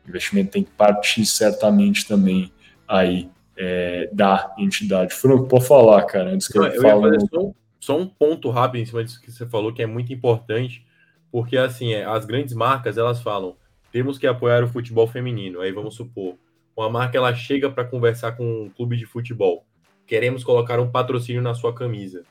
o 0.06 0.10
investimento 0.10 0.52
tem 0.52 0.64
que 0.64 0.72
partir 0.72 1.26
certamente 1.26 2.08
também 2.08 2.52
aí 2.88 3.30
é, 3.56 4.10
da 4.12 4.54
entidade. 4.58 5.14
Franco, 5.14 5.48
pode 5.48 5.68
falar, 5.68 6.04
cara, 6.06 6.32
antes 6.32 6.48
que 6.48 6.58
não, 6.58 6.66
eu, 6.66 6.74
eu 6.74 6.82
fale. 6.82 7.20
Só, 7.22 7.52
só, 7.80 8.00
um 8.00 8.08
ponto 8.08 8.50
rápido 8.50 8.82
em 8.82 8.86
cima 8.86 9.04
disso 9.04 9.22
que 9.22 9.32
você 9.32 9.46
falou, 9.46 9.74
que 9.74 9.84
é 9.84 9.86
muito 9.86 10.12
importante, 10.12 10.86
porque 11.32 11.58
assim, 11.58 11.94
é, 11.94 12.04
as 12.04 12.26
grandes 12.26 12.54
marcas, 12.54 12.98
elas 12.98 13.22
falam, 13.22 13.56
temos 13.92 14.18
que 14.18 14.26
apoiar 14.26 14.64
o 14.64 14.68
futebol 14.68 15.08
feminino. 15.08 15.62
Aí 15.62 15.72
vamos 15.72 15.96
supor, 15.96 16.36
uma 16.76 16.90
marca 16.90 17.18
ela 17.18 17.34
chega 17.36 17.70
para 17.70 17.86
conversar 17.86 18.34
com 18.34 18.66
um 18.66 18.70
clube 18.70 18.98
de 18.98 19.06
futebol. 19.06 19.66
Queremos 20.06 20.44
colocar 20.44 20.80
um 20.80 20.90
patrocínio 20.90 21.42
na 21.42 21.54
sua 21.54 21.74
camisa. 21.74 22.24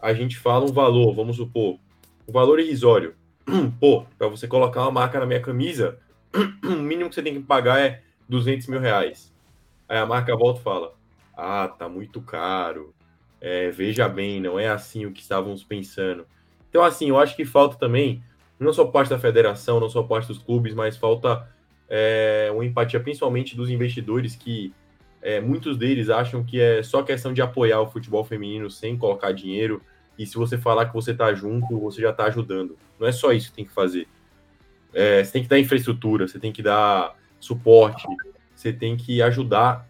A 0.00 0.12
gente 0.12 0.38
fala 0.38 0.64
um 0.64 0.72
valor, 0.72 1.14
vamos 1.14 1.36
supor, 1.36 1.78
um 2.28 2.32
valor 2.32 2.60
irrisório. 2.60 3.14
pô, 3.80 4.04
para 4.18 4.28
você 4.28 4.48
colocar 4.48 4.82
uma 4.82 4.90
marca 4.90 5.20
na 5.20 5.26
minha 5.26 5.40
camisa, 5.40 5.98
o 6.64 6.70
mínimo 6.70 7.08
que 7.08 7.14
você 7.14 7.22
tem 7.22 7.34
que 7.34 7.40
pagar 7.40 7.80
é 7.80 8.02
200 8.28 8.66
mil 8.66 8.80
reais. 8.80 9.32
Aí 9.88 9.98
a 9.98 10.06
marca 10.06 10.36
volta 10.36 10.60
e 10.60 10.62
fala: 10.62 10.94
Ah, 11.36 11.68
tá 11.68 11.88
muito 11.88 12.20
caro. 12.20 12.94
É, 13.40 13.70
veja 13.70 14.08
bem, 14.08 14.40
não 14.40 14.58
é 14.58 14.68
assim 14.68 15.06
o 15.06 15.12
que 15.12 15.20
estávamos 15.20 15.62
pensando. 15.62 16.26
Então, 16.68 16.82
assim, 16.82 17.08
eu 17.08 17.18
acho 17.18 17.36
que 17.36 17.44
falta 17.44 17.76
também, 17.76 18.22
não 18.58 18.72
só 18.72 18.84
parte 18.84 19.10
da 19.10 19.18
federação, 19.18 19.78
não 19.78 19.88
só 19.88 20.02
parte 20.02 20.28
dos 20.28 20.38
clubes, 20.38 20.74
mas 20.74 20.96
falta 20.96 21.48
é, 21.88 22.50
uma 22.52 22.64
empatia, 22.64 22.98
principalmente 22.98 23.56
dos 23.56 23.70
investidores, 23.70 24.34
que 24.34 24.74
é, 25.26 25.40
muitos 25.40 25.76
deles 25.76 26.08
acham 26.08 26.44
que 26.44 26.60
é 26.60 26.84
só 26.84 27.02
questão 27.02 27.32
de 27.32 27.42
apoiar 27.42 27.80
o 27.80 27.90
futebol 27.90 28.22
feminino 28.22 28.70
sem 28.70 28.96
colocar 28.96 29.32
dinheiro 29.32 29.82
e 30.16 30.24
se 30.24 30.36
você 30.36 30.56
falar 30.56 30.86
que 30.86 30.94
você 30.94 31.10
está 31.10 31.34
junto, 31.34 31.80
você 31.80 32.00
já 32.00 32.10
está 32.10 32.26
ajudando. 32.26 32.78
Não 32.96 33.08
é 33.08 33.10
só 33.10 33.32
isso 33.32 33.50
que 33.50 33.56
tem 33.56 33.64
que 33.64 33.72
fazer. 33.72 34.06
É, 34.94 35.24
você 35.24 35.32
tem 35.32 35.42
que 35.42 35.48
dar 35.48 35.58
infraestrutura, 35.58 36.28
você 36.28 36.38
tem 36.38 36.52
que 36.52 36.62
dar 36.62 37.16
suporte, 37.40 38.06
você 38.54 38.72
tem 38.72 38.96
que 38.96 39.20
ajudar, 39.20 39.88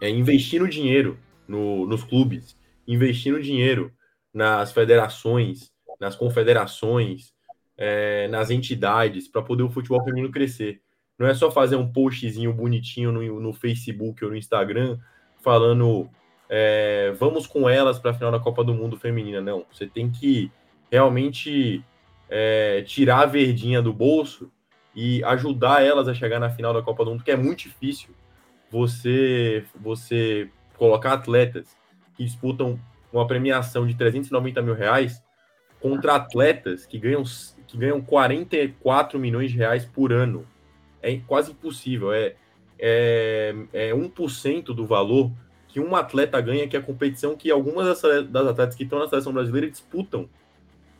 é, 0.00 0.08
investir 0.08 0.62
no 0.62 0.66
dinheiro 0.66 1.18
no, 1.46 1.86
nos 1.86 2.02
clubes, 2.02 2.56
investir 2.86 3.34
no 3.34 3.42
dinheiro 3.42 3.92
nas 4.32 4.72
federações, 4.72 5.70
nas 6.00 6.16
confederações, 6.16 7.34
é, 7.76 8.26
nas 8.28 8.48
entidades, 8.48 9.28
para 9.28 9.42
poder 9.42 9.64
o 9.64 9.70
futebol 9.70 10.02
feminino 10.02 10.32
crescer. 10.32 10.80
Não 11.18 11.26
é 11.26 11.34
só 11.34 11.50
fazer 11.50 11.76
um 11.76 11.90
postzinho 11.90 12.52
bonitinho 12.52 13.10
no, 13.10 13.40
no 13.40 13.52
Facebook 13.52 14.24
ou 14.24 14.30
no 14.30 14.36
Instagram 14.36 14.98
falando 15.42 16.08
é, 16.48 17.12
vamos 17.18 17.46
com 17.46 17.68
elas 17.68 17.98
para 17.98 18.12
a 18.12 18.14
final 18.14 18.32
da 18.32 18.40
Copa 18.40 18.64
do 18.64 18.74
Mundo 18.74 18.98
Feminina. 18.98 19.40
Não, 19.40 19.66
você 19.70 19.86
tem 19.86 20.10
que 20.10 20.50
realmente 20.90 21.84
é, 22.28 22.82
tirar 22.82 23.20
a 23.20 23.26
verdinha 23.26 23.82
do 23.82 23.92
bolso 23.92 24.50
e 24.94 25.22
ajudar 25.24 25.84
elas 25.84 26.08
a 26.08 26.14
chegar 26.14 26.40
na 26.40 26.50
final 26.50 26.72
da 26.72 26.82
Copa 26.82 27.04
do 27.04 27.10
Mundo, 27.10 27.24
que 27.24 27.30
é 27.30 27.36
muito 27.36 27.60
difícil 27.60 28.10
você, 28.70 29.64
você 29.78 30.50
colocar 30.76 31.12
atletas 31.12 31.76
que 32.16 32.24
disputam 32.24 32.78
uma 33.12 33.26
premiação 33.26 33.86
de 33.86 33.94
390 33.94 34.60
mil 34.62 34.74
reais 34.74 35.22
contra 35.80 36.16
atletas 36.16 36.84
que 36.84 36.98
ganham, 36.98 37.22
que 37.66 37.78
ganham 37.78 38.00
44 38.00 39.18
milhões 39.18 39.50
de 39.50 39.56
reais 39.56 39.84
por 39.84 40.12
ano. 40.12 40.46
É 41.02 41.16
quase 41.26 41.52
impossível. 41.52 42.12
É, 42.12 42.34
é, 42.78 43.54
é 43.72 43.92
1% 43.92 44.66
do 44.66 44.86
valor 44.86 45.30
que 45.66 45.80
um 45.80 45.94
atleta 45.94 46.40
ganha, 46.40 46.66
que 46.66 46.76
é 46.76 46.80
a 46.80 46.82
competição 46.82 47.36
que 47.36 47.50
algumas 47.50 48.00
das 48.30 48.46
atletas 48.46 48.74
que 48.74 48.84
estão 48.84 48.98
na 48.98 49.08
seleção 49.08 49.32
brasileira 49.32 49.70
disputam. 49.70 50.28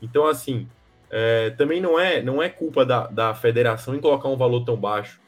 Então, 0.02 0.26
assim, 0.26 0.68
é, 1.10 1.50
também 1.50 1.80
não 1.80 1.98
é, 1.98 2.22
não 2.22 2.42
é 2.42 2.48
culpa 2.48 2.84
da, 2.84 3.06
da 3.06 3.34
federação 3.34 3.94
em 3.94 4.00
colocar 4.00 4.28
um 4.28 4.36
valor 4.36 4.64
tão 4.64 4.76
baixo. 4.76 5.20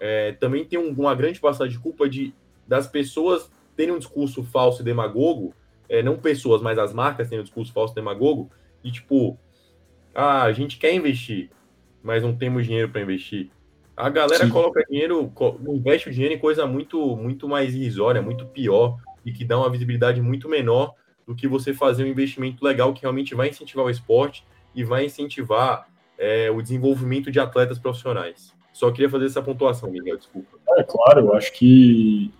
É, 0.00 0.32
também 0.32 0.64
tem 0.64 0.78
um, 0.78 0.92
uma 0.92 1.14
grande 1.14 1.38
passagem 1.38 1.72
de 1.72 1.78
culpa 1.78 2.08
de, 2.08 2.34
das 2.66 2.86
pessoas 2.86 3.50
terem 3.76 3.94
um 3.94 3.98
discurso 3.98 4.42
falso 4.42 4.82
e 4.82 4.84
demagogo, 4.84 5.54
é, 5.88 6.02
não 6.02 6.16
pessoas, 6.16 6.60
mas 6.60 6.78
as 6.78 6.92
marcas 6.92 7.28
terem 7.28 7.40
um 7.40 7.44
discurso 7.44 7.72
falso 7.72 7.94
e 7.94 7.96
demagogo, 7.96 8.50
de 8.82 8.90
tipo, 8.90 9.38
ah, 10.14 10.42
a 10.42 10.52
gente 10.52 10.76
quer 10.76 10.92
investir, 10.92 11.50
mas 12.02 12.22
não 12.22 12.36
temos 12.36 12.66
dinheiro 12.66 12.88
para 12.88 13.00
investir. 13.00 13.50
A 13.96 14.08
galera 14.08 14.46
Sim. 14.46 14.50
coloca 14.50 14.84
dinheiro, 14.88 15.30
investe 15.68 16.08
o 16.08 16.12
dinheiro 16.12 16.34
em 16.34 16.38
coisa 16.38 16.66
muito, 16.66 17.16
muito 17.16 17.46
mais 17.46 17.74
irrisória, 17.74 18.22
muito 18.22 18.46
pior 18.46 18.96
e 19.24 19.32
que 19.32 19.44
dá 19.44 19.58
uma 19.58 19.70
visibilidade 19.70 20.20
muito 20.20 20.48
menor 20.48 20.94
do 21.26 21.34
que 21.34 21.46
você 21.46 21.74
fazer 21.74 22.04
um 22.04 22.08
investimento 22.08 22.64
legal 22.64 22.92
que 22.92 23.02
realmente 23.02 23.34
vai 23.34 23.48
incentivar 23.48 23.84
o 23.84 23.90
esporte 23.90 24.44
e 24.74 24.82
vai 24.82 25.04
incentivar 25.04 25.86
é, 26.18 26.50
o 26.50 26.62
desenvolvimento 26.62 27.30
de 27.30 27.38
atletas 27.38 27.78
profissionais. 27.78 28.52
Só 28.72 28.90
queria 28.90 29.10
fazer 29.10 29.26
essa 29.26 29.42
pontuação, 29.42 29.90
Miguel, 29.90 30.16
desculpa. 30.16 30.56
É 30.76 30.82
claro, 30.82 31.20
eu 31.20 31.34
acho 31.34 31.52
que 31.52 32.32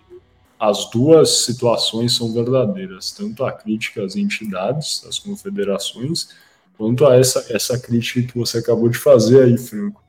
as 0.59 0.91
duas 0.91 1.45
situações 1.45 2.17
são 2.17 2.33
verdadeiras, 2.33 3.13
tanto 3.13 3.45
a 3.45 3.53
crítica 3.53 4.03
às 4.03 4.17
entidades, 4.17 5.05
às 5.07 5.19
confederações, 5.19 6.31
quanto 6.79 7.07
a 7.07 7.17
essa, 7.17 7.45
essa 7.55 7.79
crítica 7.79 8.23
que 8.23 8.39
você 8.39 8.59
acabou 8.59 8.89
de 8.89 8.97
fazer 8.97 9.43
aí, 9.43 9.59
Franco 9.59 10.02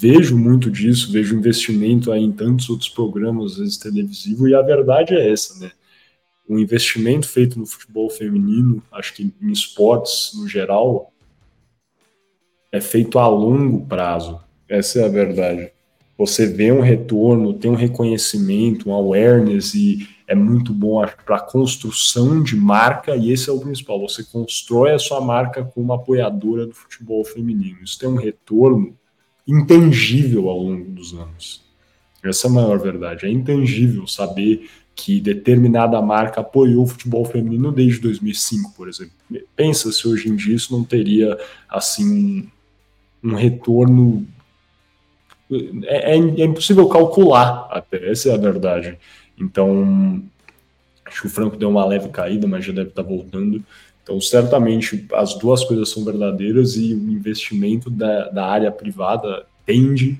vejo 0.00 0.36
muito 0.36 0.70
disso, 0.70 1.12
vejo 1.12 1.36
investimento 1.36 2.10
aí 2.10 2.22
em 2.22 2.32
tantos 2.32 2.70
outros 2.70 2.88
programas, 2.88 3.52
às 3.52 3.58
vezes 3.58 3.76
televisivo, 3.76 4.48
e 4.48 4.54
a 4.54 4.62
verdade 4.62 5.14
é 5.14 5.30
essa, 5.30 5.58
né? 5.60 5.70
O 6.48 6.58
investimento 6.58 7.28
feito 7.28 7.58
no 7.58 7.66
futebol 7.66 8.08
feminino, 8.08 8.82
acho 8.90 9.14
que 9.14 9.32
em 9.40 9.52
esportes 9.52 10.32
no 10.34 10.48
geral, 10.48 11.12
é 12.72 12.80
feito 12.80 13.18
a 13.18 13.28
longo 13.28 13.86
prazo. 13.86 14.40
Essa 14.68 15.00
é 15.00 15.04
a 15.04 15.08
verdade. 15.08 15.70
Você 16.16 16.46
vê 16.46 16.72
um 16.72 16.80
retorno, 16.80 17.54
tem 17.54 17.70
um 17.70 17.74
reconhecimento, 17.74 18.88
um 18.88 18.94
awareness 18.94 19.74
e 19.74 20.08
é 20.26 20.34
muito 20.34 20.72
bom 20.72 21.04
para 21.24 21.36
a 21.36 21.40
construção 21.40 22.42
de 22.42 22.56
marca 22.56 23.16
e 23.16 23.32
esse 23.32 23.50
é 23.50 23.52
o 23.52 23.60
principal. 23.60 24.00
Você 24.00 24.24
constrói 24.24 24.92
a 24.92 24.98
sua 24.98 25.20
marca 25.20 25.64
como 25.64 25.92
apoiadora 25.92 26.66
do 26.66 26.74
futebol 26.74 27.24
feminino. 27.24 27.78
Isso 27.82 27.98
tem 27.98 28.08
um 28.08 28.16
retorno 28.16 28.96
intangível 29.50 30.48
ao 30.48 30.58
longo 30.58 30.90
dos 30.90 31.12
anos. 31.12 31.62
Essa 32.22 32.46
é 32.46 32.50
a 32.50 32.52
maior 32.52 32.78
verdade. 32.78 33.26
É 33.26 33.30
intangível 33.30 34.06
saber 34.06 34.68
que 34.94 35.20
determinada 35.20 36.00
marca 36.02 36.40
apoiou 36.40 36.84
o 36.84 36.86
futebol 36.86 37.24
feminino 37.24 37.72
desde 37.72 38.00
2005, 38.00 38.74
por 38.74 38.88
exemplo. 38.88 39.12
Pensa 39.56 39.90
se 39.90 40.06
hoje 40.06 40.28
em 40.28 40.36
dia 40.36 40.54
isso 40.54 40.72
não 40.72 40.84
teria 40.84 41.38
assim 41.68 42.48
um 43.22 43.34
retorno. 43.34 44.26
É, 45.84 46.12
é, 46.12 46.16
é 46.16 46.44
impossível 46.44 46.86
calcular 46.88 47.66
até, 47.70 48.10
essa 48.10 48.28
é 48.28 48.34
a 48.34 48.38
verdade. 48.38 48.98
Então, 49.38 50.22
acho 51.04 51.22
que 51.22 51.26
o 51.26 51.30
Franco 51.30 51.56
deu 51.56 51.70
uma 51.70 51.84
leve 51.84 52.10
caída, 52.10 52.46
mas 52.46 52.64
já 52.64 52.72
deve 52.72 52.90
estar 52.90 53.02
voltando. 53.02 53.64
Então, 54.02 54.20
certamente, 54.20 55.06
as 55.12 55.34
duas 55.34 55.64
coisas 55.64 55.88
são 55.90 56.04
verdadeiras 56.04 56.76
e 56.76 56.94
o 56.94 57.10
investimento 57.10 57.90
da, 57.90 58.28
da 58.28 58.46
área 58.46 58.72
privada 58.72 59.46
tende 59.64 60.18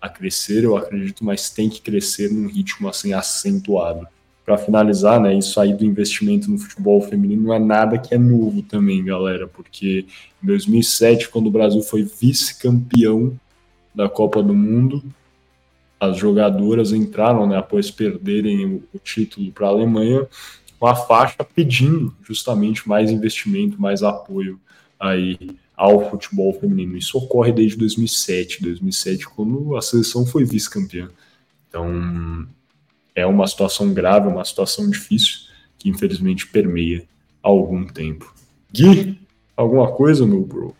a 0.00 0.08
crescer, 0.08 0.64
eu 0.64 0.76
acredito, 0.76 1.24
mas 1.24 1.48
tem 1.48 1.70
que 1.70 1.80
crescer 1.80 2.32
num 2.32 2.48
ritmo 2.48 2.88
assim 2.88 3.12
acentuado. 3.12 4.08
Para 4.44 4.58
finalizar, 4.58 5.20
né, 5.20 5.32
isso 5.32 5.60
aí 5.60 5.72
do 5.72 5.84
investimento 5.84 6.50
no 6.50 6.58
futebol 6.58 7.00
feminino 7.00 7.44
não 7.44 7.54
é 7.54 7.60
nada 7.60 7.96
que 7.96 8.12
é 8.12 8.18
novo 8.18 8.62
também, 8.62 9.04
galera, 9.04 9.46
porque 9.46 10.04
em 10.42 10.46
2007, 10.46 11.28
quando 11.28 11.46
o 11.46 11.52
Brasil 11.52 11.80
foi 11.82 12.02
vice-campeão 12.02 13.38
da 13.94 14.08
Copa 14.08 14.42
do 14.42 14.52
Mundo, 14.52 15.00
as 16.00 16.16
jogadoras 16.16 16.92
entraram, 16.92 17.46
né, 17.46 17.56
após 17.56 17.88
perderem 17.88 18.66
o, 18.66 18.82
o 18.92 18.98
título 18.98 19.52
para 19.52 19.68
a 19.68 19.70
Alemanha, 19.70 20.26
com 20.82 20.88
a 20.88 20.96
faixa 20.96 21.44
pedindo 21.44 22.12
justamente 22.24 22.88
mais 22.88 23.08
investimento, 23.08 23.80
mais 23.80 24.02
apoio 24.02 24.58
aí 24.98 25.38
ao 25.76 26.10
futebol 26.10 26.52
feminino. 26.52 26.98
Isso 26.98 27.16
ocorre 27.16 27.52
desde 27.52 27.76
2007, 27.76 28.60
2007 28.60 29.28
quando 29.28 29.76
a 29.76 29.80
seleção 29.80 30.26
foi 30.26 30.44
vice-campeã. 30.44 31.08
Então 31.68 32.48
é 33.14 33.24
uma 33.24 33.46
situação 33.46 33.94
grave, 33.94 34.26
uma 34.26 34.44
situação 34.44 34.90
difícil 34.90 35.42
que 35.78 35.88
infelizmente 35.88 36.48
permeia 36.48 37.04
há 37.40 37.48
algum 37.48 37.86
tempo. 37.86 38.34
Gui, 38.72 39.20
alguma 39.56 39.92
coisa, 39.92 40.26
meu 40.26 40.40
bro? 40.40 40.74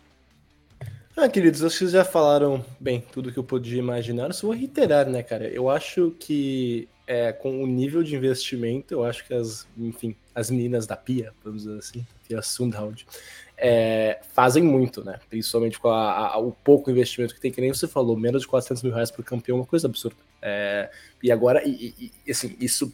Ah, 1.15 1.29
queridos, 1.29 1.61
vocês 1.61 1.91
já 1.91 2.03
falaram 2.03 2.61
bem 2.77 3.01
tudo 3.09 3.31
que 3.31 3.39
eu 3.39 3.43
podia 3.43 3.79
imaginar. 3.79 4.33
Só 4.33 4.47
vou 4.47 4.55
reiterar, 4.57 5.09
né, 5.09 5.23
cara? 5.23 5.47
Eu 5.47 5.69
acho 5.69 6.13
que 6.19 6.89
é, 7.05 7.31
com 7.33 7.63
o 7.63 7.67
nível 7.67 8.03
de 8.03 8.15
investimento, 8.15 8.93
eu 8.93 9.03
acho 9.03 9.25
que 9.25 9.33
as, 9.33 9.67
enfim, 9.77 10.15
as 10.33 10.49
meninas 10.49 10.87
da 10.87 10.95
Pia, 10.95 11.33
vamos 11.43 11.63
dizer 11.63 11.77
assim, 11.77 12.05
Pia 12.27 12.41
Sundhound, 12.41 13.05
é, 13.57 14.19
fazem 14.33 14.63
muito, 14.63 15.03
né? 15.03 15.19
Principalmente 15.29 15.79
com 15.79 15.89
a, 15.89 16.33
a, 16.33 16.37
o 16.37 16.51
pouco 16.51 16.89
investimento 16.89 17.35
que 17.35 17.41
tem, 17.41 17.51
que 17.51 17.61
nem 17.61 17.73
você 17.73 17.87
falou, 17.87 18.17
menos 18.17 18.43
de 18.43 18.47
400 18.47 18.83
mil 18.83 18.93
reais 18.93 19.11
por 19.11 19.23
campeão, 19.23 19.57
uma 19.57 19.65
coisa 19.65 19.87
absurda. 19.87 20.17
É, 20.41 20.89
e 21.21 21.31
agora, 21.31 21.61
e, 21.65 22.11
e, 22.25 22.31
assim, 22.31 22.55
isso 22.59 22.93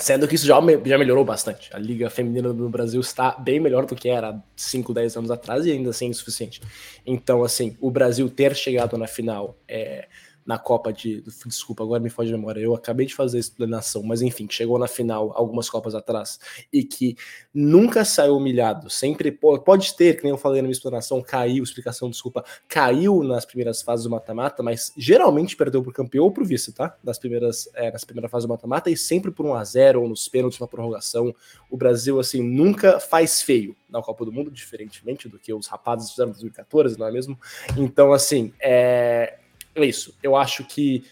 Sendo 0.00 0.26
que 0.26 0.34
isso 0.34 0.46
já, 0.46 0.58
já 0.86 0.96
melhorou 0.96 1.24
bastante. 1.24 1.68
A 1.74 1.78
Liga 1.78 2.08
Feminina 2.08 2.54
no 2.54 2.70
Brasil 2.70 3.00
está 3.00 3.32
bem 3.32 3.60
melhor 3.60 3.84
do 3.84 3.94
que 3.94 4.08
era 4.08 4.42
5, 4.56 4.94
10 4.94 5.16
anos 5.16 5.30
atrás 5.30 5.66
e 5.66 5.72
ainda 5.72 5.90
assim 5.90 6.06
é 6.06 6.08
insuficiente. 6.08 6.62
Então, 7.04 7.44
assim, 7.44 7.76
o 7.80 7.90
Brasil 7.90 8.30
ter 8.30 8.54
chegado 8.56 8.96
na 8.96 9.06
final 9.06 9.54
é, 9.68 10.08
na 10.44 10.58
Copa 10.58 10.92
de. 10.92 11.22
Desculpa, 11.46 11.82
agora 11.82 12.00
me 12.00 12.10
foge 12.10 12.30
de 12.30 12.36
memória. 12.36 12.60
Eu 12.60 12.74
acabei 12.74 13.06
de 13.06 13.14
fazer 13.14 13.36
a 13.36 13.40
explanação, 13.40 14.02
mas 14.02 14.22
enfim, 14.22 14.46
chegou 14.50 14.78
na 14.78 14.88
final 14.88 15.32
algumas 15.34 15.68
Copas 15.68 15.94
atrás 15.94 16.38
e 16.72 16.82
que 16.82 17.16
nunca 17.52 18.04
saiu 18.04 18.36
humilhado. 18.36 18.90
Sempre 18.90 19.30
pode 19.30 19.94
ter, 19.94 20.16
que 20.16 20.22
nem 20.22 20.30
eu 20.30 20.38
falei 20.38 20.60
na 20.60 20.66
minha 20.66 20.72
explanação, 20.72 21.22
caiu, 21.22 21.62
explicação, 21.62 22.10
desculpa, 22.10 22.44
caiu 22.66 23.22
nas 23.22 23.44
primeiras 23.44 23.82
fases 23.82 24.04
do 24.04 24.10
mata-mata, 24.10 24.62
mas 24.62 24.92
geralmente 24.96 25.56
perdeu 25.56 25.82
pro 25.82 25.92
campeão 25.92 26.24
ou 26.24 26.32
pro 26.32 26.44
vice, 26.44 26.72
tá? 26.72 26.96
Nas 27.02 27.18
primeiras, 27.18 27.68
é, 27.74 27.90
nas 27.90 28.04
primeiras 28.04 28.30
fases 28.30 28.46
do 28.46 28.50
mata-mata 28.50 28.90
e 28.90 28.96
sempre 28.96 29.30
por 29.30 29.46
1 29.46 29.54
a 29.54 29.64
0 29.64 30.02
ou 30.02 30.08
nos 30.08 30.28
pênaltis 30.28 30.58
na 30.58 30.66
prorrogação. 30.66 31.34
O 31.70 31.76
Brasil, 31.76 32.18
assim, 32.18 32.42
nunca 32.42 32.98
faz 32.98 33.42
feio 33.42 33.76
na 33.88 34.02
Copa 34.02 34.24
do 34.24 34.32
Mundo, 34.32 34.50
diferentemente 34.50 35.28
do 35.28 35.38
que 35.38 35.52
os 35.52 35.66
rapazes 35.66 36.10
fizeram 36.10 36.30
em 36.30 36.32
2014, 36.32 36.98
não 36.98 37.06
é 37.06 37.12
mesmo? 37.12 37.38
Então, 37.76 38.12
assim, 38.12 38.52
é, 38.60 39.38
é 39.74 39.84
isso. 39.84 40.14
Eu 40.22 40.36
acho 40.36 40.64
que 40.64 41.04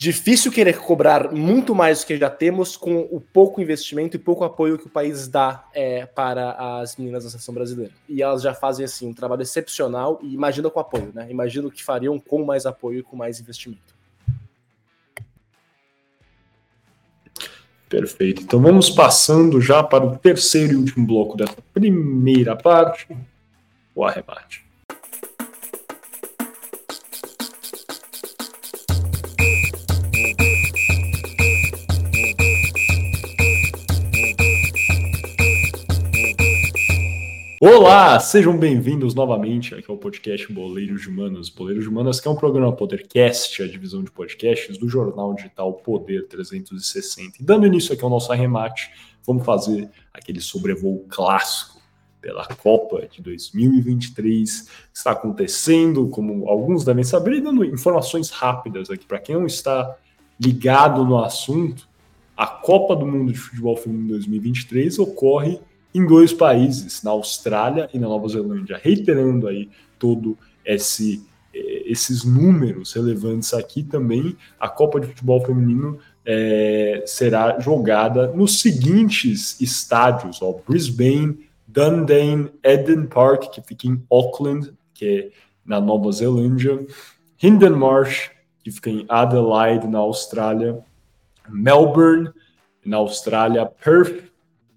difícil 0.00 0.50
querer 0.50 0.78
cobrar 0.78 1.30
muito 1.30 1.74
mais 1.74 2.00
do 2.00 2.06
que 2.06 2.16
já 2.16 2.30
temos 2.30 2.74
com 2.74 3.00
o 3.10 3.20
pouco 3.20 3.60
investimento 3.60 4.16
e 4.16 4.18
pouco 4.18 4.44
apoio 4.44 4.78
que 4.78 4.86
o 4.86 4.90
país 4.90 5.28
dá 5.28 5.68
é, 5.74 6.06
para 6.06 6.80
as 6.80 6.96
meninas 6.96 7.24
da 7.24 7.30
seleção 7.30 7.54
brasileira. 7.54 7.92
E 8.08 8.22
elas 8.22 8.40
já 8.40 8.54
fazem 8.54 8.82
assim 8.82 9.06
um 9.06 9.12
trabalho 9.12 9.42
excepcional 9.42 10.18
e 10.22 10.32
imagina 10.32 10.70
com 10.70 10.80
apoio, 10.80 11.12
né? 11.14 11.26
Imagino 11.30 11.70
que 11.70 11.84
fariam 11.84 12.18
com 12.18 12.42
mais 12.42 12.64
apoio 12.64 13.00
e 13.00 13.02
com 13.02 13.14
mais 13.14 13.40
investimento. 13.40 13.94
Perfeito. 17.90 18.40
Então 18.40 18.58
vamos 18.58 18.88
passando 18.88 19.60
já 19.60 19.82
para 19.82 20.06
o 20.06 20.16
terceiro 20.16 20.72
e 20.72 20.76
último 20.76 21.06
bloco 21.06 21.36
dessa 21.36 21.56
primeira 21.74 22.56
parte, 22.56 23.06
o 23.94 24.02
arremate. 24.02 24.69
Olá, 37.72 38.18
sejam 38.18 38.58
bem-vindos 38.58 39.14
novamente 39.14 39.76
aqui 39.76 39.88
ao 39.88 39.96
podcast 39.96 40.52
Boleiros 40.52 41.02
de 41.02 41.08
Humanas. 41.08 41.48
Boleiros 41.48 41.84
de 41.84 41.88
Humanas, 41.88 42.18
que 42.18 42.26
é 42.26 42.30
um 42.30 42.34
programa 42.34 42.72
Podercast, 42.72 43.62
a 43.62 43.68
divisão 43.68 44.02
de 44.02 44.10
podcasts 44.10 44.76
do 44.76 44.88
jornal 44.88 45.34
digital 45.34 45.74
Poder 45.74 46.26
360. 46.26 47.40
E 47.40 47.44
dando 47.44 47.68
início 47.68 47.94
aqui 47.94 48.02
ao 48.02 48.10
nosso 48.10 48.32
arremate, 48.32 48.90
vamos 49.24 49.44
fazer 49.44 49.88
aquele 50.12 50.40
sobrevoo 50.40 51.06
clássico 51.08 51.80
pela 52.20 52.44
Copa 52.44 53.06
de 53.06 53.22
2023 53.22 54.62
que 54.62 54.68
está 54.92 55.12
acontecendo, 55.12 56.08
como 56.08 56.48
alguns 56.48 56.84
devem 56.84 57.04
saber, 57.04 57.34
e 57.34 57.40
dando 57.40 57.64
informações 57.64 58.30
rápidas 58.30 58.90
aqui 58.90 59.06
para 59.06 59.20
quem 59.20 59.36
não 59.36 59.46
está 59.46 59.96
ligado 60.40 61.04
no 61.04 61.22
assunto. 61.22 61.88
A 62.36 62.48
Copa 62.48 62.96
do 62.96 63.06
Mundo 63.06 63.32
de 63.32 63.38
Futebol 63.38 63.76
Feminino 63.76 64.08
2023 64.08 64.98
ocorre 64.98 65.60
em 65.94 66.06
dois 66.06 66.32
países, 66.32 67.02
na 67.02 67.10
Austrália 67.10 67.88
e 67.92 67.98
na 67.98 68.08
Nova 68.08 68.28
Zelândia, 68.28 68.80
reiterando 68.82 69.48
aí 69.48 69.68
todo 69.98 70.36
esse 70.64 71.24
eh, 71.52 71.82
esses 71.86 72.24
números 72.24 72.92
relevantes 72.92 73.52
aqui 73.52 73.82
também, 73.82 74.36
a 74.58 74.68
Copa 74.68 75.00
de 75.00 75.08
Futebol 75.08 75.44
Feminino 75.44 75.98
é, 76.24 77.02
será 77.06 77.58
jogada 77.58 78.28
nos 78.28 78.60
seguintes 78.60 79.60
estádios: 79.60 80.40
ó, 80.42 80.60
Brisbane, 80.66 81.48
Dundee, 81.66 82.50
Eden 82.62 83.06
Park, 83.06 83.50
que 83.50 83.62
fica 83.62 83.88
em 83.88 84.02
Auckland, 84.10 84.72
que 84.94 85.06
é 85.06 85.30
na 85.64 85.80
Nova 85.80 86.10
Zelândia, 86.12 86.84
Hinden 87.42 87.70
Marsh, 87.70 88.30
que 88.62 88.70
fica 88.70 88.90
em 88.90 89.04
Adelaide, 89.08 89.86
na 89.86 89.98
Austrália, 89.98 90.78
Melbourne, 91.48 92.30
na 92.84 92.98
Austrália, 92.98 93.66
Perth, 93.66 94.29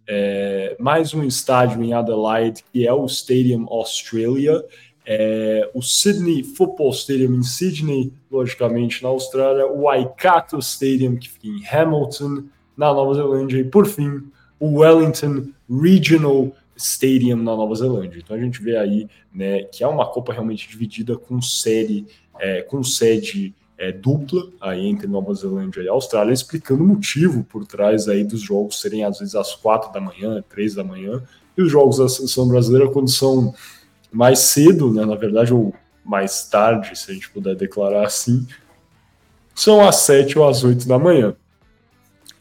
é, 0.08 0.76
mais 0.80 1.14
um 1.14 1.24
estádio 1.24 1.84
em 1.84 1.93
Adelaide, 1.93 2.64
que 2.72 2.88
é 2.88 2.93
o 2.93 3.06
Stadium 3.06 3.66
Australia, 3.70 4.64
é, 5.06 5.70
o 5.74 5.82
Sydney 5.82 6.43
Football 6.43 6.91
Stadium 6.91 7.36
em 7.36 7.43
Sydney, 7.43 8.14
logicamente 8.32 9.04
na 9.04 9.10
Austrália, 9.10 9.68
o 9.68 9.84
Waikato 9.84 10.60
Stadium, 10.60 11.18
que 11.18 11.30
fica 11.30 11.47
em 11.47 11.66
Hamilton, 11.66 12.43
na 12.76 12.93
Nova 12.93 13.14
Zelândia, 13.14 13.60
e 13.60 13.64
por 13.64 13.86
fim, 13.86 14.24
o 14.60 14.80
Wellington 14.80 15.47
Regional 15.70 16.51
Stadium 16.76 17.38
na 17.38 17.56
Nova 17.56 17.76
Zelândia. 17.76 18.20
Então 18.24 18.36
a 18.36 18.39
gente 18.39 18.62
vê 18.62 18.78
aí 18.78 19.08
né, 19.34 19.64
que 19.64 19.84
é 19.84 19.88
uma 19.88 20.06
Copa 20.06 20.34
realmente 20.34 20.68
dividida 20.68 21.18
com 21.18 21.41
série, 21.41 22.08
é, 22.39 22.62
com 22.62 22.84
sede 22.84 23.54
é, 23.78 23.91
dupla 23.91 24.47
aí 24.61 24.88
entre 24.88 25.07
Nova 25.07 25.34
Zelândia 25.34 25.82
e 25.82 25.88
Austrália, 25.88 26.34
explicando 26.34 26.84
o 26.84 26.88
motivo 26.88 27.43
por 27.43 27.65
trás 27.65 28.07
aí 28.07 28.24
dos 28.24 28.41
jogos 28.41 28.80
serem 28.80 29.03
às 29.03 29.19
vezes 29.19 29.36
às 29.36 29.55
quatro 29.55 29.91
da 29.91 29.99
manhã, 29.99 30.43
três 30.47 30.76
da 30.76 30.84
manhã, 30.84 31.24
e 31.57 31.61
os 31.61 31.71
jogos 31.71 31.97
da 31.97 32.07
seleção 32.07 32.47
brasileira 32.47 32.89
quando 32.89 33.09
são 33.09 33.53
mais 34.11 34.39
cedo, 34.39 34.93
né, 34.93 35.05
na 35.05 35.15
verdade, 35.15 35.53
ou 35.53 35.74
mais 36.05 36.47
tarde, 36.47 36.97
se 36.97 37.09
a 37.09 37.13
gente 37.13 37.30
puder 37.30 37.55
declarar 37.55 38.05
assim, 38.05 38.45
são 39.55 39.88
às 39.88 39.97
sete 39.97 40.38
ou 40.38 40.47
às 40.47 40.63
oito 40.63 40.88
da 40.88 40.99
manhã. 40.99 41.36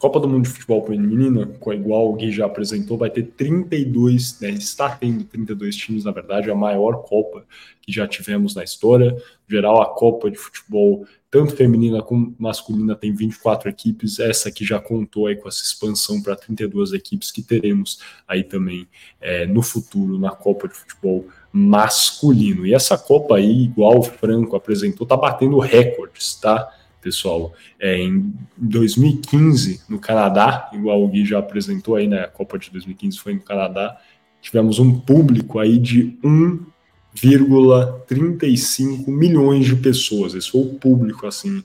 Copa 0.03 0.19
do 0.19 0.27
Mundo 0.27 0.43
de 0.43 0.49
Futebol 0.49 0.85
Feminina, 0.85 1.49
igual 1.73 2.09
o 2.09 2.13
Gui 2.15 2.29
já 2.29 2.45
apresentou, 2.45 2.97
vai 2.97 3.09
ter 3.09 3.23
32, 3.23 4.37
né, 4.41 4.49
está 4.49 4.89
tendo 4.89 5.23
32 5.23 5.77
times, 5.77 6.03
na 6.03 6.11
verdade, 6.11 6.51
a 6.51 6.55
maior 6.55 7.03
Copa 7.03 7.45
que 7.81 7.89
já 7.89 8.05
tivemos 8.05 8.53
na 8.53 8.65
história. 8.65 9.13
No 9.13 9.21
geral, 9.47 9.81
a 9.81 9.85
Copa 9.85 10.29
de 10.29 10.37
Futebol, 10.37 11.07
tanto 11.31 11.55
feminina 11.55 12.01
como 12.01 12.35
masculina, 12.37 12.97
tem 12.97 13.15
24 13.15 13.69
equipes. 13.69 14.19
Essa 14.19 14.49
aqui 14.49 14.65
já 14.65 14.77
contou 14.77 15.27
aí 15.27 15.37
com 15.37 15.47
essa 15.47 15.63
expansão 15.63 16.21
para 16.21 16.35
32 16.35 16.91
equipes 16.91 17.31
que 17.31 17.41
teremos 17.41 18.01
aí 18.27 18.43
também 18.43 18.85
é, 19.21 19.45
no 19.45 19.61
futuro 19.61 20.19
na 20.19 20.31
Copa 20.31 20.67
de 20.67 20.73
Futebol 20.73 21.27
masculino. 21.49 22.67
E 22.67 22.73
essa 22.73 22.97
Copa 22.97 23.37
aí, 23.37 23.63
igual 23.63 23.99
o 23.99 24.03
Franco 24.03 24.57
apresentou, 24.57 25.07
tá 25.07 25.15
batendo 25.15 25.59
recordes, 25.59 26.35
tá? 26.35 26.69
Pessoal. 27.03 27.53
É, 27.79 27.97
em 27.97 28.33
2015, 28.57 29.83
no 29.89 29.99
Canadá, 29.99 30.69
igual 30.73 31.03
o 31.03 31.07
Gui 31.07 31.25
já 31.25 31.39
apresentou 31.39 31.95
aí, 31.95 32.07
né? 32.07 32.21
A 32.21 32.27
Copa 32.27 32.57
de 32.57 32.71
2015 32.71 33.19
foi 33.19 33.33
no 33.33 33.41
Canadá, 33.41 33.99
tivemos 34.41 34.79
um 34.79 34.97
público 34.99 35.59
aí 35.59 35.77
de 35.77 36.17
1,35 36.23 39.07
milhões 39.07 39.65
de 39.65 39.75
pessoas. 39.75 40.33
Esse 40.33 40.49
foi 40.51 40.61
o 40.61 40.75
público, 40.75 41.27
assim, 41.27 41.61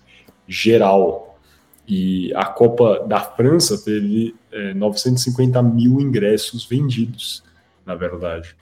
geral. 0.46 1.38
E 1.86 2.34
a 2.34 2.44
Copa 2.44 3.06
da 3.06 3.20
França 3.20 3.78
teve 3.82 4.34
é, 4.52 4.74
950 4.74 5.62
mil 5.62 6.00
ingressos 6.00 6.66
vendidos, 6.66 7.42
na 7.86 7.94
verdade. 7.94 8.54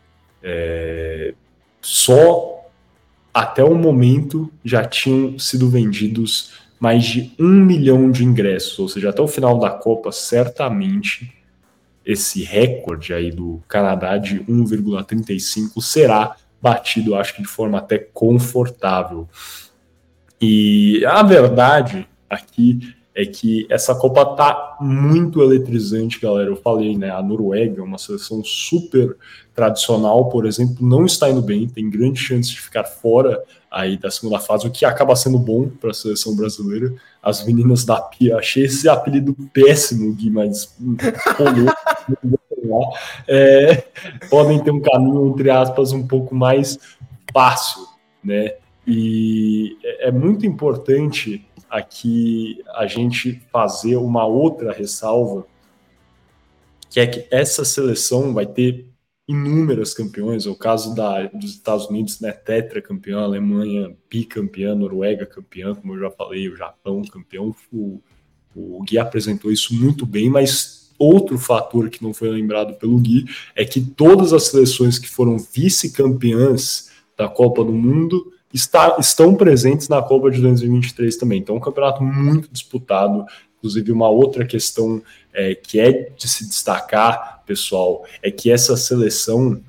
É, 0.42 1.34
só 1.80 2.56
até 3.36 3.62
o 3.62 3.74
momento 3.74 4.50
já 4.64 4.82
tinham 4.82 5.38
sido 5.38 5.68
vendidos 5.68 6.52
mais 6.78 7.04
de 7.04 7.32
um 7.38 7.64
milhão 7.64 8.10
de 8.10 8.24
ingressos, 8.24 8.78
ou 8.78 8.88
seja, 8.88 9.10
até 9.10 9.22
o 9.22 9.28
final 9.28 9.58
da 9.58 9.70
Copa, 9.70 10.12
certamente 10.12 11.32
esse 12.04 12.44
recorde 12.44 13.12
aí 13.12 13.32
do 13.32 13.62
Canadá 13.66 14.16
de 14.16 14.40
1,35 14.40 15.82
será 15.82 16.36
batido, 16.62 17.14
acho 17.14 17.34
que 17.34 17.42
de 17.42 17.48
forma 17.48 17.78
até 17.78 17.98
confortável. 17.98 19.28
E 20.40 21.04
a 21.06 21.22
verdade 21.22 22.06
aqui 22.28 22.94
é 23.16 23.24
que 23.24 23.66
essa 23.70 23.94
Copa 23.94 24.26
tá 24.36 24.76
muito 24.78 25.40
eletrizante, 25.40 26.20
galera. 26.20 26.50
Eu 26.50 26.56
falei, 26.56 26.98
né? 26.98 27.10
A 27.10 27.22
Noruega, 27.22 27.82
uma 27.82 27.96
seleção 27.96 28.44
super 28.44 29.16
tradicional, 29.54 30.28
por 30.28 30.44
exemplo, 30.44 30.86
não 30.86 31.06
está 31.06 31.30
indo 31.30 31.40
bem, 31.40 31.66
tem 31.66 31.88
grande 31.88 32.20
chance 32.20 32.50
de 32.50 32.60
ficar 32.60 32.84
fora 32.84 33.42
aí 33.70 33.96
da 33.96 34.10
segunda 34.10 34.38
fase, 34.38 34.66
o 34.66 34.70
que 34.70 34.84
acaba 34.84 35.16
sendo 35.16 35.38
bom 35.38 35.66
para 35.66 35.92
a 35.92 35.94
seleção 35.94 36.36
brasileira. 36.36 36.92
As 37.22 37.42
meninas 37.42 37.86
da 37.86 37.98
Pia, 38.02 38.36
achei 38.36 38.66
esse 38.66 38.86
apelido 38.86 39.34
péssimo, 39.50 40.14
Gui, 40.14 40.28
mas 40.28 40.76
é, 43.26 43.82
podem 44.28 44.62
ter 44.62 44.70
um 44.70 44.80
caminho, 44.80 45.30
entre 45.30 45.48
aspas, 45.48 45.90
um 45.90 46.06
pouco 46.06 46.34
mais 46.34 46.78
fácil, 47.32 47.80
né? 48.22 48.56
E 48.86 49.78
é, 49.82 50.08
é 50.08 50.12
muito 50.12 50.44
importante 50.44 51.42
aqui 51.68 52.62
a 52.74 52.86
gente 52.86 53.42
fazer 53.50 53.96
uma 53.96 54.26
outra 54.26 54.72
ressalva, 54.72 55.46
que 56.90 57.00
é 57.00 57.06
que 57.06 57.26
essa 57.30 57.64
seleção 57.64 58.32
vai 58.32 58.46
ter 58.46 58.86
inúmeras 59.28 59.92
campeões, 59.92 60.46
é 60.46 60.50
o 60.50 60.54
caso 60.54 60.94
da, 60.94 61.26
dos 61.26 61.50
Estados 61.50 61.86
Unidos, 61.86 62.20
né, 62.20 62.30
tetracampeão, 62.30 63.20
Alemanha 63.20 63.96
bicampeã, 64.08 64.74
Noruega 64.74 65.26
campeã, 65.26 65.74
como 65.74 65.94
eu 65.94 66.00
já 66.00 66.10
falei, 66.10 66.48
o 66.48 66.56
Japão 66.56 67.02
campeão, 67.02 67.54
o, 67.72 68.00
o 68.54 68.82
Gui 68.84 68.98
apresentou 68.98 69.50
isso 69.50 69.74
muito 69.74 70.06
bem, 70.06 70.30
mas 70.30 70.94
outro 70.98 71.36
fator 71.38 71.90
que 71.90 72.02
não 72.02 72.14
foi 72.14 72.30
lembrado 72.30 72.74
pelo 72.74 72.98
Gui 72.98 73.26
é 73.54 73.64
que 73.64 73.80
todas 73.80 74.32
as 74.32 74.44
seleções 74.44 74.98
que 74.98 75.08
foram 75.08 75.36
vice-campeãs 75.38 76.90
da 77.16 77.28
Copa 77.28 77.64
do 77.64 77.72
Mundo 77.72 78.32
está, 78.52 78.96
estão 78.98 79.34
presentes 79.34 79.88
na 79.88 80.02
Copa 80.02 80.30
de 80.30 80.40
2023 80.40 81.16
também. 81.16 81.40
Então, 81.40 81.56
é 81.56 81.58
um 81.58 81.62
campeonato 81.62 82.02
muito 82.02 82.48
disputado. 82.50 83.26
Inclusive, 83.58 83.92
uma 83.92 84.08
outra 84.08 84.44
questão 84.44 85.02
é, 85.32 85.54
que 85.54 85.78
é 85.80 86.10
de 86.16 86.28
se 86.28 86.46
destacar, 86.46 87.42
pessoal, 87.46 88.04
é 88.22 88.30
que 88.30 88.50
essa 88.50 88.76
seleção 88.76 89.60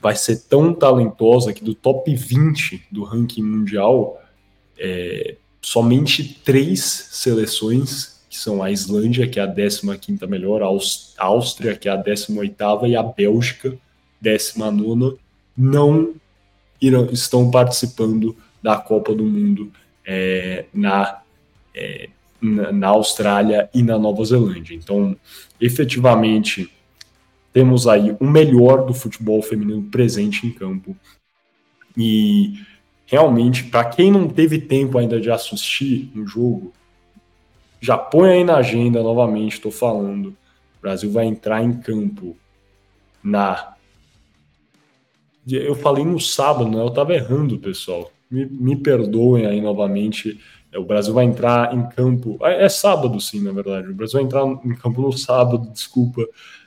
vai 0.00 0.16
ser 0.16 0.42
tão 0.48 0.74
talentosa 0.74 1.52
que 1.52 1.62
do 1.62 1.74
top 1.74 2.12
20 2.12 2.86
do 2.90 3.04
ranking 3.04 3.42
mundial, 3.42 4.20
é, 4.76 5.36
somente 5.60 6.40
três 6.44 6.82
seleções, 7.12 8.20
que 8.28 8.36
são 8.36 8.62
a 8.62 8.70
Islândia, 8.70 9.28
que 9.28 9.38
é 9.38 9.42
a 9.42 9.46
15 9.46 10.26
melhor, 10.26 10.62
a 10.62 11.24
Áustria, 11.24 11.76
que 11.76 11.88
é 11.88 11.92
a 11.92 11.96
18 11.96 12.86
e 12.86 12.96
a 12.96 13.02
Bélgica, 13.02 13.78
19 14.20 15.18
não 15.56 16.14
irão, 16.82 17.08
estão 17.12 17.50
participando 17.50 18.36
da 18.60 18.76
Copa 18.76 19.14
do 19.14 19.24
Mundo 19.24 19.72
é, 20.04 20.66
na, 20.74 21.22
é, 21.74 22.08
na, 22.40 22.72
na 22.72 22.88
Austrália 22.88 23.70
e 23.72 23.82
na 23.82 23.98
Nova 23.98 24.24
Zelândia. 24.24 24.74
Então, 24.74 25.16
efetivamente, 25.60 26.70
temos 27.52 27.86
aí 27.86 28.16
o 28.18 28.26
melhor 28.26 28.84
do 28.84 28.92
futebol 28.92 29.40
feminino 29.40 29.82
presente 29.84 30.46
em 30.46 30.50
campo. 30.50 30.96
E 31.96 32.60
realmente, 33.06 33.64
para 33.64 33.84
quem 33.84 34.10
não 34.10 34.28
teve 34.28 34.58
tempo 34.58 34.98
ainda 34.98 35.20
de 35.20 35.30
assistir 35.30 36.10
um 36.16 36.26
jogo, 36.26 36.72
já 37.80 37.98
põe 37.98 38.30
aí 38.30 38.44
na 38.44 38.56
agenda 38.56 39.02
novamente, 39.02 39.54
estou 39.54 39.72
falando. 39.72 40.28
O 40.78 40.82
Brasil 40.82 41.10
vai 41.10 41.26
entrar 41.26 41.62
em 41.62 41.74
campo 41.74 42.36
na 43.22 43.71
eu 45.46 45.74
falei 45.74 46.04
no 46.04 46.20
sábado, 46.20 46.70
né? 46.70 46.80
Eu 46.80 46.88
estava 46.88 47.14
errando, 47.14 47.58
pessoal. 47.58 48.10
Me, 48.30 48.46
me, 48.46 48.76
perdoem 48.76 49.46
aí 49.46 49.60
novamente. 49.60 50.38
É, 50.72 50.78
o 50.78 50.84
Brasil 50.84 51.12
vai 51.12 51.24
entrar 51.24 51.74
em 51.74 51.88
campo. 51.88 52.38
É, 52.42 52.64
é, 52.64 52.68
sábado, 52.68 53.20
sim, 53.20 53.42
na 53.42 53.52
verdade. 53.52 53.88
O 53.88 53.94
Brasil 53.94 54.14
vai 54.14 54.24
entrar 54.24 54.44
em 54.46 54.74
campo 54.74 55.02
no 55.02 55.12
sábado, 55.12 55.68
desculpa, 55.72 56.26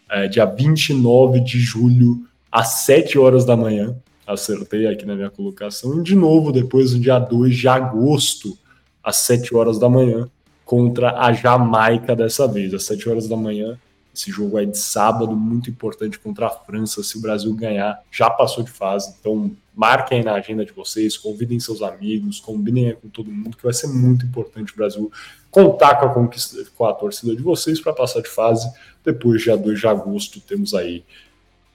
é, 0.10 0.28
dia 0.28 0.46
29 0.46 1.40
de 1.40 1.60
julho, 1.60 2.26
às 2.52 2.86
7 2.86 3.18
horas 3.18 3.46
da 3.46 3.56
manhã. 3.56 3.96
Acertei 4.28 4.88
aqui 4.88 5.06
na 5.06 5.16
minha 5.16 5.30
colocação. 5.30 6.00
E 6.00 6.04
de 6.04 6.16
novo, 6.16 6.52
depois 6.52 6.92
do 6.92 7.00
dia 7.00 7.20
2 7.20 7.56
de 7.56 7.68
agosto, 7.68 8.58
às 9.04 9.18
7 9.18 9.56
horas 9.56 9.80
da 9.80 9.88
manhã, 9.88 10.30
contra 10.66 11.20
a 11.20 11.32
Jamaica 11.32 12.16
dessa 12.16 12.48
vez. 12.48 12.74
Às 12.74 12.84
7 12.84 13.08
horas 13.08 13.28
da 13.28 13.38
manhã, 13.38 13.78
esse 14.16 14.32
jogo 14.32 14.58
aí 14.58 14.66
de 14.66 14.78
sábado, 14.78 15.36
muito 15.36 15.70
importante 15.70 16.18
contra 16.18 16.48
a 16.48 16.50
França. 16.50 17.04
Se 17.04 17.18
o 17.18 17.22
Brasil 17.22 17.54
ganhar, 17.54 18.02
já 18.10 18.30
passou 18.30 18.64
de 18.64 18.72
fase. 18.72 19.14
Então, 19.20 19.52
marquem 19.76 20.20
aí 20.20 20.24
na 20.24 20.34
agenda 20.34 20.66
de 20.66 20.72
vocês, 20.72 21.18
convidem 21.18 21.60
seus 21.60 21.82
amigos, 21.82 22.40
combinem 22.40 22.88
aí 22.88 22.94
com 22.94 23.10
todo 23.10 23.30
mundo, 23.30 23.58
que 23.58 23.64
vai 23.64 23.74
ser 23.74 23.88
muito 23.88 24.26
importante 24.26 24.74
o 24.74 24.78
Brasil 24.78 25.12
contar 25.52 25.96
com 25.96 26.06
a, 26.06 26.14
conquista, 26.14 26.64
com 26.76 26.86
a 26.86 26.94
torcida 26.94 27.36
de 27.36 27.42
vocês 27.42 27.80
para 27.80 27.94
passar 27.94 28.22
de 28.22 28.30
fase. 28.30 28.72
Depois, 29.04 29.42
dia 29.42 29.58
2 29.58 29.80
de 29.80 29.88
agosto, 29.88 30.40
temos 30.40 30.74
aí, 30.74 31.04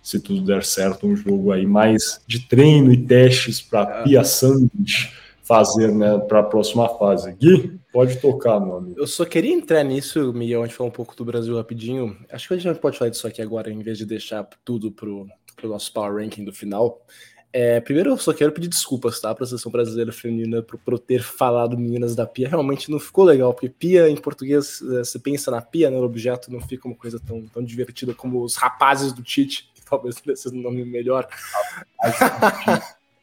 se 0.02 0.18
tudo 0.18 0.42
der 0.42 0.64
certo, 0.64 1.06
um 1.06 1.14
jogo 1.14 1.52
aí 1.52 1.66
mais 1.66 2.20
de 2.26 2.40
treino 2.40 2.92
e 2.92 2.96
testes 2.96 3.60
para 3.60 4.02
Pia 4.02 4.24
Sandwich 4.24 5.12
fazer 5.50 5.92
né, 5.92 6.16
para 6.16 6.38
a 6.38 6.42
próxima 6.44 6.88
fase. 6.90 7.32
Gui, 7.32 7.76
pode 7.92 8.20
tocar, 8.20 8.60
meu 8.60 8.76
amigo. 8.76 9.00
Eu 9.00 9.06
só 9.08 9.24
queria 9.24 9.52
entrar 9.52 9.82
nisso, 9.82 10.32
Miguel, 10.32 10.62
a 10.62 10.66
gente 10.66 10.76
falar 10.76 10.90
um 10.90 10.92
pouco 10.92 11.16
do 11.16 11.24
Brasil 11.24 11.56
rapidinho. 11.56 12.16
Acho 12.30 12.46
que 12.46 12.54
a 12.54 12.56
gente 12.56 12.78
pode 12.78 12.96
falar 12.96 13.10
disso 13.10 13.26
aqui 13.26 13.42
agora, 13.42 13.68
em 13.68 13.82
vez 13.82 13.98
de 13.98 14.06
deixar 14.06 14.48
tudo 14.64 14.92
para 14.92 15.08
o 15.08 15.26
nosso 15.64 15.92
power 15.92 16.22
ranking 16.22 16.44
do 16.44 16.52
final. 16.52 17.04
É, 17.52 17.80
primeiro, 17.80 18.10
eu 18.10 18.16
só 18.16 18.32
quero 18.32 18.52
pedir 18.52 18.68
desculpas, 18.68 19.20
tá, 19.20 19.34
para 19.34 19.42
a 19.42 19.46
seleção 19.48 19.72
brasileira 19.72 20.12
feminina 20.12 20.62
por, 20.62 20.78
por 20.78 21.00
ter 21.00 21.20
falado 21.20 21.76
meninas 21.76 22.14
da 22.14 22.24
pia. 22.24 22.48
Realmente 22.48 22.88
não 22.88 23.00
ficou 23.00 23.24
legal, 23.24 23.52
porque 23.52 23.68
pia 23.68 24.08
em 24.08 24.16
português, 24.16 24.80
é, 24.80 24.98
você 25.02 25.18
pensa 25.18 25.50
na 25.50 25.60
pia, 25.60 25.90
no 25.90 25.98
né, 25.98 26.06
objeto, 26.06 26.52
não 26.52 26.60
fica 26.60 26.86
uma 26.86 26.94
coisa 26.96 27.18
tão, 27.18 27.44
tão 27.48 27.64
divertida 27.64 28.14
como 28.14 28.44
os 28.44 28.54
rapazes 28.54 29.12
do 29.12 29.20
Tite, 29.20 29.68
que 29.74 29.84
talvez 29.84 30.14
tivesse 30.22 30.48
um 30.48 30.62
nome 30.62 30.84
melhor. 30.84 31.26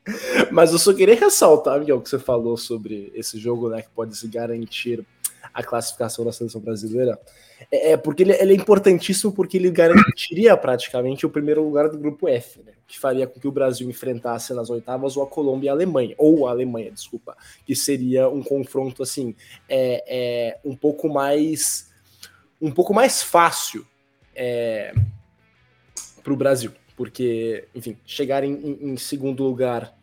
Mas 0.51 0.71
eu 0.71 0.79
só 0.79 0.93
queria 0.93 1.15
ressaltar, 1.15 1.79
Miguel, 1.79 2.01
que 2.01 2.09
você 2.09 2.19
falou 2.19 2.57
sobre 2.57 3.11
esse 3.13 3.37
jogo, 3.37 3.69
né, 3.69 3.81
que 3.81 3.89
pode 3.89 4.15
se 4.15 4.27
garantir 4.27 5.05
a 5.53 5.63
classificação 5.63 6.25
da 6.25 6.31
seleção 6.31 6.61
brasileira. 6.61 7.19
É, 7.71 7.91
é 7.91 7.97
porque 7.97 8.23
ele, 8.23 8.33
ele, 8.33 8.53
é 8.53 8.55
importantíssimo 8.55 9.31
porque 9.31 9.57
ele 9.57 9.71
garantiria 9.71 10.55
praticamente 10.55 11.25
o 11.25 11.29
primeiro 11.29 11.63
lugar 11.63 11.89
do 11.89 11.97
grupo 11.97 12.27
F, 12.27 12.61
né, 12.63 12.73
que 12.87 12.99
faria 12.99 13.27
com 13.27 13.39
que 13.39 13.47
o 13.47 13.51
Brasil 13.51 13.89
enfrentasse 13.89 14.53
nas 14.53 14.69
oitavas 14.69 15.17
ou 15.17 15.23
a 15.23 15.27
Colômbia 15.27 15.67
e 15.67 15.69
a 15.69 15.73
Alemanha, 15.73 16.15
ou 16.17 16.47
a 16.47 16.51
Alemanha, 16.51 16.91
desculpa, 16.91 17.35
que 17.65 17.75
seria 17.75 18.29
um 18.29 18.43
confronto 18.43 19.03
assim, 19.03 19.35
é, 19.67 20.03
é 20.07 20.59
um 20.63 20.75
pouco 20.75 21.09
mais 21.09 21.87
um 22.59 22.71
pouco 22.71 22.91
mais 22.91 23.21
fácil 23.21 23.85
é, 24.35 24.91
para 26.23 26.33
o 26.33 26.35
Brasil 26.35 26.73
porque, 26.97 27.67
enfim, 27.75 27.95
chegar 28.03 28.43
em, 28.43 28.79
em, 28.81 28.97
segundo 28.97 29.43
lugar 29.43 29.95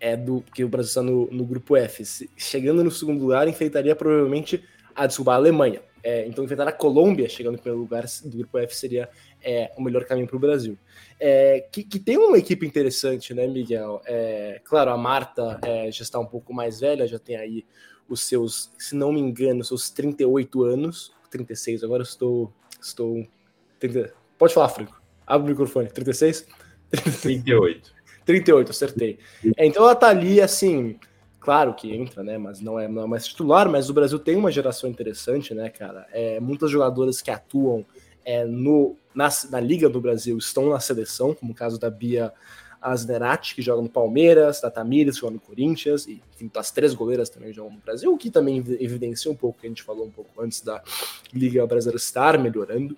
é 0.00 0.16
do 0.16 0.42
que 0.54 0.64
o 0.64 0.68
Brasil 0.68 0.88
está 0.88 1.02
no, 1.02 1.28
no 1.30 1.44
grupo 1.44 1.76
F. 1.76 2.04
Se, 2.04 2.30
chegando 2.36 2.84
no 2.84 2.90
segundo 2.90 3.20
lugar, 3.20 3.48
enfrentaria 3.48 3.94
provavelmente 3.94 4.62
a, 4.94 5.06
desculpa, 5.06 5.32
a 5.32 5.36
Alemanha. 5.36 5.80
É, 6.02 6.26
então, 6.26 6.44
enfrentar 6.44 6.68
a 6.68 6.72
Colômbia, 6.72 7.28
chegando 7.28 7.54
em 7.54 7.58
primeiro 7.58 7.80
lugar 7.82 8.04
do 8.24 8.36
grupo 8.36 8.58
F, 8.58 8.74
seria 8.74 9.08
é, 9.42 9.72
o 9.76 9.82
melhor 9.82 10.04
caminho 10.04 10.26
para 10.26 10.36
o 10.36 10.40
Brasil. 10.40 10.78
É, 11.18 11.66
que, 11.72 11.82
que, 11.82 11.98
tem 11.98 12.16
uma 12.16 12.38
equipe 12.38 12.66
interessante, 12.66 13.34
né, 13.34 13.46
Miguel? 13.46 14.00
É, 14.06 14.60
claro, 14.64 14.90
a 14.90 14.96
Marta 14.96 15.58
é, 15.62 15.90
já 15.90 16.02
está 16.02 16.18
um 16.18 16.26
pouco 16.26 16.54
mais 16.54 16.80
velha, 16.80 17.06
já 17.06 17.18
tem 17.18 17.36
aí 17.36 17.64
os 18.08 18.20
seus, 18.20 18.70
se 18.78 18.94
não 18.94 19.12
me 19.12 19.20
engano, 19.20 19.64
seus 19.64 19.90
38 19.90 20.62
anos, 20.62 21.12
36, 21.30 21.84
agora 21.84 22.02
estou. 22.02 22.52
estou 22.80 23.26
30, 23.78 24.12
pode 24.38 24.54
falar, 24.54 24.68
Franco. 24.68 25.00
Abre 25.26 25.48
o 25.48 25.50
microfone. 25.50 25.88
36? 25.88 26.46
38. 27.20 27.97
38, 28.28 28.70
acertei. 28.70 29.18
É, 29.56 29.64
então 29.64 29.84
ela 29.84 29.94
tá 29.94 30.08
ali, 30.08 30.38
assim, 30.38 30.96
claro 31.40 31.72
que 31.72 31.96
entra, 31.96 32.22
né? 32.22 32.36
Mas 32.36 32.60
não 32.60 32.78
é, 32.78 32.86
não 32.86 33.04
é 33.04 33.06
mais 33.06 33.26
titular, 33.26 33.70
mas 33.70 33.88
o 33.88 33.94
Brasil 33.94 34.18
tem 34.18 34.36
uma 34.36 34.52
geração 34.52 34.90
interessante, 34.90 35.54
né, 35.54 35.70
cara? 35.70 36.06
É, 36.12 36.38
muitas 36.38 36.70
jogadoras 36.70 37.22
que 37.22 37.30
atuam 37.30 37.86
é, 38.26 38.44
no, 38.44 38.96
na, 39.14 39.30
na 39.50 39.58
Liga 39.58 39.88
do 39.88 39.98
Brasil 39.98 40.36
estão 40.36 40.68
na 40.68 40.78
seleção, 40.78 41.32
como 41.32 41.52
o 41.52 41.54
caso 41.54 41.80
da 41.80 41.88
Bia 41.88 42.30
Asnerati, 42.82 43.54
que 43.54 43.62
joga 43.62 43.80
no 43.80 43.88
Palmeiras, 43.88 44.60
da 44.60 44.70
Tamires, 44.70 45.14
que 45.14 45.22
joga 45.22 45.32
no 45.32 45.40
Corinthians, 45.40 46.06
e 46.06 46.22
enfim, 46.34 46.50
as 46.54 46.70
três 46.70 46.92
goleiras 46.92 47.30
também 47.30 47.50
jogam 47.50 47.72
no 47.72 47.80
Brasil, 47.80 48.12
o 48.12 48.18
que 48.18 48.30
também 48.30 48.58
evidencia 48.78 49.32
um 49.32 49.34
pouco, 49.34 49.60
que 49.60 49.66
a 49.66 49.70
gente 49.70 49.82
falou 49.82 50.04
um 50.04 50.10
pouco 50.10 50.38
antes 50.38 50.60
da 50.60 50.82
Liga 51.32 51.66
Brasileira 51.66 51.96
estar 51.96 52.38
melhorando. 52.38 52.94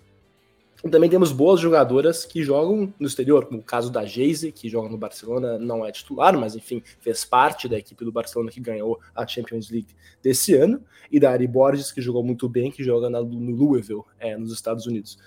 E 0.82 0.88
também 0.88 1.10
temos 1.10 1.30
boas 1.30 1.60
jogadoras 1.60 2.24
que 2.24 2.42
jogam 2.42 2.92
no 2.98 3.06
exterior, 3.06 3.44
como 3.44 3.60
o 3.60 3.64
caso 3.64 3.90
da 3.90 4.04
Geise, 4.04 4.50
que 4.50 4.68
joga 4.68 4.88
no 4.88 4.96
Barcelona, 4.96 5.58
não 5.58 5.84
é 5.84 5.92
titular, 5.92 6.38
mas 6.38 6.56
enfim, 6.56 6.82
fez 7.00 7.24
parte 7.24 7.68
da 7.68 7.78
equipe 7.78 8.02
do 8.04 8.10
Barcelona 8.10 8.50
que 8.50 8.60
ganhou 8.60 8.98
a 9.14 9.26
Champions 9.26 9.70
League 9.70 9.94
desse 10.22 10.54
ano, 10.54 10.82
e 11.12 11.20
da 11.20 11.30
Ari 11.30 11.46
Borges, 11.46 11.92
que 11.92 12.00
jogou 12.00 12.24
muito 12.24 12.48
bem, 12.48 12.70
que 12.70 12.82
joga 12.82 13.10
na, 13.10 13.20
no 13.20 13.54
Louisville, 13.54 14.02
é, 14.18 14.36
nos 14.36 14.52
Estados 14.52 14.86
Unidos. 14.86 15.18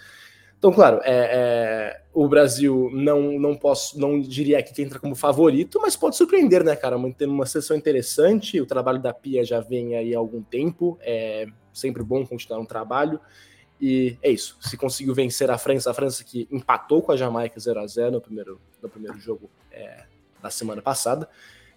Então, 0.58 0.72
claro, 0.72 1.02
é, 1.04 1.12
é, 1.14 2.02
o 2.14 2.26
Brasil 2.26 2.90
não, 2.94 3.38
não 3.38 3.54
posso, 3.54 4.00
não 4.00 4.18
diria 4.22 4.64
que 4.64 4.82
entra 4.82 4.98
como 4.98 5.14
favorito, 5.14 5.78
mas 5.82 5.96
pode 5.96 6.16
surpreender, 6.16 6.64
né, 6.64 6.74
cara? 6.74 6.98
Tem 7.12 7.28
uma 7.28 7.46
sessão 7.46 7.76
interessante, 7.76 8.62
o 8.62 8.66
trabalho 8.66 9.00
da 9.00 9.14
Pia 9.14 9.44
já 9.44 9.60
vem 9.60 9.96
aí 9.98 10.16
há 10.16 10.18
algum 10.18 10.42
tempo, 10.42 10.98
é 11.02 11.48
sempre 11.74 12.02
bom 12.02 12.26
continuar 12.26 12.62
um 12.62 12.66
trabalho. 12.66 13.20
E 13.86 14.18
é 14.24 14.32
isso. 14.32 14.56
Se 14.62 14.78
conseguiu 14.78 15.14
vencer 15.14 15.52
a 15.52 15.58
França, 15.58 15.92
a 15.92 15.94
França 15.94 16.24
que 16.24 16.48
empatou 16.50 17.02
com 17.02 17.12
a 17.12 17.18
Jamaica 17.18 17.60
0 17.60 17.82
a 17.82 17.86
0 17.86 18.12
no 18.12 18.22
primeiro, 18.22 18.62
no 18.82 18.88
primeiro 18.88 19.20
jogo 19.20 19.50
é, 19.70 20.06
da 20.42 20.50
semana 20.50 20.82
passada. 20.82 21.28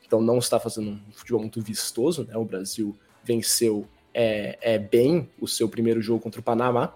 Então 0.07 0.21
não 0.21 0.39
está 0.39 0.61
fazendo 0.61 0.91
um 0.91 1.01
futebol 1.13 1.41
muito 1.41 1.61
vistoso, 1.61 2.25
né? 2.29 2.37
O 2.37 2.45
Brasil 2.45 2.97
venceu 3.25 3.89
é, 4.15 4.57
é 4.61 4.79
bem 4.79 5.29
o 5.41 5.49
seu 5.49 5.69
primeiro 5.69 6.01
jogo 6.01 6.21
contra 6.21 6.41
o 6.41 6.45
Panamá. 6.45 6.95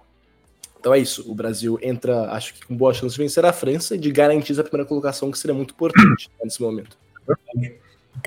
Então 0.78 0.94
é 0.94 1.00
isso, 1.00 1.28
o 1.28 1.34
Brasil 1.34 1.76
entra, 1.82 2.30
acho 2.30 2.54
que 2.54 2.64
com 2.64 2.76
boa 2.76 2.94
chance 2.94 3.16
de 3.16 3.20
vencer 3.20 3.44
a 3.44 3.52
França 3.52 3.96
e 3.96 3.98
de 3.98 4.12
garantir 4.12 4.58
a 4.60 4.62
primeira 4.62 4.86
colocação, 4.86 5.28
que 5.32 5.38
seria 5.38 5.54
muito 5.54 5.74
importante 5.74 6.28
né, 6.28 6.44
nesse 6.44 6.62
momento. 6.62 6.96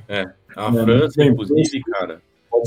É, 0.10 0.30
a 0.54 0.70
França, 0.70 1.24
inclusive, 1.24 1.82
cara, 1.84 2.22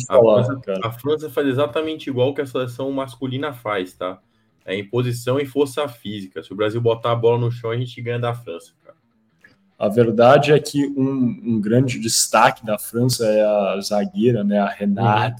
a, 0.08 0.18
França, 0.18 0.62
a 0.82 0.90
França 0.92 1.30
faz 1.30 1.46
exatamente 1.46 2.10
igual 2.10 2.34
que 2.34 2.40
a 2.40 2.46
seleção 2.46 2.90
masculina 2.92 3.52
faz, 3.52 3.94
tá? 3.94 4.18
É 4.64 4.76
imposição 4.76 5.38
e 5.38 5.46
força 5.46 5.86
física. 5.88 6.42
Se 6.42 6.52
o 6.52 6.56
Brasil 6.56 6.80
botar 6.80 7.12
a 7.12 7.16
bola 7.16 7.38
no 7.38 7.52
chão, 7.52 7.70
a 7.70 7.76
gente 7.76 8.00
ganha 8.02 8.18
da 8.18 8.34
França, 8.34 8.72
cara. 8.84 8.96
A 9.78 9.88
verdade 9.88 10.52
é 10.52 10.58
que 10.58 10.86
um, 10.86 11.40
um 11.44 11.60
grande 11.60 11.98
destaque 11.98 12.64
da 12.64 12.78
França 12.78 13.26
é 13.26 13.42
a 13.42 13.80
zagueira, 13.80 14.42
né, 14.42 14.58
a 14.58 14.68
Renard, 14.68 15.36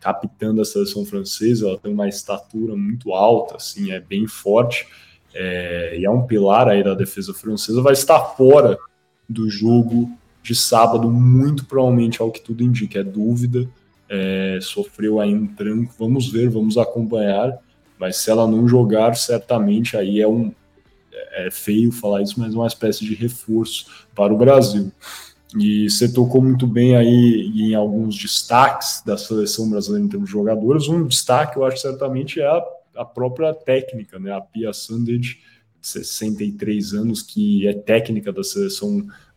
capitã 0.00 0.54
da 0.54 0.64
seleção 0.64 1.04
francesa, 1.04 1.68
ela 1.68 1.78
tem 1.78 1.92
uma 1.92 2.08
estatura 2.08 2.76
muito 2.76 3.12
alta, 3.12 3.56
assim, 3.56 3.90
é 3.90 4.00
bem 4.00 4.26
forte, 4.26 4.86
é, 5.34 5.96
e 5.98 6.04
é 6.04 6.10
um 6.10 6.26
pilar 6.26 6.68
aí 6.68 6.82
da 6.82 6.94
defesa 6.94 7.32
francesa, 7.32 7.82
vai 7.82 7.92
estar 7.92 8.20
fora 8.20 8.78
do 9.28 9.48
jogo 9.48 10.10
de 10.42 10.54
sábado, 10.54 11.10
muito 11.10 11.64
provavelmente 11.66 12.20
ao 12.20 12.30
que 12.30 12.40
tudo 12.40 12.62
indica, 12.62 13.00
é 13.00 13.04
dúvida, 13.04 13.68
é, 14.08 14.58
sofreu 14.62 15.20
aí 15.20 15.34
um 15.34 15.46
tranco, 15.46 15.94
vamos 15.98 16.30
ver, 16.30 16.48
vamos 16.48 16.76
acompanhar, 16.76 17.58
mas 17.98 18.16
se 18.16 18.30
ela 18.30 18.46
não 18.46 18.66
jogar, 18.66 19.14
certamente 19.14 19.96
aí 19.96 20.20
é 20.20 20.26
um 20.26 20.52
é 21.32 21.50
feio 21.50 21.92
falar 21.92 22.22
isso, 22.22 22.38
mas 22.38 22.54
é 22.54 22.56
uma 22.56 22.66
espécie 22.66 23.04
de 23.04 23.14
reforço 23.14 23.86
para 24.14 24.32
o 24.32 24.38
Brasil. 24.38 24.90
E 25.56 25.90
você 25.90 26.12
tocou 26.12 26.40
muito 26.40 26.66
bem 26.66 26.96
aí 26.96 27.50
em 27.54 27.74
alguns 27.74 28.16
destaques 28.16 29.02
da 29.04 29.18
seleção 29.18 29.68
brasileira 29.68 30.04
em 30.04 30.08
termos 30.08 30.28
de 30.28 30.32
jogadores. 30.32 30.88
Um 30.88 31.06
destaque, 31.06 31.56
eu 31.56 31.64
acho, 31.64 31.78
certamente 31.78 32.40
é 32.40 32.46
a, 32.46 32.64
a 32.96 33.04
própria 33.04 33.52
técnica, 33.52 34.18
né? 34.18 34.32
A 34.32 34.40
Pia 34.40 34.72
Sanded, 34.72 35.40
63 35.80 36.94
anos, 36.94 37.22
que 37.22 37.66
é 37.66 37.72
técnica 37.72 38.32
da 38.32 38.44
seleção 38.44 38.98
brasileira 38.98 39.29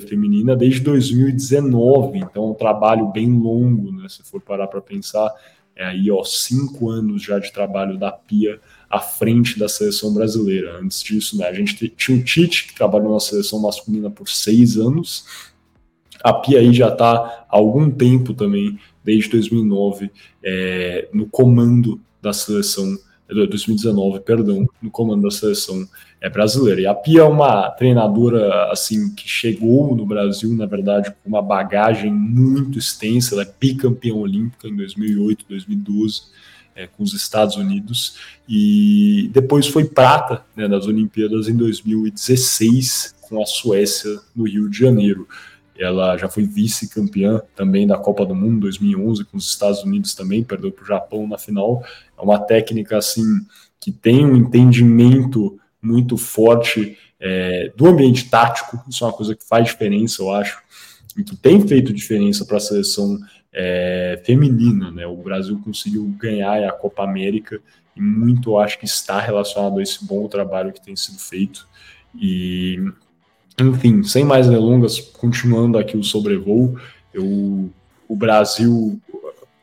feminina 0.00 0.54
desde 0.54 0.80
2019. 0.80 2.18
Então, 2.18 2.50
um 2.50 2.54
trabalho 2.54 3.08
bem 3.08 3.30
longo, 3.32 3.92
né? 3.92 4.08
Se 4.08 4.22
for 4.22 4.40
parar 4.40 4.68
para 4.68 4.80
pensar, 4.80 5.32
é 5.74 5.86
aí, 5.86 6.10
ó, 6.10 6.22
cinco 6.24 6.90
anos 6.90 7.22
já 7.22 7.38
de 7.38 7.52
trabalho 7.52 7.98
da 7.98 8.12
Pia 8.12 8.60
à 8.88 9.00
frente 9.00 9.58
da 9.58 9.68
seleção 9.68 10.12
brasileira. 10.12 10.78
Antes 10.78 11.02
disso, 11.02 11.36
né? 11.36 11.46
A 11.46 11.52
gente 11.52 11.88
tinha 11.88 12.18
o 12.18 12.22
Tite, 12.22 12.68
que 12.68 12.74
trabalhou 12.74 13.12
na 13.12 13.20
seleção 13.20 13.60
masculina 13.60 14.10
por 14.10 14.28
seis 14.28 14.76
anos, 14.76 15.24
a 16.22 16.32
Pia 16.32 16.58
aí 16.58 16.72
já 16.72 16.88
está 16.88 17.46
há 17.48 17.56
algum 17.56 17.90
tempo 17.90 18.34
também, 18.34 18.78
desde 19.02 19.30
2009, 19.30 20.10
é, 20.42 21.08
no 21.12 21.26
comando 21.26 22.00
da 22.20 22.32
seleção, 22.32 22.98
2019, 23.28 24.16
é, 24.16 24.20
perdão, 24.20 24.66
no 24.82 24.90
comando 24.90 25.22
da 25.22 25.30
seleção 25.30 25.88
é, 26.20 26.28
brasileira. 26.28 26.80
E 26.80 26.86
a 26.86 26.94
Pia 26.94 27.20
é 27.20 27.24
uma 27.24 27.70
treinadora 27.70 28.70
assim 28.70 29.14
que 29.14 29.28
chegou 29.28 29.96
no 29.96 30.04
Brasil, 30.04 30.54
na 30.54 30.66
verdade, 30.66 31.10
com 31.10 31.28
uma 31.28 31.40
bagagem 31.40 32.12
muito 32.12 32.78
extensa. 32.78 33.34
Ela 33.34 33.42
é 33.42 33.52
bicampeã 33.58 34.14
olímpica 34.14 34.68
em 34.68 34.76
2008, 34.76 35.46
2012. 35.48 36.22
É, 36.72 36.86
com 36.86 37.02
os 37.02 37.12
Estados 37.12 37.56
Unidos 37.56 38.16
e 38.48 39.28
depois 39.34 39.66
foi 39.66 39.84
prata 39.84 40.44
né, 40.54 40.68
nas 40.68 40.86
Olimpíadas 40.86 41.48
em 41.48 41.56
2016 41.56 43.16
com 43.22 43.42
a 43.42 43.44
Suécia 43.44 44.20
no 44.34 44.44
Rio 44.44 44.70
de 44.70 44.78
Janeiro. 44.78 45.26
Ela 45.76 46.16
já 46.16 46.28
foi 46.28 46.44
vice-campeã 46.44 47.42
também 47.56 47.88
da 47.88 47.98
Copa 47.98 48.24
do 48.24 48.36
Mundo 48.36 48.60
2011 48.60 49.24
com 49.24 49.36
os 49.36 49.48
Estados 49.48 49.82
Unidos 49.82 50.14
também, 50.14 50.44
perdeu 50.44 50.70
para 50.70 50.84
o 50.84 50.86
Japão 50.86 51.26
na 51.26 51.36
final. 51.36 51.82
É 52.16 52.22
uma 52.22 52.38
técnica 52.38 52.96
assim 52.96 53.24
que 53.80 53.90
tem 53.90 54.24
um 54.24 54.36
entendimento 54.36 55.58
muito 55.82 56.16
forte 56.16 56.96
é, 57.18 57.72
do 57.76 57.86
ambiente 57.86 58.28
tático. 58.28 58.82
Isso 58.88 59.04
é 59.04 59.06
uma 59.06 59.12
coisa 59.12 59.34
que 59.34 59.46
faz 59.46 59.66
diferença, 59.66 60.22
eu 60.22 60.32
acho, 60.32 60.62
e 61.16 61.22
que 61.22 61.36
tem 61.36 61.66
feito 61.66 61.92
diferença 61.92 62.44
para 62.44 62.56
a 62.56 62.60
seleção 62.60 63.18
é, 63.52 64.20
feminina. 64.24 64.90
Né? 64.90 65.06
O 65.06 65.16
Brasil 65.16 65.60
conseguiu 65.64 66.04
ganhar 66.18 66.64
a 66.64 66.72
Copa 66.72 67.02
América 67.02 67.60
e 67.96 68.00
muito 68.00 68.50
eu 68.50 68.58
acho 68.58 68.78
que 68.78 68.84
está 68.84 69.20
relacionado 69.20 69.78
a 69.78 69.82
esse 69.82 70.04
bom 70.04 70.26
trabalho 70.28 70.72
que 70.72 70.80
tem 70.82 70.96
sido 70.96 71.18
feito. 71.18 71.68
E 72.14 72.78
enfim, 73.60 74.02
sem 74.02 74.24
mais 74.24 74.48
delongas, 74.48 74.98
continuando 74.98 75.76
aqui 75.76 75.96
o 75.96 76.02
sobrevoo, 76.02 76.78
eu, 77.12 77.70
o 78.08 78.16
Brasil. 78.16 79.00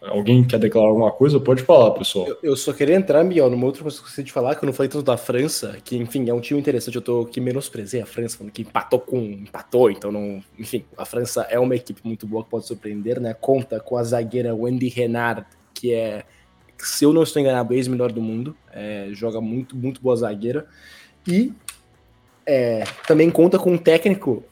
Alguém 0.09 0.43
quer 0.43 0.59
declarar 0.59 0.89
alguma 0.89 1.11
coisa? 1.11 1.39
Pode 1.39 1.63
falar, 1.63 1.91
pessoal. 1.91 2.27
Eu, 2.27 2.37
eu 2.41 2.55
só 2.55 2.73
queria 2.73 2.95
entrar, 2.95 3.23
Miguel, 3.23 3.49
numa 3.49 3.65
outra 3.65 3.83
coisa 3.83 4.01
que 4.01 4.19
eu 4.19 4.23
de 4.23 4.31
falar, 4.31 4.55
que 4.55 4.63
eu 4.63 4.67
não 4.67 4.73
falei 4.73 4.89
tanto 4.89 5.03
da 5.03 5.17
França, 5.17 5.77
que, 5.83 5.97
enfim, 5.97 6.29
é 6.29 6.33
um 6.33 6.39
time 6.39 6.59
interessante. 6.59 6.95
Eu 6.95 7.01
tô 7.01 7.25
que 7.25 7.39
menosprezei 7.39 8.01
a 8.01 8.05
França, 8.05 8.37
falando 8.37 8.53
que 8.53 8.61
empatou 8.61 8.99
com. 8.99 9.17
empatou, 9.17 9.91
então 9.91 10.11
não. 10.11 10.43
Enfim, 10.57 10.83
a 10.97 11.05
França 11.05 11.41
é 11.49 11.59
uma 11.59 11.75
equipe 11.75 12.01
muito 12.03 12.25
boa 12.25 12.43
que 12.43 12.49
pode 12.49 12.65
surpreender, 12.65 13.19
né? 13.19 13.33
Conta 13.33 13.79
com 13.79 13.97
a 13.97 14.03
zagueira 14.03 14.55
Wendy 14.55 14.89
Renard, 14.89 15.45
que 15.73 15.93
é, 15.93 16.23
se 16.77 17.05
eu 17.05 17.13
não 17.13 17.23
estou 17.23 17.41
enganado, 17.41 17.73
ex-melhor 17.73 18.11
do 18.11 18.21
mundo. 18.21 18.55
É, 18.71 19.09
joga 19.11 19.41
muito, 19.41 19.75
muito 19.75 20.01
boa 20.01 20.15
zagueira. 20.15 20.67
E 21.27 21.53
é, 22.45 22.85
também 23.05 23.29
conta 23.29 23.59
com 23.59 23.73
um 23.73 23.77
técnico, 23.77 24.43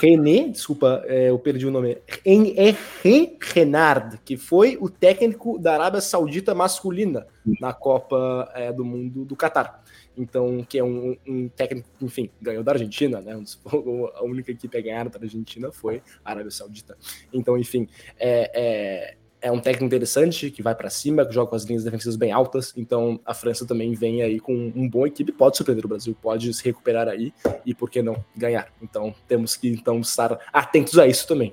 René, 0.00 0.48
desculpa, 0.48 1.02
é, 1.06 1.28
eu 1.28 1.38
perdi 1.38 1.66
o 1.66 1.70
nome, 1.70 1.98
Henri 2.24 3.36
Renard, 3.52 4.18
que 4.24 4.36
foi 4.36 4.78
o 4.80 4.88
técnico 4.88 5.58
da 5.58 5.74
Arábia 5.74 6.00
Saudita 6.00 6.54
masculina 6.54 7.26
na 7.60 7.74
Copa 7.74 8.50
é, 8.54 8.72
do 8.72 8.84
Mundo 8.84 9.26
do 9.26 9.36
Catar. 9.36 9.84
Então, 10.16 10.64
que 10.68 10.78
é 10.78 10.82
um, 10.82 11.16
um, 11.26 11.48
técnico, 11.48 11.88
enfim, 12.00 12.30
ganhou 12.40 12.64
da 12.64 12.72
Argentina, 12.72 13.20
né? 13.20 13.34
A 14.16 14.24
única 14.24 14.50
equipe 14.50 14.76
a 14.76 14.80
ganhar 14.80 15.08
da 15.08 15.20
Argentina 15.20 15.70
foi 15.70 16.02
a 16.24 16.30
Arábia 16.30 16.50
Saudita. 16.50 16.96
Então, 17.32 17.56
enfim, 17.56 17.86
é, 18.18 19.16
é 19.40 19.50
um 19.52 19.60
técnico 19.60 19.84
interessante 19.84 20.50
que 20.50 20.62
vai 20.62 20.74
para 20.74 20.90
cima, 20.90 21.24
que 21.24 21.32
joga 21.32 21.50
com 21.50 21.56
as 21.56 21.64
linhas 21.64 21.84
defensivas 21.84 22.16
bem 22.16 22.32
altas. 22.32 22.72
Então 22.76 23.20
a 23.24 23.34
França 23.34 23.66
também 23.66 23.94
vem 23.94 24.22
aí 24.22 24.40
com 24.40 24.72
um 24.74 24.88
bom 24.88 25.06
equipe, 25.06 25.32
pode 25.32 25.56
surpreender 25.56 25.84
o 25.84 25.88
Brasil, 25.88 26.16
pode 26.20 26.52
se 26.52 26.64
recuperar 26.64 27.08
aí 27.08 27.32
e 27.64 27.74
por 27.74 27.90
que 27.90 28.02
não 28.02 28.16
ganhar. 28.36 28.68
Então 28.82 29.14
temos 29.26 29.56
que 29.56 29.68
então 29.68 30.00
estar 30.00 30.38
atentos 30.52 30.98
a 30.98 31.06
isso 31.06 31.26
também. 31.26 31.52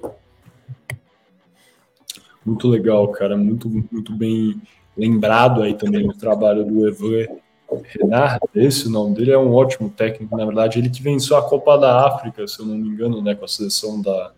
Muito 2.45 2.67
legal, 2.67 3.07
cara, 3.09 3.37
muito 3.37 3.69
muito 3.69 4.13
bem 4.13 4.61
lembrado 4.95 5.61
aí 5.61 5.73
também 5.73 6.07
o 6.07 6.13
trabalho 6.13 6.63
do 6.63 6.87
Evan 6.87 7.37
Renard, 7.83 8.39
esse 8.53 8.87
o 8.87 8.89
nome 8.89 9.15
dele 9.15 9.31
é 9.31 9.37
um 9.37 9.51
ótimo 9.53 9.89
técnico, 9.89 10.37
na 10.37 10.45
verdade, 10.45 10.79
ele 10.79 10.89
que 10.89 11.01
venceu 11.01 11.35
a 11.35 11.47
Copa 11.49 11.77
da 11.77 12.07
África, 12.07 12.47
se 12.47 12.59
eu 12.59 12.65
não 12.65 12.77
me 12.77 12.87
engano, 12.87 13.21
né, 13.21 13.33
com 13.33 13.43
a 13.43 13.47
seleção 13.47 14.01
da, 14.01 14.31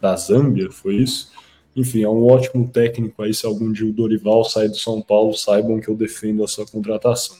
da 0.00 0.16
Zâmbia, 0.16 0.70
foi 0.70 0.96
isso? 0.96 1.30
Enfim, 1.74 2.02
é 2.02 2.08
um 2.08 2.26
ótimo 2.26 2.68
técnico 2.68 3.22
aí. 3.22 3.32
Se 3.32 3.46
algum 3.46 3.72
dia 3.72 3.88
o 3.88 3.92
Dorival 3.92 4.44
sair 4.44 4.68
do 4.68 4.76
São 4.76 5.00
Paulo, 5.00 5.36
saibam 5.36 5.80
que 5.80 5.88
eu 5.88 5.96
defendo 5.96 6.42
a 6.42 6.48
sua 6.48 6.66
contratação. 6.66 7.36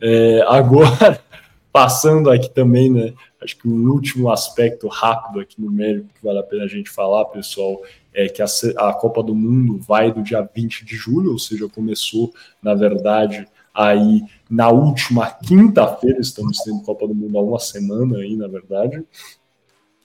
É, 0.00 0.42
agora, 0.46 1.20
passando 1.72 2.30
aqui 2.30 2.50
também, 2.50 2.90
né? 2.90 3.14
Acho 3.40 3.56
que 3.56 3.68
o 3.68 3.92
último 3.92 4.30
aspecto 4.30 4.88
rápido 4.88 5.40
aqui 5.40 5.60
no 5.60 5.70
mérito 5.70 6.12
que 6.12 6.24
vale 6.24 6.38
a 6.40 6.42
pena 6.42 6.64
a 6.64 6.68
gente 6.68 6.90
falar, 6.90 7.24
pessoal, 7.26 7.80
é 8.12 8.28
que 8.28 8.42
a, 8.42 8.46
a 8.78 8.92
Copa 8.94 9.22
do 9.22 9.34
Mundo 9.34 9.78
vai 9.78 10.12
do 10.12 10.22
dia 10.22 10.42
20 10.42 10.84
de 10.84 10.96
julho, 10.96 11.32
ou 11.32 11.38
seja, 11.38 11.68
começou, 11.68 12.32
na 12.60 12.74
verdade, 12.74 13.46
aí 13.72 14.22
na 14.50 14.70
última 14.70 15.30
quinta-feira, 15.30 16.20
estamos 16.20 16.58
tendo 16.58 16.82
Copa 16.82 17.06
do 17.06 17.14
Mundo 17.14 17.38
há 17.38 17.42
uma 17.42 17.60
semana 17.60 18.18
aí, 18.18 18.34
na 18.34 18.48
verdade, 18.48 19.04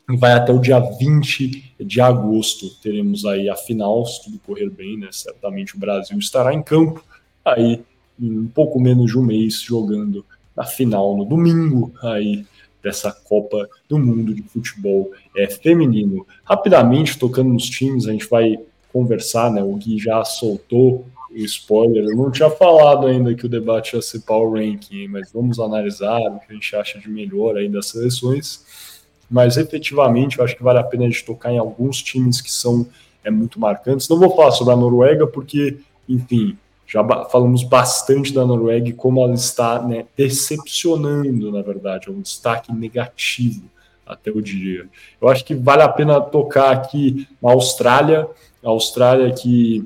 vai 0.07 0.33
até 0.33 0.51
o 0.51 0.59
dia 0.59 0.79
20 0.79 1.75
de 1.79 2.01
agosto. 2.01 2.69
Teremos 2.81 3.25
aí 3.25 3.49
a 3.49 3.55
final, 3.55 4.05
se 4.05 4.23
tudo 4.23 4.39
correr 4.39 4.69
bem, 4.69 4.97
né? 4.97 5.09
Certamente 5.11 5.75
o 5.75 5.79
Brasil 5.79 6.17
estará 6.17 6.53
em 6.53 6.61
campo 6.61 7.03
aí 7.45 7.81
em 8.19 8.39
um 8.39 8.47
pouco 8.47 8.79
menos 8.79 9.11
de 9.11 9.17
um 9.17 9.23
mês 9.23 9.61
jogando 9.61 10.25
a 10.55 10.63
final 10.63 11.17
no 11.17 11.25
domingo 11.25 11.91
aí 12.01 12.45
dessa 12.81 13.11
Copa 13.11 13.67
do 13.87 13.97
Mundo 13.97 14.33
de 14.33 14.43
Futebol 14.43 15.11
é, 15.35 15.47
feminino. 15.47 16.27
Rapidamente, 16.43 17.17
tocando 17.17 17.53
nos 17.53 17.69
times, 17.69 18.07
a 18.07 18.11
gente 18.11 18.27
vai 18.27 18.57
conversar, 18.91 19.51
né? 19.51 19.63
O 19.63 19.75
Gui 19.75 19.97
já 19.97 20.23
soltou 20.25 21.05
o 21.31 21.37
spoiler. 21.37 22.03
Eu 22.03 22.15
não 22.15 22.29
tinha 22.29 22.49
falado 22.49 23.07
ainda 23.07 23.33
que 23.33 23.45
o 23.45 23.49
debate 23.49 23.95
ia 23.95 24.01
ser 24.01 24.19
Power 24.19 24.61
Ranking, 24.61 25.07
mas 25.07 25.31
vamos 25.31 25.59
analisar 25.59 26.19
o 26.19 26.39
que 26.39 26.51
a 26.51 26.53
gente 26.53 26.75
acha 26.75 26.99
de 26.99 27.09
melhor 27.09 27.57
aí 27.57 27.69
das 27.69 27.87
seleções. 27.87 28.92
Mas 29.33 29.57
efetivamente 29.57 30.37
eu 30.37 30.45
acho 30.45 30.55
que 30.55 30.61
vale 30.61 30.77
a 30.77 30.83
pena 30.83 31.05
a 31.05 31.07
gente 31.07 31.25
tocar 31.25 31.51
em 31.51 31.57
alguns 31.57 32.03
times 32.03 32.39
que 32.39 32.51
são 32.51 32.85
é, 33.23 33.31
muito 33.31 33.59
marcantes. 33.59 34.07
Não 34.07 34.19
vou 34.19 34.35
falar 34.35 34.51
sobre 34.51 34.75
a 34.75 34.77
Noruega, 34.77 35.25
porque, 35.25 35.79
enfim, 36.07 36.55
já 36.85 37.03
falamos 37.31 37.63
bastante 37.63 38.31
da 38.31 38.45
Noruega 38.45 38.89
e 38.89 38.93
como 38.93 39.23
ela 39.23 39.33
está 39.33 39.81
né, 39.81 40.05
decepcionando, 40.15 41.51
na 41.51 41.63
verdade, 41.63 42.09
é 42.09 42.11
um 42.11 42.21
destaque 42.21 42.71
negativo 42.71 43.63
até 44.05 44.29
o 44.29 44.39
dia. 44.39 44.87
Eu 45.19 45.27
acho 45.27 45.43
que 45.43 45.55
vale 45.55 45.81
a 45.81 45.89
pena 45.89 46.21
tocar 46.21 46.71
aqui 46.71 47.27
na 47.41 47.53
Austrália, 47.53 48.29
a 48.63 48.69
Austrália 48.69 49.33
que 49.33 49.83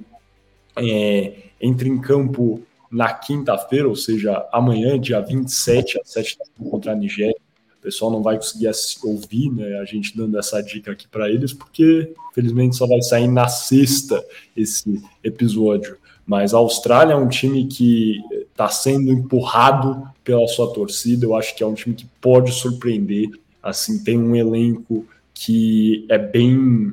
é, 0.75 1.35
entra 1.61 1.87
em 1.87 2.01
campo 2.01 2.61
na 2.91 3.13
quinta-feira, 3.13 3.87
ou 3.87 3.95
seja, 3.95 4.45
amanhã, 4.51 4.99
dia 4.99 5.21
27, 5.21 6.01
às 6.01 6.11
7 6.11 6.37
da 6.37 6.45
manhã, 6.59 6.69
contra 6.69 6.91
a 6.91 6.95
Nigéria. 6.95 7.46
Pessoal 7.87 8.11
não 8.11 8.21
vai 8.21 8.35
conseguir 8.35 8.69
ouvir 9.01 9.49
né, 9.49 9.79
a 9.79 9.85
gente 9.85 10.17
dando 10.17 10.37
essa 10.37 10.61
dica 10.61 10.91
aqui 10.91 11.07
para 11.07 11.29
eles, 11.29 11.53
porque 11.53 12.13
felizmente 12.35 12.75
só 12.75 12.85
vai 12.85 13.01
sair 13.01 13.29
na 13.29 13.47
sexta 13.47 14.21
esse 14.57 15.01
episódio. 15.23 15.97
Mas 16.25 16.53
a 16.53 16.57
Austrália 16.57 17.13
é 17.13 17.15
um 17.15 17.29
time 17.29 17.65
que 17.65 18.21
está 18.51 18.67
sendo 18.67 19.09
empurrado 19.09 20.05
pela 20.21 20.45
sua 20.49 20.73
torcida. 20.73 21.25
Eu 21.25 21.33
acho 21.33 21.55
que 21.55 21.63
é 21.63 21.65
um 21.65 21.75
time 21.75 21.95
que 21.95 22.05
pode 22.19 22.51
surpreender. 22.51 23.29
Assim, 23.63 24.03
tem 24.03 24.19
um 24.19 24.35
elenco 24.35 25.07
que 25.33 26.05
é 26.09 26.17
bem 26.17 26.91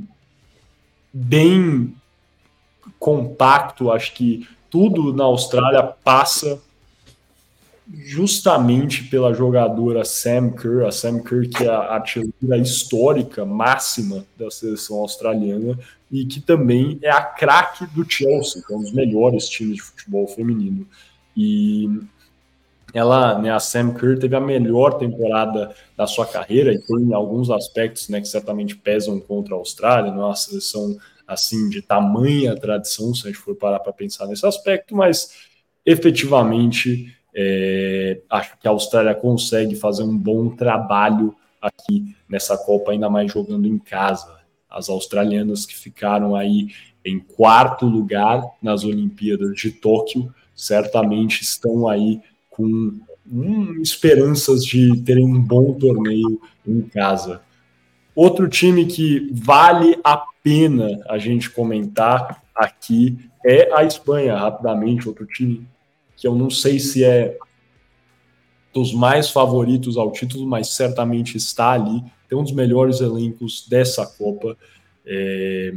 bem 1.12 1.92
compacto. 3.00 3.90
Acho 3.90 4.14
que 4.14 4.46
tudo 4.70 5.12
na 5.12 5.24
Austrália 5.24 5.82
passa 5.82 6.62
justamente 7.92 9.04
pela 9.04 9.34
jogadora 9.34 10.04
Sam 10.04 10.50
Kerr, 10.50 10.86
a 10.86 10.90
Sam 10.90 11.20
Kerr 11.20 11.48
que 11.48 11.64
é 11.64 11.68
a 11.68 11.94
artilheira 11.94 12.56
histórica 12.56 13.44
máxima 13.44 14.24
da 14.38 14.50
seleção 14.50 14.98
australiana 14.98 15.78
e 16.10 16.24
que 16.24 16.40
também 16.40 16.98
é 17.02 17.10
a 17.10 17.22
craque 17.22 17.86
do 17.86 18.08
Chelsea, 18.10 18.62
que 18.66 18.72
é 18.72 18.76
um 18.76 18.80
dos 18.80 18.92
melhores 18.92 19.48
times 19.48 19.76
de 19.76 19.82
futebol 19.82 20.26
feminino. 20.26 20.86
E 21.36 21.88
ela, 22.94 23.38
né, 23.38 23.50
a 23.50 23.58
Sam 23.58 23.92
Kerr 23.92 24.18
teve 24.18 24.36
a 24.36 24.40
melhor 24.40 24.94
temporada 24.98 25.74
da 25.96 26.06
sua 26.06 26.24
carreira 26.24 26.72
e 26.72 26.78
tem 26.78 27.12
alguns 27.12 27.50
aspectos, 27.50 28.08
né, 28.08 28.20
que 28.20 28.28
certamente 28.28 28.76
pesam 28.76 29.20
contra 29.20 29.54
a 29.54 29.58
Austrália, 29.58 30.12
não 30.12 30.22
é 30.22 30.26
uma 30.26 30.36
seleção 30.36 30.96
assim 31.26 31.68
de 31.68 31.82
tamanha 31.82 32.54
tradição, 32.54 33.14
se 33.14 33.26
a 33.26 33.30
gente 33.30 33.40
for 33.40 33.56
parar 33.56 33.80
para 33.80 33.92
pensar 33.92 34.26
nesse 34.26 34.46
aspecto, 34.46 34.94
mas 34.94 35.30
efetivamente 35.84 37.14
é, 37.34 38.20
acho 38.30 38.56
que 38.58 38.68
a 38.68 38.70
Austrália 38.70 39.14
consegue 39.14 39.74
fazer 39.74 40.04
um 40.04 40.16
bom 40.16 40.50
trabalho 40.50 41.34
aqui 41.60 42.14
nessa 42.28 42.56
Copa, 42.56 42.92
ainda 42.92 43.10
mais 43.10 43.32
jogando 43.32 43.66
em 43.66 43.78
casa. 43.78 44.38
As 44.70 44.88
australianas 44.88 45.66
que 45.66 45.76
ficaram 45.76 46.36
aí 46.36 46.68
em 47.04 47.18
quarto 47.18 47.86
lugar 47.86 48.42
nas 48.62 48.84
Olimpíadas 48.84 49.56
de 49.56 49.70
Tóquio 49.70 50.32
certamente 50.54 51.42
estão 51.42 51.88
aí 51.88 52.20
com 52.50 52.92
hum, 53.30 53.80
esperanças 53.82 54.64
de 54.64 55.02
terem 55.02 55.26
um 55.26 55.40
bom 55.40 55.74
torneio 55.74 56.40
em 56.66 56.82
casa. 56.82 57.40
Outro 58.14 58.48
time 58.48 58.86
que 58.86 59.28
vale 59.32 59.98
a 60.04 60.22
pena 60.42 61.00
a 61.08 61.18
gente 61.18 61.50
comentar 61.50 62.42
aqui 62.54 63.18
é 63.44 63.72
a 63.74 63.84
Espanha, 63.84 64.36
rapidamente, 64.36 65.08
outro 65.08 65.26
time 65.26 65.66
que 66.16 66.26
eu 66.26 66.34
não 66.34 66.50
sei 66.50 66.78
se 66.78 67.04
é 67.04 67.36
dos 68.72 68.92
mais 68.92 69.30
favoritos 69.30 69.96
ao 69.96 70.10
título, 70.10 70.46
mas 70.46 70.68
certamente 70.68 71.36
está 71.36 71.70
ali. 71.70 72.02
Tem 72.28 72.36
um 72.36 72.42
dos 72.42 72.52
melhores 72.52 73.00
elencos 73.00 73.66
dessa 73.68 74.04
Copa. 74.04 74.56
É, 75.06 75.74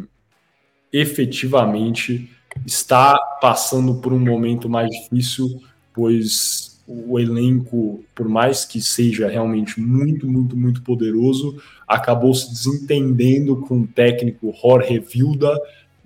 efetivamente 0.92 2.30
está 2.66 3.18
passando 3.42 3.96
por 3.96 4.14
um 4.14 4.20
momento 4.20 4.70
mais 4.70 4.90
difícil, 4.90 5.62
pois 5.94 6.82
o 6.88 7.20
elenco, 7.20 8.04
por 8.16 8.30
mais 8.30 8.64
que 8.64 8.80
seja 8.80 9.28
realmente 9.28 9.80
muito, 9.80 10.26
muito, 10.26 10.56
muito 10.56 10.82
poderoso, 10.82 11.62
acabou 11.86 12.34
se 12.34 12.50
desentendendo 12.50 13.58
com 13.58 13.82
o 13.82 13.88
técnico 13.88 14.56
Jorge 14.62 15.00
Vilda 15.00 15.60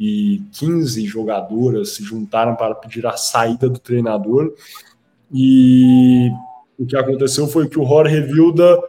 e 0.03 0.41
15 0.53 1.05
jogadoras 1.05 1.89
se 1.89 2.03
juntaram 2.03 2.55
para 2.55 2.73
pedir 2.73 3.05
a 3.05 3.15
saída 3.15 3.69
do 3.69 3.77
treinador. 3.77 4.51
E 5.31 6.27
o 6.75 6.87
que 6.87 6.97
aconteceu 6.97 7.47
foi 7.47 7.69
que 7.69 7.79
o 7.79 7.85
Jorge 7.85 8.19
Vilda 8.21 8.81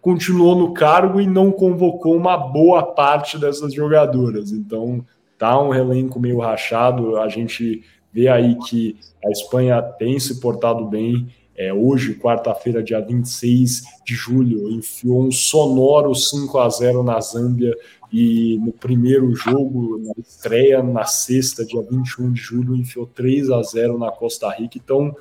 continuou 0.00 0.54
no 0.54 0.72
cargo 0.72 1.20
e 1.20 1.26
não 1.26 1.50
convocou 1.50 2.16
uma 2.16 2.36
boa 2.36 2.84
parte 2.84 3.36
dessas 3.36 3.74
jogadoras. 3.74 4.52
Então, 4.52 5.04
tá 5.36 5.60
um 5.60 5.74
elenco 5.74 6.20
meio 6.20 6.38
rachado. 6.38 7.16
A 7.16 7.28
gente 7.28 7.82
vê 8.12 8.28
aí 8.28 8.56
que 8.68 8.96
a 9.24 9.30
Espanha 9.32 9.82
tem 9.82 10.20
se 10.20 10.38
portado 10.38 10.86
bem. 10.86 11.26
É, 11.56 11.74
hoje, 11.74 12.14
quarta-feira, 12.14 12.80
dia 12.80 13.00
26 13.00 13.82
de 14.06 14.14
julho, 14.14 14.70
enfiou 14.70 15.20
um 15.20 15.32
sonoro 15.32 16.14
5 16.14 16.56
a 16.58 16.68
0 16.68 17.02
na 17.02 17.20
Zâmbia 17.20 17.74
e 18.12 18.58
no 18.58 18.72
primeiro 18.72 19.34
jogo, 19.34 19.98
na 19.98 20.14
estreia, 20.18 20.82
na 20.82 21.04
sexta, 21.04 21.64
dia 21.64 21.82
21 21.82 22.32
de 22.32 22.40
julho, 22.40 22.74
enfiou 22.74 23.06
3 23.06 23.50
a 23.50 23.62
0 23.62 23.98
na 23.98 24.10
Costa 24.10 24.50
Rica. 24.50 24.78
Então, 24.78 25.14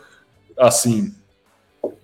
assim, 0.58 1.14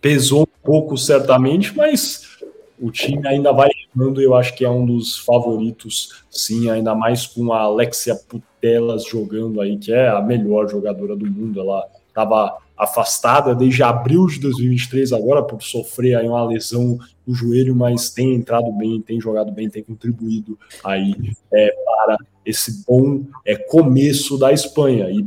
pesou 0.02 0.44
um 0.44 0.66
pouco 0.66 0.98
certamente, 0.98 1.76
mas 1.76 2.38
o 2.80 2.92
time 2.92 3.26
ainda 3.26 3.54
vai 3.54 3.70
remando 3.94 4.22
e 4.22 4.26
eu 4.26 4.36
acho 4.36 4.56
que 4.56 4.66
é 4.66 4.70
um 4.70 4.86
dos 4.86 5.18
favoritos, 5.20 6.26
sim, 6.30 6.70
ainda 6.70 6.94
mais 6.94 7.26
com 7.26 7.54
a 7.54 7.62
Alexia 7.62 8.16
Putelas 8.16 9.06
jogando 9.06 9.62
aí, 9.62 9.78
que 9.78 9.94
é 9.94 10.10
a 10.10 10.22
melhor 10.22 10.68
jogadora 10.70 11.16
do 11.16 11.26
mundo. 11.26 11.62
Ela 11.62 11.88
estava 12.10 12.58
afastada 12.78 13.56
desde 13.56 13.84
abril 13.84 14.26
de 14.28 14.40
2023 14.40 15.14
agora 15.14 15.44
por 15.44 15.62
sofrer 15.62 16.16
aí 16.16 16.28
uma 16.28 16.46
lesão 16.46 16.98
no 17.26 17.34
joelho, 17.34 17.76
mas 17.76 18.10
tem 18.10 18.34
entrado 18.34 18.72
bem, 18.72 19.02
tem 19.02 19.20
jogado 19.20 19.52
bem, 19.52 19.70
tem 19.70 19.84
contribuído 19.84 20.58
aí 20.84 21.14
é, 21.52 21.74
para 21.86 22.18
esse 22.46 22.84
bom 22.86 23.24
é, 23.46 23.56
começo 23.56 24.38
da 24.38 24.52
Espanha. 24.52 25.10
E 25.10 25.26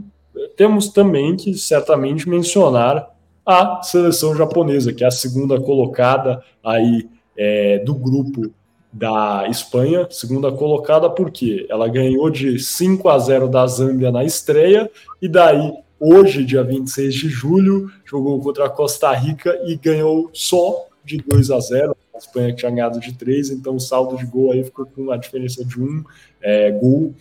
temos 0.56 0.88
também 0.88 1.36
que 1.36 1.54
certamente 1.54 2.28
mencionar 2.28 3.10
a 3.44 3.80
seleção 3.82 4.34
japonesa, 4.34 4.92
que 4.92 5.04
é 5.04 5.06
a 5.06 5.10
segunda 5.10 5.60
colocada 5.60 6.42
aí 6.64 7.08
é, 7.36 7.78
do 7.78 7.94
grupo 7.94 8.50
da 8.92 9.46
Espanha, 9.48 10.06
segunda 10.10 10.50
colocada, 10.50 11.08
porque 11.10 11.66
ela 11.68 11.86
ganhou 11.86 12.30
de 12.30 12.58
5 12.58 13.08
a 13.08 13.18
0 13.18 13.48
da 13.48 13.66
Zâmbia 13.66 14.10
na 14.10 14.24
estreia, 14.24 14.90
e 15.20 15.28
daí, 15.28 15.72
hoje, 15.98 16.44
dia 16.44 16.62
26 16.62 17.14
de 17.14 17.28
julho, 17.28 17.90
jogou 18.04 18.40
contra 18.40 18.66
a 18.66 18.70
Costa 18.70 19.12
Rica 19.12 19.58
e 19.66 19.76
ganhou 19.76 20.30
só 20.32 20.86
de 21.04 21.18
2 21.18 21.50
a 21.50 21.60
0. 21.60 21.96
A 22.14 22.18
Espanha 22.18 22.54
tinha 22.54 22.70
ganhado 22.70 22.98
de 23.00 23.12
3, 23.12 23.50
então 23.50 23.76
o 23.76 23.80
saldo 23.80 24.16
de 24.16 24.26
gol 24.26 24.52
aí 24.52 24.64
ficou 24.64 24.86
com 24.86 25.10
a 25.10 25.16
diferença 25.16 25.64
de 25.64 25.80
um 25.80 26.04
é, 26.40 26.70
gol. 26.70 27.14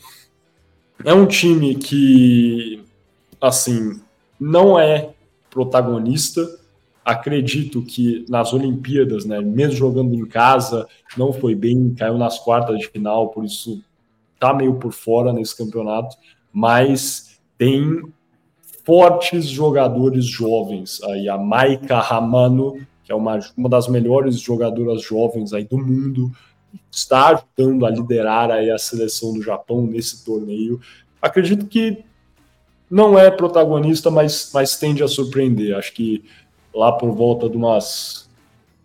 É 1.03 1.13
um 1.13 1.26
time 1.26 1.76
que, 1.76 2.84
assim, 3.41 3.99
não 4.39 4.80
é 4.80 5.09
protagonista, 5.49 6.47
Acredito 7.05 7.84
que 7.84 8.26
nas 8.28 8.51
Olimpíadas, 8.51 9.26
né, 9.26 9.39
mesmo 9.39 9.76
jogando 9.76 10.15
em 10.15 10.26
casa, 10.26 10.88
não 11.15 11.32
foi 11.32 11.53
bem, 11.53 11.93
caiu 11.93 12.17
nas 12.17 12.39
quartas 12.39 12.80
de 12.80 12.88
final, 12.88 13.30
por 13.30 13.45
isso 13.45 13.80
tá 14.39 14.51
meio 14.51 14.73
por 14.80 14.91
fora 14.91 15.32
nesse 15.32 15.55
campeonato, 15.55 16.17
mas 16.51 17.39
tem 17.59 18.01
fortes 18.86 19.48
jogadores 19.48 20.26
jovens 20.26 21.02
aí, 21.04 21.28
a 21.28 21.38
Maika 21.38 22.00
Ramano, 22.00 22.86
que 23.04 23.12
é 23.12 23.16
uma, 23.16 23.40
uma 23.58 23.68
das 23.68 23.88
melhores 23.88 24.40
jogadoras 24.40 25.02
jovens 25.02 25.54
aí 25.54 25.66
do 25.66 25.78
mundo, 25.78 26.32
está 26.92 27.30
ajudando 27.58 27.86
a 27.86 27.90
liderar 27.90 28.52
aí 28.52 28.70
a 28.70 28.78
seleção 28.78 29.34
do 29.34 29.42
Japão 29.42 29.82
nesse 29.82 30.24
torneio. 30.24 30.80
Acredito 31.22 31.66
que 31.66 32.04
não 32.90 33.18
é 33.18 33.32
protagonista, 33.32 34.12
mas, 34.12 34.52
mas 34.54 34.78
tende 34.78 35.04
a 35.04 35.08
surpreender. 35.08 35.76
Acho 35.76 35.92
que 35.92 36.24
lá 36.74 36.92
por 36.92 37.12
volta 37.12 37.50
de 37.50 37.58
umas 37.58 38.30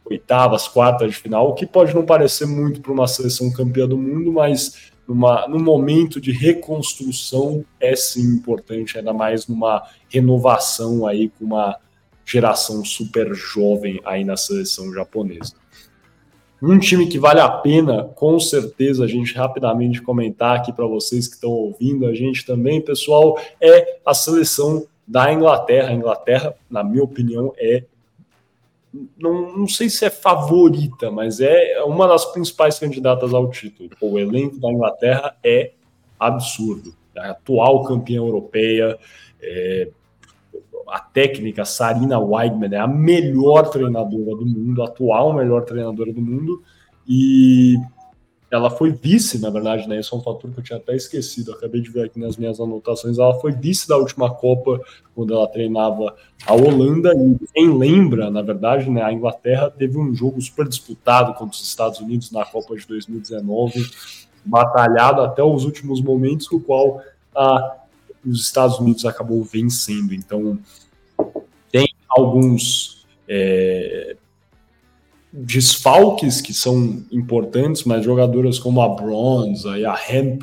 oitavas, 0.05 0.67
quartas 0.67 1.11
de 1.11 1.17
final, 1.17 1.51
o 1.51 1.55
que 1.55 1.67
pode 1.67 1.95
não 1.95 2.05
parecer 2.05 2.47
muito 2.47 2.81
para 2.81 2.93
uma 2.93 3.07
seleção 3.07 3.53
campeã 3.53 3.87
do 3.87 3.97
mundo, 3.97 4.33
mas 4.33 4.90
numa, 5.11 5.49
num 5.49 5.59
momento 5.59 6.21
de 6.21 6.31
reconstrução 6.31 7.65
é 7.81 7.97
sim 7.97 8.37
importante, 8.37 8.97
ainda 8.97 9.13
mais 9.13 9.49
numa 9.49 9.83
renovação 10.09 11.05
aí 11.05 11.29
com 11.31 11.47
uma 11.47 11.77
geração 12.25 12.85
super 12.85 13.35
jovem 13.35 14.01
aí 14.05 14.23
na 14.23 14.37
seleção 14.37 14.95
japonesa. 14.95 15.55
Um 16.63 16.79
time 16.79 17.09
que 17.09 17.19
vale 17.19 17.41
a 17.41 17.49
pena, 17.49 18.05
com 18.05 18.39
certeza, 18.39 19.03
a 19.03 19.09
gente 19.09 19.35
rapidamente 19.35 20.01
comentar 20.01 20.57
aqui 20.57 20.73
para 20.73 20.87
vocês 20.87 21.27
que 21.27 21.35
estão 21.35 21.51
ouvindo 21.51 22.07
a 22.07 22.15
gente 22.15 22.47
também, 22.47 22.81
pessoal, 22.81 23.37
é 23.61 23.99
a 24.07 24.15
seleção 24.15 24.87
da 25.09 25.33
Inglaterra. 25.33 25.89
A 25.89 25.95
Inglaterra, 25.95 26.55
na 26.71 26.85
minha 26.85 27.03
opinião, 27.03 27.53
é. 27.59 27.83
Não, 29.19 29.57
não 29.57 29.69
sei 29.69 29.89
se 29.89 30.05
é 30.05 30.11
favorita, 30.11 31.11
mas 31.11 31.41
é 31.41 31.83
uma 31.85 32.09
das 32.09 32.25
principais 32.25 32.79
candidatas 32.79 33.33
ao 33.33 33.49
título. 33.49 33.91
O 34.01 34.19
elenco 34.19 34.59
da 34.59 34.71
Inglaterra 34.71 35.37
é 35.45 35.73
absurdo. 36.19 36.95
A 37.17 37.31
atual 37.31 37.85
campeã 37.85 38.17
europeia, 38.17 38.99
é, 39.41 39.91
a 40.89 41.01
técnica 41.01 41.65
Sarina 41.65 42.19
Weidman 42.19 42.75
é 42.75 42.79
a 42.79 42.87
melhor 42.87 43.71
treinadora 43.71 44.37
do 44.37 44.47
mundo, 44.47 44.83
a 44.83 44.87
atual 44.87 45.33
melhor 45.33 45.65
treinadora 45.65 46.13
do 46.13 46.21
mundo, 46.21 46.63
e 47.07 47.77
ela 48.51 48.69
foi 48.69 48.91
vice, 48.91 49.39
na 49.39 49.49
verdade, 49.49 49.89
né? 49.89 50.01
Isso 50.01 50.15
é 50.15 50.19
um 50.19 50.23
fator 50.23 50.51
que 50.51 50.59
eu 50.59 50.65
tinha 50.65 50.79
até 50.79 50.97
esquecido, 50.97 51.53
acabei 51.53 51.81
de 51.81 51.89
ver 51.89 52.07
aqui 52.07 52.19
nas 52.19 52.37
minhas 52.37 52.59
anotações. 52.61 53.19
Ela 53.19 53.39
foi 53.41 53.53
vice 53.53 53.87
da 53.87 53.97
última 53.97 54.29
Copa, 54.35 54.81
quando 55.15 55.33
ela 55.33 55.47
treinava 55.47 56.17
a 56.45 56.55
Holanda. 56.55 57.13
E 57.15 57.39
quem 57.55 57.73
lembra, 57.79 58.29
na 58.31 58.43
verdade, 58.43 58.91
né? 58.91 59.03
A 59.03 59.13
Inglaterra 59.13 59.71
teve 59.71 59.97
um 59.97 60.13
jogo 60.15 60.41
super 60.41 60.67
disputado 60.67 61.33
contra 61.35 61.55
os 61.55 61.63
Estados 61.63 62.01
Unidos 62.01 62.33
na 62.33 62.45
Copa 62.45 62.75
de 62.77 62.87
2019, 62.87 63.89
batalhado 64.45 65.21
até 65.21 65.43
os 65.43 65.65
últimos 65.65 66.01
momentos, 66.01 66.51
o 66.51 66.59
qual 66.61 67.01
a 67.35 67.77
os 68.25 68.43
Estados 68.43 68.79
Unidos 68.79 69.05
acabou 69.07 69.43
vencendo. 69.43 70.15
Então, 70.15 70.59
tem 71.71 71.89
alguns 72.09 73.07
é, 73.27 74.17
desfalques 75.33 76.41
que 76.41 76.53
são 76.53 77.05
importantes, 77.11 77.85
mas 77.85 78.05
jogadoras 78.05 78.59
como 78.59 78.81
a 78.81 78.89
Bronze 78.89 79.69
e 79.69 79.85
a 79.85 79.99
Hemp 80.09 80.43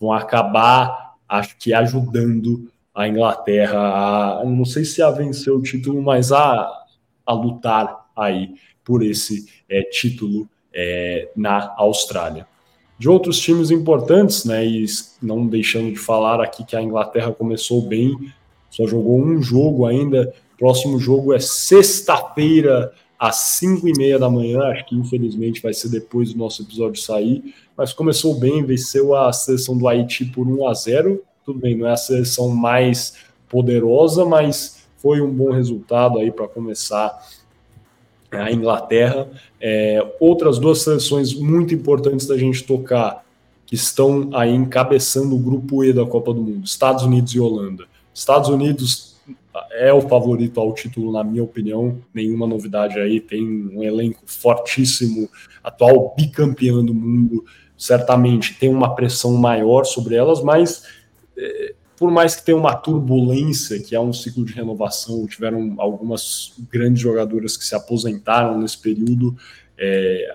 vão 0.00 0.12
acabar, 0.12 1.14
acho 1.28 1.56
que, 1.58 1.72
ajudando 1.72 2.68
a 2.94 3.08
Inglaterra 3.08 4.40
a, 4.40 4.44
não 4.44 4.64
sei 4.64 4.84
se 4.84 5.02
a 5.02 5.10
vencer 5.10 5.52
o 5.52 5.62
título, 5.62 6.02
mas 6.02 6.30
a, 6.32 6.70
a 7.26 7.32
lutar 7.32 8.06
aí 8.16 8.54
por 8.84 9.02
esse 9.02 9.46
é, 9.68 9.82
título 9.82 10.48
é, 10.72 11.30
na 11.36 11.74
Austrália 11.76 12.46
de 12.98 13.08
outros 13.08 13.38
times 13.38 13.70
importantes, 13.70 14.44
né? 14.44 14.64
E 14.64 14.86
não 15.20 15.46
deixando 15.46 15.90
de 15.90 15.98
falar 15.98 16.40
aqui 16.40 16.64
que 16.64 16.76
a 16.76 16.82
Inglaterra 16.82 17.32
começou 17.32 17.82
bem, 17.82 18.16
só 18.70 18.86
jogou 18.86 19.20
um 19.20 19.42
jogo 19.42 19.86
ainda. 19.86 20.32
Próximo 20.58 20.98
jogo 20.98 21.34
é 21.34 21.40
sexta-feira, 21.40 22.92
às 23.24 23.36
5 23.36 23.88
e 23.88 23.92
meia 23.96 24.18
da 24.18 24.28
manhã. 24.28 24.60
Acho 24.64 24.84
que 24.84 24.94
infelizmente 24.94 25.62
vai 25.62 25.72
ser 25.72 25.88
depois 25.88 26.32
do 26.32 26.38
nosso 26.38 26.62
episódio 26.62 27.00
sair. 27.00 27.54
Mas 27.76 27.92
começou 27.92 28.34
bem, 28.34 28.62
venceu 28.62 29.14
a 29.14 29.32
seleção 29.32 29.76
do 29.78 29.88
Haiti 29.88 30.26
por 30.26 30.46
1 30.46 30.68
a 30.68 30.74
0. 30.74 31.22
Tudo 31.44 31.58
bem, 31.58 31.76
não 31.76 31.86
é 31.86 31.92
a 31.92 31.96
seleção 31.96 32.50
mais 32.50 33.14
poderosa, 33.48 34.26
mas 34.26 34.84
foi 34.98 35.22
um 35.22 35.30
bom 35.32 35.52
resultado 35.52 36.18
aí 36.18 36.30
para 36.30 36.46
começar 36.46 37.18
a 38.30 38.52
Inglaterra. 38.52 39.28
É, 39.58 40.06
outras 40.20 40.58
duas 40.58 40.82
seleções 40.82 41.32
muito 41.32 41.74
importantes 41.74 42.26
da 42.26 42.36
gente 42.36 42.62
tocar, 42.64 43.24
que 43.64 43.74
estão 43.74 44.28
aí 44.34 44.54
encabeçando 44.54 45.34
o 45.34 45.38
grupo 45.38 45.82
E 45.82 45.94
da 45.94 46.04
Copa 46.04 46.34
do 46.34 46.42
Mundo, 46.42 46.64
Estados 46.64 47.04
Unidos 47.04 47.34
e 47.34 47.40
Holanda. 47.40 47.86
Estados 48.12 48.50
Unidos 48.50 49.13
é 49.72 49.92
o 49.92 50.00
favorito 50.00 50.60
ao 50.60 50.74
título, 50.74 51.12
na 51.12 51.22
minha 51.22 51.42
opinião, 51.42 51.98
nenhuma 52.12 52.46
novidade 52.46 52.98
aí, 52.98 53.20
tem 53.20 53.42
um 53.44 53.82
elenco 53.82 54.22
fortíssimo, 54.26 55.28
atual 55.62 56.14
bicampeão 56.16 56.84
do 56.84 56.94
mundo, 56.94 57.44
certamente 57.76 58.58
tem 58.58 58.68
uma 58.68 58.94
pressão 58.94 59.32
maior 59.34 59.84
sobre 59.84 60.14
elas, 60.14 60.42
mas 60.42 60.84
é, 61.36 61.74
por 61.96 62.10
mais 62.10 62.34
que 62.34 62.44
tenha 62.44 62.58
uma 62.58 62.74
turbulência, 62.74 63.80
que 63.80 63.94
é 63.94 64.00
um 64.00 64.12
ciclo 64.12 64.44
de 64.44 64.52
renovação, 64.52 65.26
tiveram 65.26 65.74
algumas 65.78 66.52
grandes 66.70 67.00
jogadoras 67.00 67.56
que 67.56 67.64
se 67.64 67.74
aposentaram 67.74 68.58
nesse 68.58 68.78
período, 68.78 69.36
é, 69.78 70.34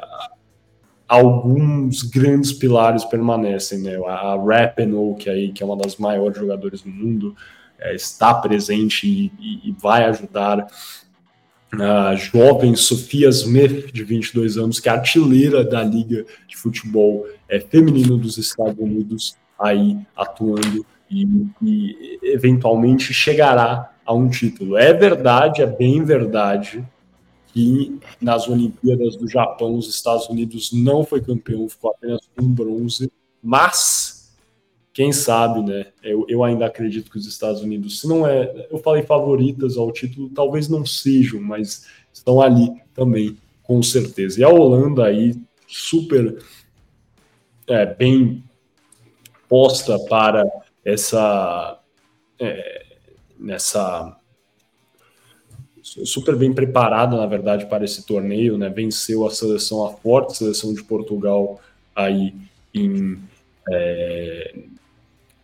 alguns 1.08 2.04
grandes 2.04 2.54
pilares 2.54 3.04
permanecem, 3.04 3.80
né? 3.80 3.98
A 4.06 4.36
Rapinoe, 4.36 5.16
que, 5.16 5.30
aí, 5.30 5.52
que 5.52 5.64
é 5.64 5.66
uma 5.66 5.76
das 5.76 5.98
maiores 5.98 6.38
jogadoras 6.38 6.82
do 6.82 6.90
mundo, 6.90 7.36
é, 7.80 7.96
está 7.96 8.34
presente 8.34 9.08
e, 9.08 9.32
e, 9.40 9.70
e 9.70 9.76
vai 9.80 10.06
ajudar 10.06 10.68
a 11.72 12.16
jovem 12.16 12.76
Sofia 12.76 13.30
Smith, 13.30 13.92
de 13.92 14.04
22 14.04 14.58
anos, 14.58 14.80
que 14.80 14.90
é 14.90 14.92
artilheira 14.92 15.64
da 15.64 15.84
Liga 15.84 16.26
de 16.48 16.58
Futebol 16.58 17.28
é, 17.48 17.60
Feminino 17.60 18.18
dos 18.18 18.38
Estados 18.38 18.80
Unidos, 18.80 19.36
aí 19.60 19.98
atuando 20.16 20.86
e, 21.12 21.28
e 21.62 22.20
eventualmente 22.24 23.14
chegará 23.14 23.92
a 24.06 24.14
um 24.14 24.30
título. 24.30 24.78
É 24.78 24.94
verdade, 24.94 25.62
é 25.62 25.68
bem 25.68 26.04
verdade 26.04 26.84
que 27.54 28.00
nas 28.22 28.48
Olimpíadas 28.48 29.16
do 29.16 29.28
Japão 29.28 29.76
os 29.76 29.88
Estados 29.88 30.28
Unidos 30.28 30.72
não 30.72 31.04
foi 31.04 31.22
campeão, 31.22 31.68
ficou 31.70 31.92
apenas 31.92 32.22
com 32.36 32.48
bronze, 32.48 33.12
mas 33.42 34.09
quem 34.94 35.12
sabe, 35.14 35.62
né? 35.62 35.88
Eu, 36.04 36.26
eu 36.28 36.44
ainda 36.44 36.66
acredito 36.66 37.12
que 37.12 37.18
os 37.18 37.28
Estados 37.28 37.62
Unidos, 37.62 38.00
se 38.02 38.08
não 38.08 38.26
é, 38.28 38.68
eu 38.70 38.80
falei 38.80 39.04
favoritas 39.04 39.78
ao 39.78 39.92
título, 39.92 40.30
talvez 40.30 40.68
não 40.68 40.86
sejam, 40.86 41.42
mas 41.42 41.86
estão 42.12 42.42
ali 42.42 42.72
também, 42.94 43.38
com 43.64 43.82
certeza. 43.84 44.40
E 44.40 44.44
a 44.44 44.50
Holanda 44.50 45.06
aí 45.06 45.36
super 45.68 46.44
é, 47.68 47.86
bem 47.86 48.44
posta 49.48 49.98
para 50.08 50.44
essa 50.84 51.80
é, 52.40 52.86
nessa 53.40 54.16
super 55.82 56.36
bem 56.36 56.54
preparada, 56.54 57.18
na 57.18 57.26
verdade, 57.26 57.66
para 57.66 57.84
esse 57.84 58.06
torneio, 58.06 58.58
né? 58.58 58.70
Venceu 58.70 59.26
a 59.26 59.32
seleção, 59.32 59.86
a 59.86 59.94
forte 59.94 60.38
seleção 60.38 60.74
de 60.74 60.84
Portugal 60.84 61.60
aí 61.96 62.36
em, 62.74 63.20
é, 63.72 64.54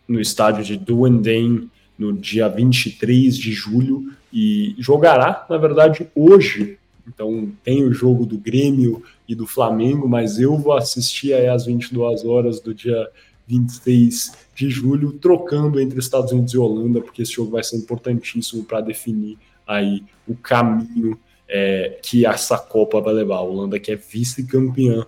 no 0.06 0.20
estádio 0.20 0.64
de 0.64 0.76
Douandem 0.76 1.70
no 1.98 2.12
dia 2.12 2.48
23 2.48 3.36
de 3.36 3.52
julho 3.52 4.12
e 4.32 4.74
jogará, 4.78 5.46
na 5.48 5.56
verdade, 5.56 6.08
hoje. 6.14 6.78
Então 7.06 7.50
tem 7.64 7.84
o 7.84 7.92
jogo 7.92 8.26
do 8.26 8.36
Grêmio 8.36 9.02
e 9.28 9.34
do 9.34 9.46
Flamengo, 9.46 10.08
mas 10.08 10.38
eu 10.38 10.56
vou 10.56 10.74
assistir 10.74 11.32
aí 11.32 11.48
às 11.48 11.64
22 11.66 12.24
horas 12.24 12.60
do 12.60 12.74
dia 12.74 13.08
26 13.46 14.32
de 14.54 14.68
julho, 14.68 15.12
trocando 15.12 15.80
entre 15.80 15.98
Estados 15.98 16.32
Unidos 16.32 16.52
e 16.52 16.58
Holanda, 16.58 17.00
porque 17.00 17.22
esse 17.22 17.32
jogo 17.32 17.52
vai 17.52 17.62
ser 17.62 17.76
importantíssimo 17.76 18.64
para 18.64 18.80
definir 18.80 19.38
aí 19.66 20.02
o 20.26 20.34
caminho 20.34 21.18
é, 21.48 21.98
que 22.02 22.26
essa 22.26 22.58
Copa 22.58 23.00
vai 23.00 23.14
levar. 23.14 23.36
A 23.36 23.42
Holanda 23.42 23.78
que 23.78 23.92
é 23.92 23.96
vice-campeã 23.96 25.06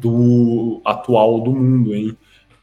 do 0.00 0.80
atual 0.84 1.40
do 1.40 1.52
mundo, 1.52 1.94
hein? 1.94 2.16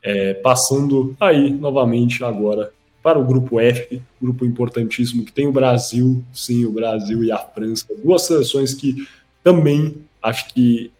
É, 0.09 0.35
passando 0.35 1.15
aí 1.19 1.49
novamente 1.49 2.23
agora 2.23 2.71
para 3.03 3.19
o 3.19 3.25
grupo 3.25 3.59
F, 3.59 4.01
grupo 4.21 4.45
importantíssimo 4.45 5.25
que 5.25 5.31
tem 5.31 5.47
o 5.47 5.51
Brasil, 5.51 6.23
sim, 6.33 6.65
o 6.65 6.71
Brasil 6.71 7.23
e 7.23 7.31
a 7.31 7.37
França, 7.37 7.85
duas 8.03 8.23
seleções 8.23 8.73
que 8.73 9.07
também 9.43 9.95
acho 10.21 10.53
que 10.53 10.91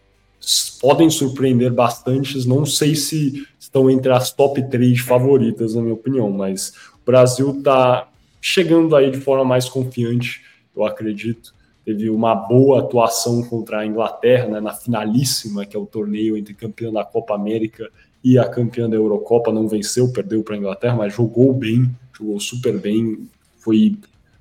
podem 0.80 1.10
surpreender 1.10 1.72
bastante. 1.72 2.46
Não 2.46 2.64
sei 2.64 2.94
se 2.94 3.46
estão 3.58 3.90
entre 3.90 4.12
as 4.12 4.32
top 4.32 4.62
3 4.70 5.00
favoritas, 5.00 5.74
na 5.74 5.82
minha 5.82 5.94
opinião, 5.94 6.30
mas 6.30 6.72
o 7.02 7.04
Brasil 7.04 7.56
está 7.58 8.08
chegando 8.40 8.94
aí 8.94 9.10
de 9.10 9.18
forma 9.18 9.44
mais 9.44 9.68
confiante, 9.68 10.42
eu 10.74 10.84
acredito. 10.84 11.54
Teve 11.84 12.10
uma 12.10 12.34
boa 12.34 12.80
atuação 12.80 13.42
contra 13.42 13.80
a 13.80 13.86
Inglaterra 13.86 14.46
né, 14.46 14.60
na 14.60 14.74
finalíssima, 14.74 15.64
que 15.64 15.76
é 15.76 15.80
o 15.80 15.86
torneio 15.86 16.36
entre 16.36 16.54
campeão 16.54 16.92
da 16.92 17.04
Copa 17.04 17.34
América 17.34 17.90
e 18.22 18.38
a 18.38 18.48
campeã 18.48 18.88
da 18.88 18.96
Eurocopa. 18.96 19.52
Não 19.52 19.68
venceu, 19.68 20.12
perdeu 20.12 20.42
para 20.42 20.54
a 20.54 20.58
Inglaterra, 20.58 20.96
mas 20.96 21.14
jogou 21.14 21.52
bem, 21.52 21.90
jogou 22.16 22.38
super 22.40 22.78
bem, 22.78 23.28
foi 23.58 23.96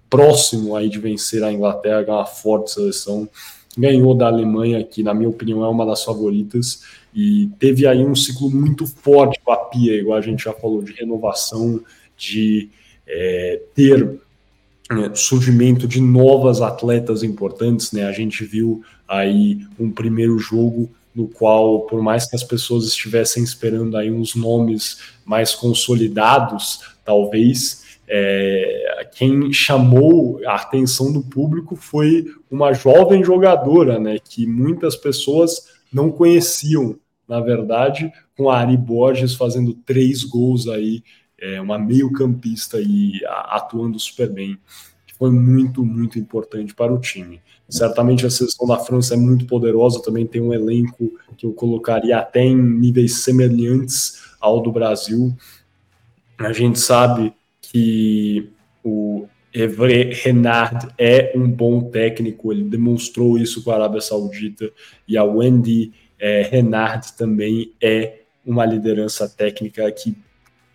próximo 0.10 0.76
aí 0.76 0.90
de 0.90 1.00
vencer 1.00 1.44
a 1.44 1.52
Inglaterra, 1.52 2.06
é 2.08 2.12
uma 2.12 2.26
forte 2.26 2.72
seleção 2.72 3.28
ganhou 3.78 4.16
da 4.16 4.28
Alemanha, 4.28 4.84
que 4.84 5.04
na 5.04 5.14
minha 5.14 5.30
opinião 5.30 5.64
é 5.64 5.70
uma 5.70 5.86
das 5.86 6.04
favoritas, 6.04 6.82
e 7.14 7.50
teve 7.60 7.86
aí 7.86 8.04
um 8.04 8.16
ciclo 8.16 8.50
muito 8.50 8.88
forte 8.88 9.40
com 9.44 9.52
a 9.52 9.58
Pia, 9.58 9.96
igual 9.96 10.18
a 10.18 10.22
gente 10.22 10.44
já 10.44 10.54
falou, 10.54 10.82
de 10.82 10.94
renovação, 10.94 11.80
de 12.18 12.70
é, 13.08 13.62
ter 13.76 14.20
é, 14.90 15.16
surgimento 15.16 15.88
de 15.88 16.02
novas 16.02 16.62
atletas 16.62 17.22
importantes, 17.22 17.92
né? 17.92 18.06
A 18.06 18.12
gente 18.12 18.44
viu 18.44 18.82
aí 19.08 19.60
um 19.80 19.92
primeiro 19.92 20.40
jogo 20.40 20.90
no 21.18 21.28
qual, 21.28 21.82
por 21.88 22.00
mais 22.00 22.30
que 22.30 22.36
as 22.36 22.44
pessoas 22.44 22.86
estivessem 22.86 23.44
esperando 23.44 23.98
aí 23.98 24.12
uns 24.12 24.36
nomes 24.36 25.00
mais 25.26 25.56
consolidados, 25.56 26.82
talvez, 27.04 27.98
é, 28.08 29.10
quem 29.16 29.52
chamou 29.52 30.40
a 30.46 30.54
atenção 30.54 31.12
do 31.12 31.24
público 31.24 31.76
foi 31.76 32.28
uma 32.52 32.72
jovem 32.72 33.24
jogadora, 33.24 33.98
né, 33.98 34.20
que 34.20 34.46
muitas 34.46 34.96
pessoas 34.96 35.70
não 35.92 36.12
conheciam, 36.12 37.00
na 37.28 37.40
verdade, 37.40 38.14
com 38.38 38.48
a 38.52 38.60
Ari 38.60 38.78
Borges 38.78 39.34
fazendo 39.34 39.74
três 39.74 40.24
gols 40.24 40.68
aí, 40.68 41.02
é, 41.40 41.60
uma 41.60 41.80
meio-campista 41.80 42.80
e 42.80 43.20
atuando 43.26 44.00
super 44.00 44.30
bem. 44.30 44.56
Foi 45.18 45.32
muito, 45.32 45.84
muito 45.84 46.20
importante 46.20 46.76
para 46.76 46.94
o 46.94 47.00
time. 47.00 47.42
Certamente 47.70 48.26
a 48.26 48.30
seleção 48.30 48.66
da 48.66 48.78
França 48.78 49.14
é 49.14 49.18
muito 49.18 49.46
poderosa, 49.46 50.02
também 50.02 50.26
tem 50.26 50.42
um 50.42 50.54
elenco 50.54 51.12
que 51.38 51.46
eu 51.46 51.52
colocaria 51.52 52.18
até 52.18 52.44
em 52.44 52.56
níveis 52.56 53.24
semelhantes 53.24 54.22
ao 54.40 54.62
do 54.62 54.72
Brasil. 54.72 55.36
A 56.38 56.54
gente 56.54 56.80
sabe 56.80 57.34
que 57.62 58.50
o 58.84 59.28
Evre 59.54 60.14
Renard 60.14 60.88
é 60.98 61.34
um 61.36 61.50
bom 61.50 61.90
técnico, 61.90 62.54
ele 62.54 62.64
demonstrou 62.64 63.38
isso 63.38 63.64
com 63.64 63.72
a 63.72 63.76
Arábia 63.76 64.02
Saudita, 64.02 64.72
e 65.08 65.18
a 65.18 65.24
Wendy 65.24 65.92
é, 66.20 66.44
Renard 66.44 67.14
também 67.18 67.74
é 67.82 68.22
uma 68.46 68.66
liderança 68.66 69.28
técnica 69.28 69.92
que, 69.92 70.16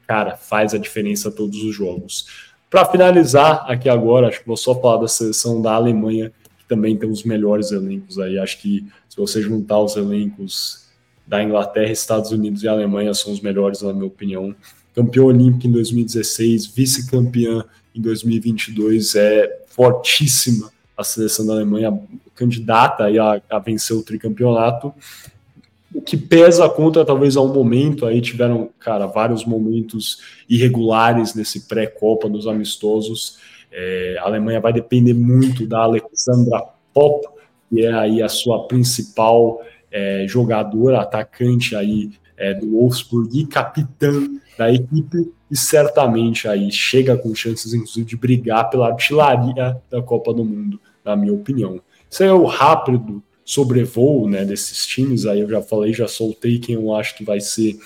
cara, 0.07 0.37
faz 0.37 0.75
a 0.75 0.79
diferença 0.79 1.31
todos 1.31 1.63
os 1.63 1.75
jogos. 1.75 2.27
Para 2.69 2.85
finalizar 2.87 3.65
aqui 3.71 3.89
agora, 3.89 4.29
acho 4.29 4.41
que 4.41 4.47
vou 4.47 4.57
só 4.57 4.75
falar 4.75 5.03
da 5.03 5.09
seleção 5.09 5.61
da 5.63 5.73
Alemanha, 5.73 6.33
também 6.73 6.97
tem 6.97 7.11
os 7.11 7.23
melhores 7.23 7.71
elencos 7.71 8.19
aí. 8.19 8.39
Acho 8.39 8.59
que 8.59 8.87
se 9.07 9.15
você 9.15 9.43
juntar 9.43 9.79
os 9.79 9.95
elencos 9.95 10.87
da 11.27 11.43
Inglaterra, 11.43 11.93
Estados 11.93 12.31
Unidos 12.31 12.63
e 12.63 12.69
Alemanha, 12.69 13.13
são 13.13 13.31
os 13.31 13.43
melhores, 13.43 13.83
na 13.83 13.93
minha 13.93 14.07
opinião. 14.07 14.57
Campeão 14.95 15.27
olímpico 15.27 15.67
em 15.67 15.71
2016, 15.71 16.67
vice-campeã 16.69 17.63
em 17.95 18.01
2022, 18.01 19.15
é 19.17 19.65
fortíssima 19.67 20.73
a 20.97 21.05
seleção 21.05 21.47
da 21.47 21.53
Alemanha, 21.53 22.01
candidata 22.35 23.05
a, 23.05 23.57
a 23.57 23.59
vencer 23.59 23.95
o 23.95 24.03
tricampeonato. 24.03 24.95
O 25.95 26.01
que 26.01 26.17
pesa 26.17 26.67
contra 26.71 27.05
talvez 27.05 27.37
a 27.37 27.43
um 27.43 27.53
momento, 27.53 28.07
aí 28.07 28.23
tiveram, 28.23 28.71
cara, 28.79 29.07
vários 29.07 29.45
momentos 29.45 30.23
irregulares 30.49 31.35
nesse 31.35 31.69
pré-copa 31.69 32.31
dos 32.31 32.47
amistosos. 32.47 33.37
É, 33.73 34.17
a 34.21 34.25
Alemanha 34.25 34.61
vai 34.61 34.73
depender 34.73 35.15
muito 35.15 35.67
da 35.67 35.81
Alexandra 35.81 36.63
Pop, 36.93 37.27
que 37.69 37.85
é 37.85 37.93
aí 37.93 38.23
a 38.23 38.29
sua 38.29 38.67
principal 38.69 39.63
é, 39.91 40.27
jogadora, 40.29 41.01
atacante 41.01 41.75
aí 41.75 42.11
é, 42.37 42.53
do 42.55 42.73
Wolfsburg 42.73 43.39
e 43.39 43.47
capitã 43.47 44.29
da 44.59 44.71
equipe, 44.71 45.33
e 45.51 45.57
certamente 45.57 46.47
aí 46.47 46.71
chega 46.71 47.17
com 47.17 47.35
chances, 47.35 47.73
inclusive, 47.73 48.07
de 48.07 48.17
brigar 48.17 48.69
pela 48.69 48.89
artilharia 48.89 49.81
da 49.91 50.03
Copa 50.03 50.33
do 50.33 50.45
Mundo, 50.45 50.79
na 51.05 51.17
minha 51.17 51.33
opinião. 51.33 51.81
Isso 52.11 52.23
é 52.23 52.33
o 52.33 52.45
rápido 52.45 53.23
sobrevoo 53.45 54.29
né, 54.29 54.45
desses 54.45 54.87
times. 54.87 55.27
Aí 55.27 55.41
eu 55.41 55.49
já 55.49 55.63
falei, 55.63 55.93
já 55.93 56.07
soltei 56.07 56.59
quem 56.59 56.75
eu 56.75 56.95
acho 56.95 57.17
que 57.17 57.25
vai 57.25 57.41
ser 57.41 57.79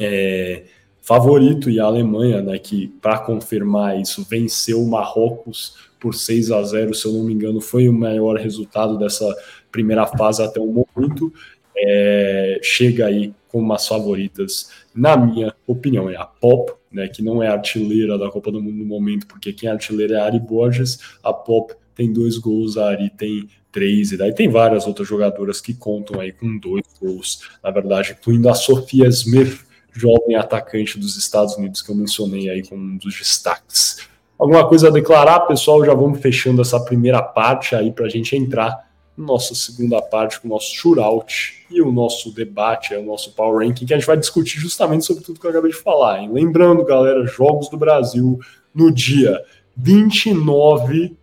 é, 0.00 0.64
favorito 1.08 1.70
e 1.70 1.80
a 1.80 1.84
Alemanha, 1.84 2.42
né, 2.42 2.58
que 2.58 2.88
para 3.00 3.18
confirmar 3.18 3.98
isso 3.98 4.26
venceu 4.28 4.82
o 4.82 4.86
Marrocos 4.86 5.74
por 5.98 6.14
6 6.14 6.50
a 6.50 6.62
0, 6.62 6.92
se 6.92 7.06
eu 7.06 7.14
não 7.14 7.24
me 7.24 7.32
engano, 7.32 7.62
foi 7.62 7.88
o 7.88 7.94
maior 7.94 8.36
resultado 8.36 8.98
dessa 8.98 9.24
primeira 9.72 10.06
fase 10.06 10.42
até 10.42 10.60
o 10.60 10.66
momento. 10.66 11.32
É, 11.74 12.60
chega 12.62 13.06
aí 13.06 13.32
com 13.48 13.60
umas 13.60 13.88
favoritas, 13.88 14.70
na 14.94 15.16
minha 15.16 15.54
opinião, 15.66 16.10
é 16.10 16.16
a 16.16 16.26
Pop, 16.26 16.74
né, 16.92 17.08
que 17.08 17.22
não 17.22 17.42
é 17.42 17.48
artilheira 17.48 18.18
da 18.18 18.30
Copa 18.30 18.52
do 18.52 18.60
Mundo 18.60 18.76
no 18.76 18.84
momento, 18.84 19.26
porque 19.26 19.50
quem 19.54 19.70
é 19.70 19.72
artilheira 19.72 20.16
é 20.16 20.20
a 20.20 20.26
Ari 20.26 20.38
Borges, 20.38 20.98
a 21.24 21.32
Pop 21.32 21.72
tem 21.94 22.12
dois 22.12 22.36
gols, 22.36 22.76
a 22.76 22.90
Ari 22.90 23.08
tem 23.08 23.48
três, 23.72 24.12
e 24.12 24.18
daí 24.18 24.34
tem 24.34 24.50
várias 24.50 24.86
outras 24.86 25.08
jogadoras 25.08 25.58
que 25.58 25.72
contam 25.72 26.20
aí 26.20 26.32
com 26.32 26.58
dois 26.58 26.84
gols, 27.00 27.48
na 27.64 27.70
verdade, 27.70 28.14
incluindo 28.20 28.50
a 28.50 28.54
Sofia 28.54 29.08
Smith, 29.08 29.66
jovem 29.98 30.36
atacante 30.36 30.98
dos 30.98 31.16
Estados 31.16 31.56
Unidos 31.56 31.82
que 31.82 31.90
eu 31.90 31.96
mencionei 31.96 32.48
aí 32.48 32.66
como 32.66 32.82
um 32.82 32.96
dos 32.96 33.18
destaques. 33.18 33.98
Alguma 34.38 34.66
coisa 34.68 34.88
a 34.88 34.90
declarar, 34.92 35.40
pessoal? 35.40 35.84
Já 35.84 35.92
vamos 35.92 36.20
fechando 36.20 36.62
essa 36.62 36.78
primeira 36.78 37.20
parte 37.20 37.74
aí 37.74 37.90
para 37.90 38.06
a 38.06 38.08
gente 38.08 38.36
entrar 38.36 38.88
na 39.16 39.26
nossa 39.26 39.52
segunda 39.56 40.00
parte 40.00 40.40
com 40.40 40.46
o 40.46 40.50
nosso 40.52 40.72
shootout 40.76 41.64
e 41.68 41.82
o 41.82 41.90
nosso 41.90 42.32
debate, 42.32 42.94
o 42.94 43.02
nosso 43.02 43.32
power 43.32 43.66
ranking, 43.66 43.84
que 43.84 43.92
a 43.92 43.98
gente 43.98 44.06
vai 44.06 44.16
discutir 44.16 44.60
justamente 44.60 45.04
sobre 45.04 45.24
tudo 45.24 45.40
que 45.40 45.46
eu 45.46 45.50
acabei 45.50 45.72
de 45.72 45.76
falar. 45.76 46.20
Hein? 46.20 46.30
Lembrando, 46.32 46.84
galera, 46.84 47.26
Jogos 47.26 47.68
do 47.68 47.76
Brasil 47.76 48.38
no 48.72 48.92
dia 48.92 49.42
29 49.76 51.16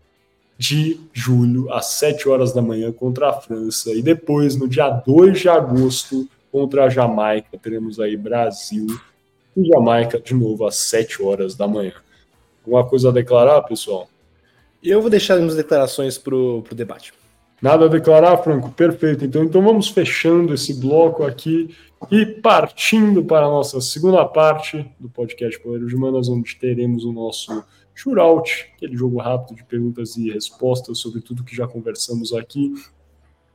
de 0.58 1.00
julho, 1.14 1.72
às 1.74 1.86
7 1.88 2.28
horas 2.28 2.54
da 2.54 2.62
manhã, 2.62 2.92
contra 2.92 3.30
a 3.30 3.34
França. 3.34 3.92
E 3.92 4.02
depois, 4.02 4.58
no 4.58 4.68
dia 4.68 4.90
2 4.90 5.40
de 5.40 5.50
agosto, 5.50 6.28
contra 6.56 6.86
a 6.86 6.90
Jamaica, 6.90 7.58
teremos 7.62 8.00
aí 8.00 8.16
Brasil 8.16 8.88
e 9.58 9.68
Jamaica 9.68 10.22
de 10.22 10.34
novo 10.34 10.66
às 10.66 10.78
7 10.78 11.22
horas 11.22 11.54
da 11.54 11.68
manhã. 11.68 11.92
Alguma 12.66 12.88
coisa 12.88 13.10
a 13.10 13.12
declarar, 13.12 13.62
pessoal? 13.64 14.08
Eu 14.82 15.02
vou 15.02 15.10
deixar 15.10 15.38
as 15.38 15.54
declarações 15.54 16.18
para 16.18 16.34
o 16.34 16.64
debate. 16.72 17.14
Nada 17.62 17.86
a 17.86 17.90
declarar, 17.90 18.38
Franco? 18.38 18.72
Perfeito. 18.72 19.26
Então, 19.26 19.44
então 19.44 19.62
vamos 19.62 19.90
fechando 19.90 20.54
esse 20.54 20.74
bloco 20.80 21.26
aqui 21.26 21.76
e 22.10 22.26
partindo 22.26 23.22
para 23.26 23.48
a 23.48 23.50
nossa 23.50 23.82
segunda 23.82 24.24
parte 24.24 24.90
do 24.98 25.10
podcast 25.10 25.60
Poder 25.60 25.86
de 25.86 25.96
Manas, 25.98 26.30
onde 26.30 26.56
teremos 26.56 27.04
o 27.04 27.12
nosso 27.12 27.66
Shootout, 27.94 28.72
aquele 28.78 28.96
jogo 28.96 29.18
rápido 29.18 29.58
de 29.58 29.64
perguntas 29.66 30.16
e 30.16 30.32
respostas 30.32 31.00
sobre 31.00 31.20
tudo 31.20 31.44
que 31.44 31.54
já 31.54 31.68
conversamos 31.68 32.32
aqui. 32.32 32.74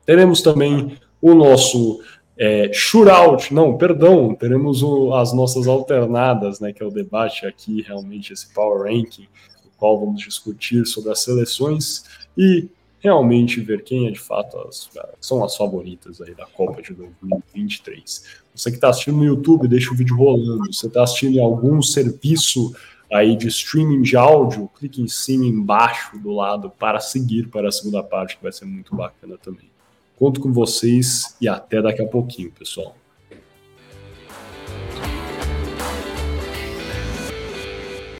Teremos 0.05 0.43
também 0.43 0.98
o 1.22 1.35
nosso 1.35 2.01
é, 2.43 2.73
shootout, 2.73 3.53
não, 3.53 3.77
perdão, 3.77 4.35
teremos 4.35 4.83
o, 4.83 5.12
as 5.12 5.31
nossas 5.31 5.67
alternadas, 5.67 6.59
né, 6.59 6.73
que 6.73 6.83
é 6.83 6.87
o 6.87 6.91
debate 6.91 7.45
aqui, 7.45 7.83
realmente, 7.83 8.33
esse 8.33 8.51
power 8.55 8.91
ranking, 8.91 9.29
no 9.62 9.71
qual 9.77 10.01
vamos 10.01 10.23
discutir 10.23 10.87
sobre 10.87 11.12
as 11.12 11.23
seleções 11.23 12.03
e 12.39 12.67
realmente 12.99 13.61
ver 13.61 13.85
quem 13.85 14.09
é 14.09 14.11
de 14.11 14.19
fato 14.19 14.57
as, 14.61 14.89
são 15.21 15.45
as 15.45 15.55
favoritas 15.55 16.19
aí 16.23 16.35
da 16.35 16.47
Copa 16.47 16.81
de 16.81 16.95
2023. 16.95 18.25
Você 18.55 18.71
que 18.71 18.79
está 18.79 18.89
assistindo 18.89 19.19
no 19.19 19.25
YouTube, 19.25 19.69
deixa 19.69 19.93
o 19.93 19.97
vídeo 19.97 20.17
rolando. 20.17 20.73
Você 20.73 20.87
está 20.87 21.03
assistindo 21.03 21.37
em 21.37 21.41
algum 21.41 21.83
serviço 21.83 22.75
aí 23.12 23.37
de 23.37 23.49
streaming 23.49 24.01
de 24.01 24.17
áudio, 24.17 24.71
clique 24.79 25.03
em 25.03 25.09
cima 25.09 25.45
embaixo 25.45 26.19
do 26.19 26.31
lado 26.31 26.71
para 26.71 27.01
seguir 27.01 27.49
para 27.49 27.69
a 27.69 27.73
segunda 27.73 28.03
parte, 28.03 28.39
que 28.39 28.43
vai 28.43 28.53
ser 28.53 28.65
muito 28.65 28.97
bacana 28.97 29.37
também. 29.37 29.71
Conto 30.20 30.38
com 30.38 30.52
vocês 30.52 31.34
e 31.40 31.48
até 31.48 31.80
daqui 31.80 32.02
a 32.02 32.06
pouquinho, 32.06 32.52
pessoal. 32.52 32.94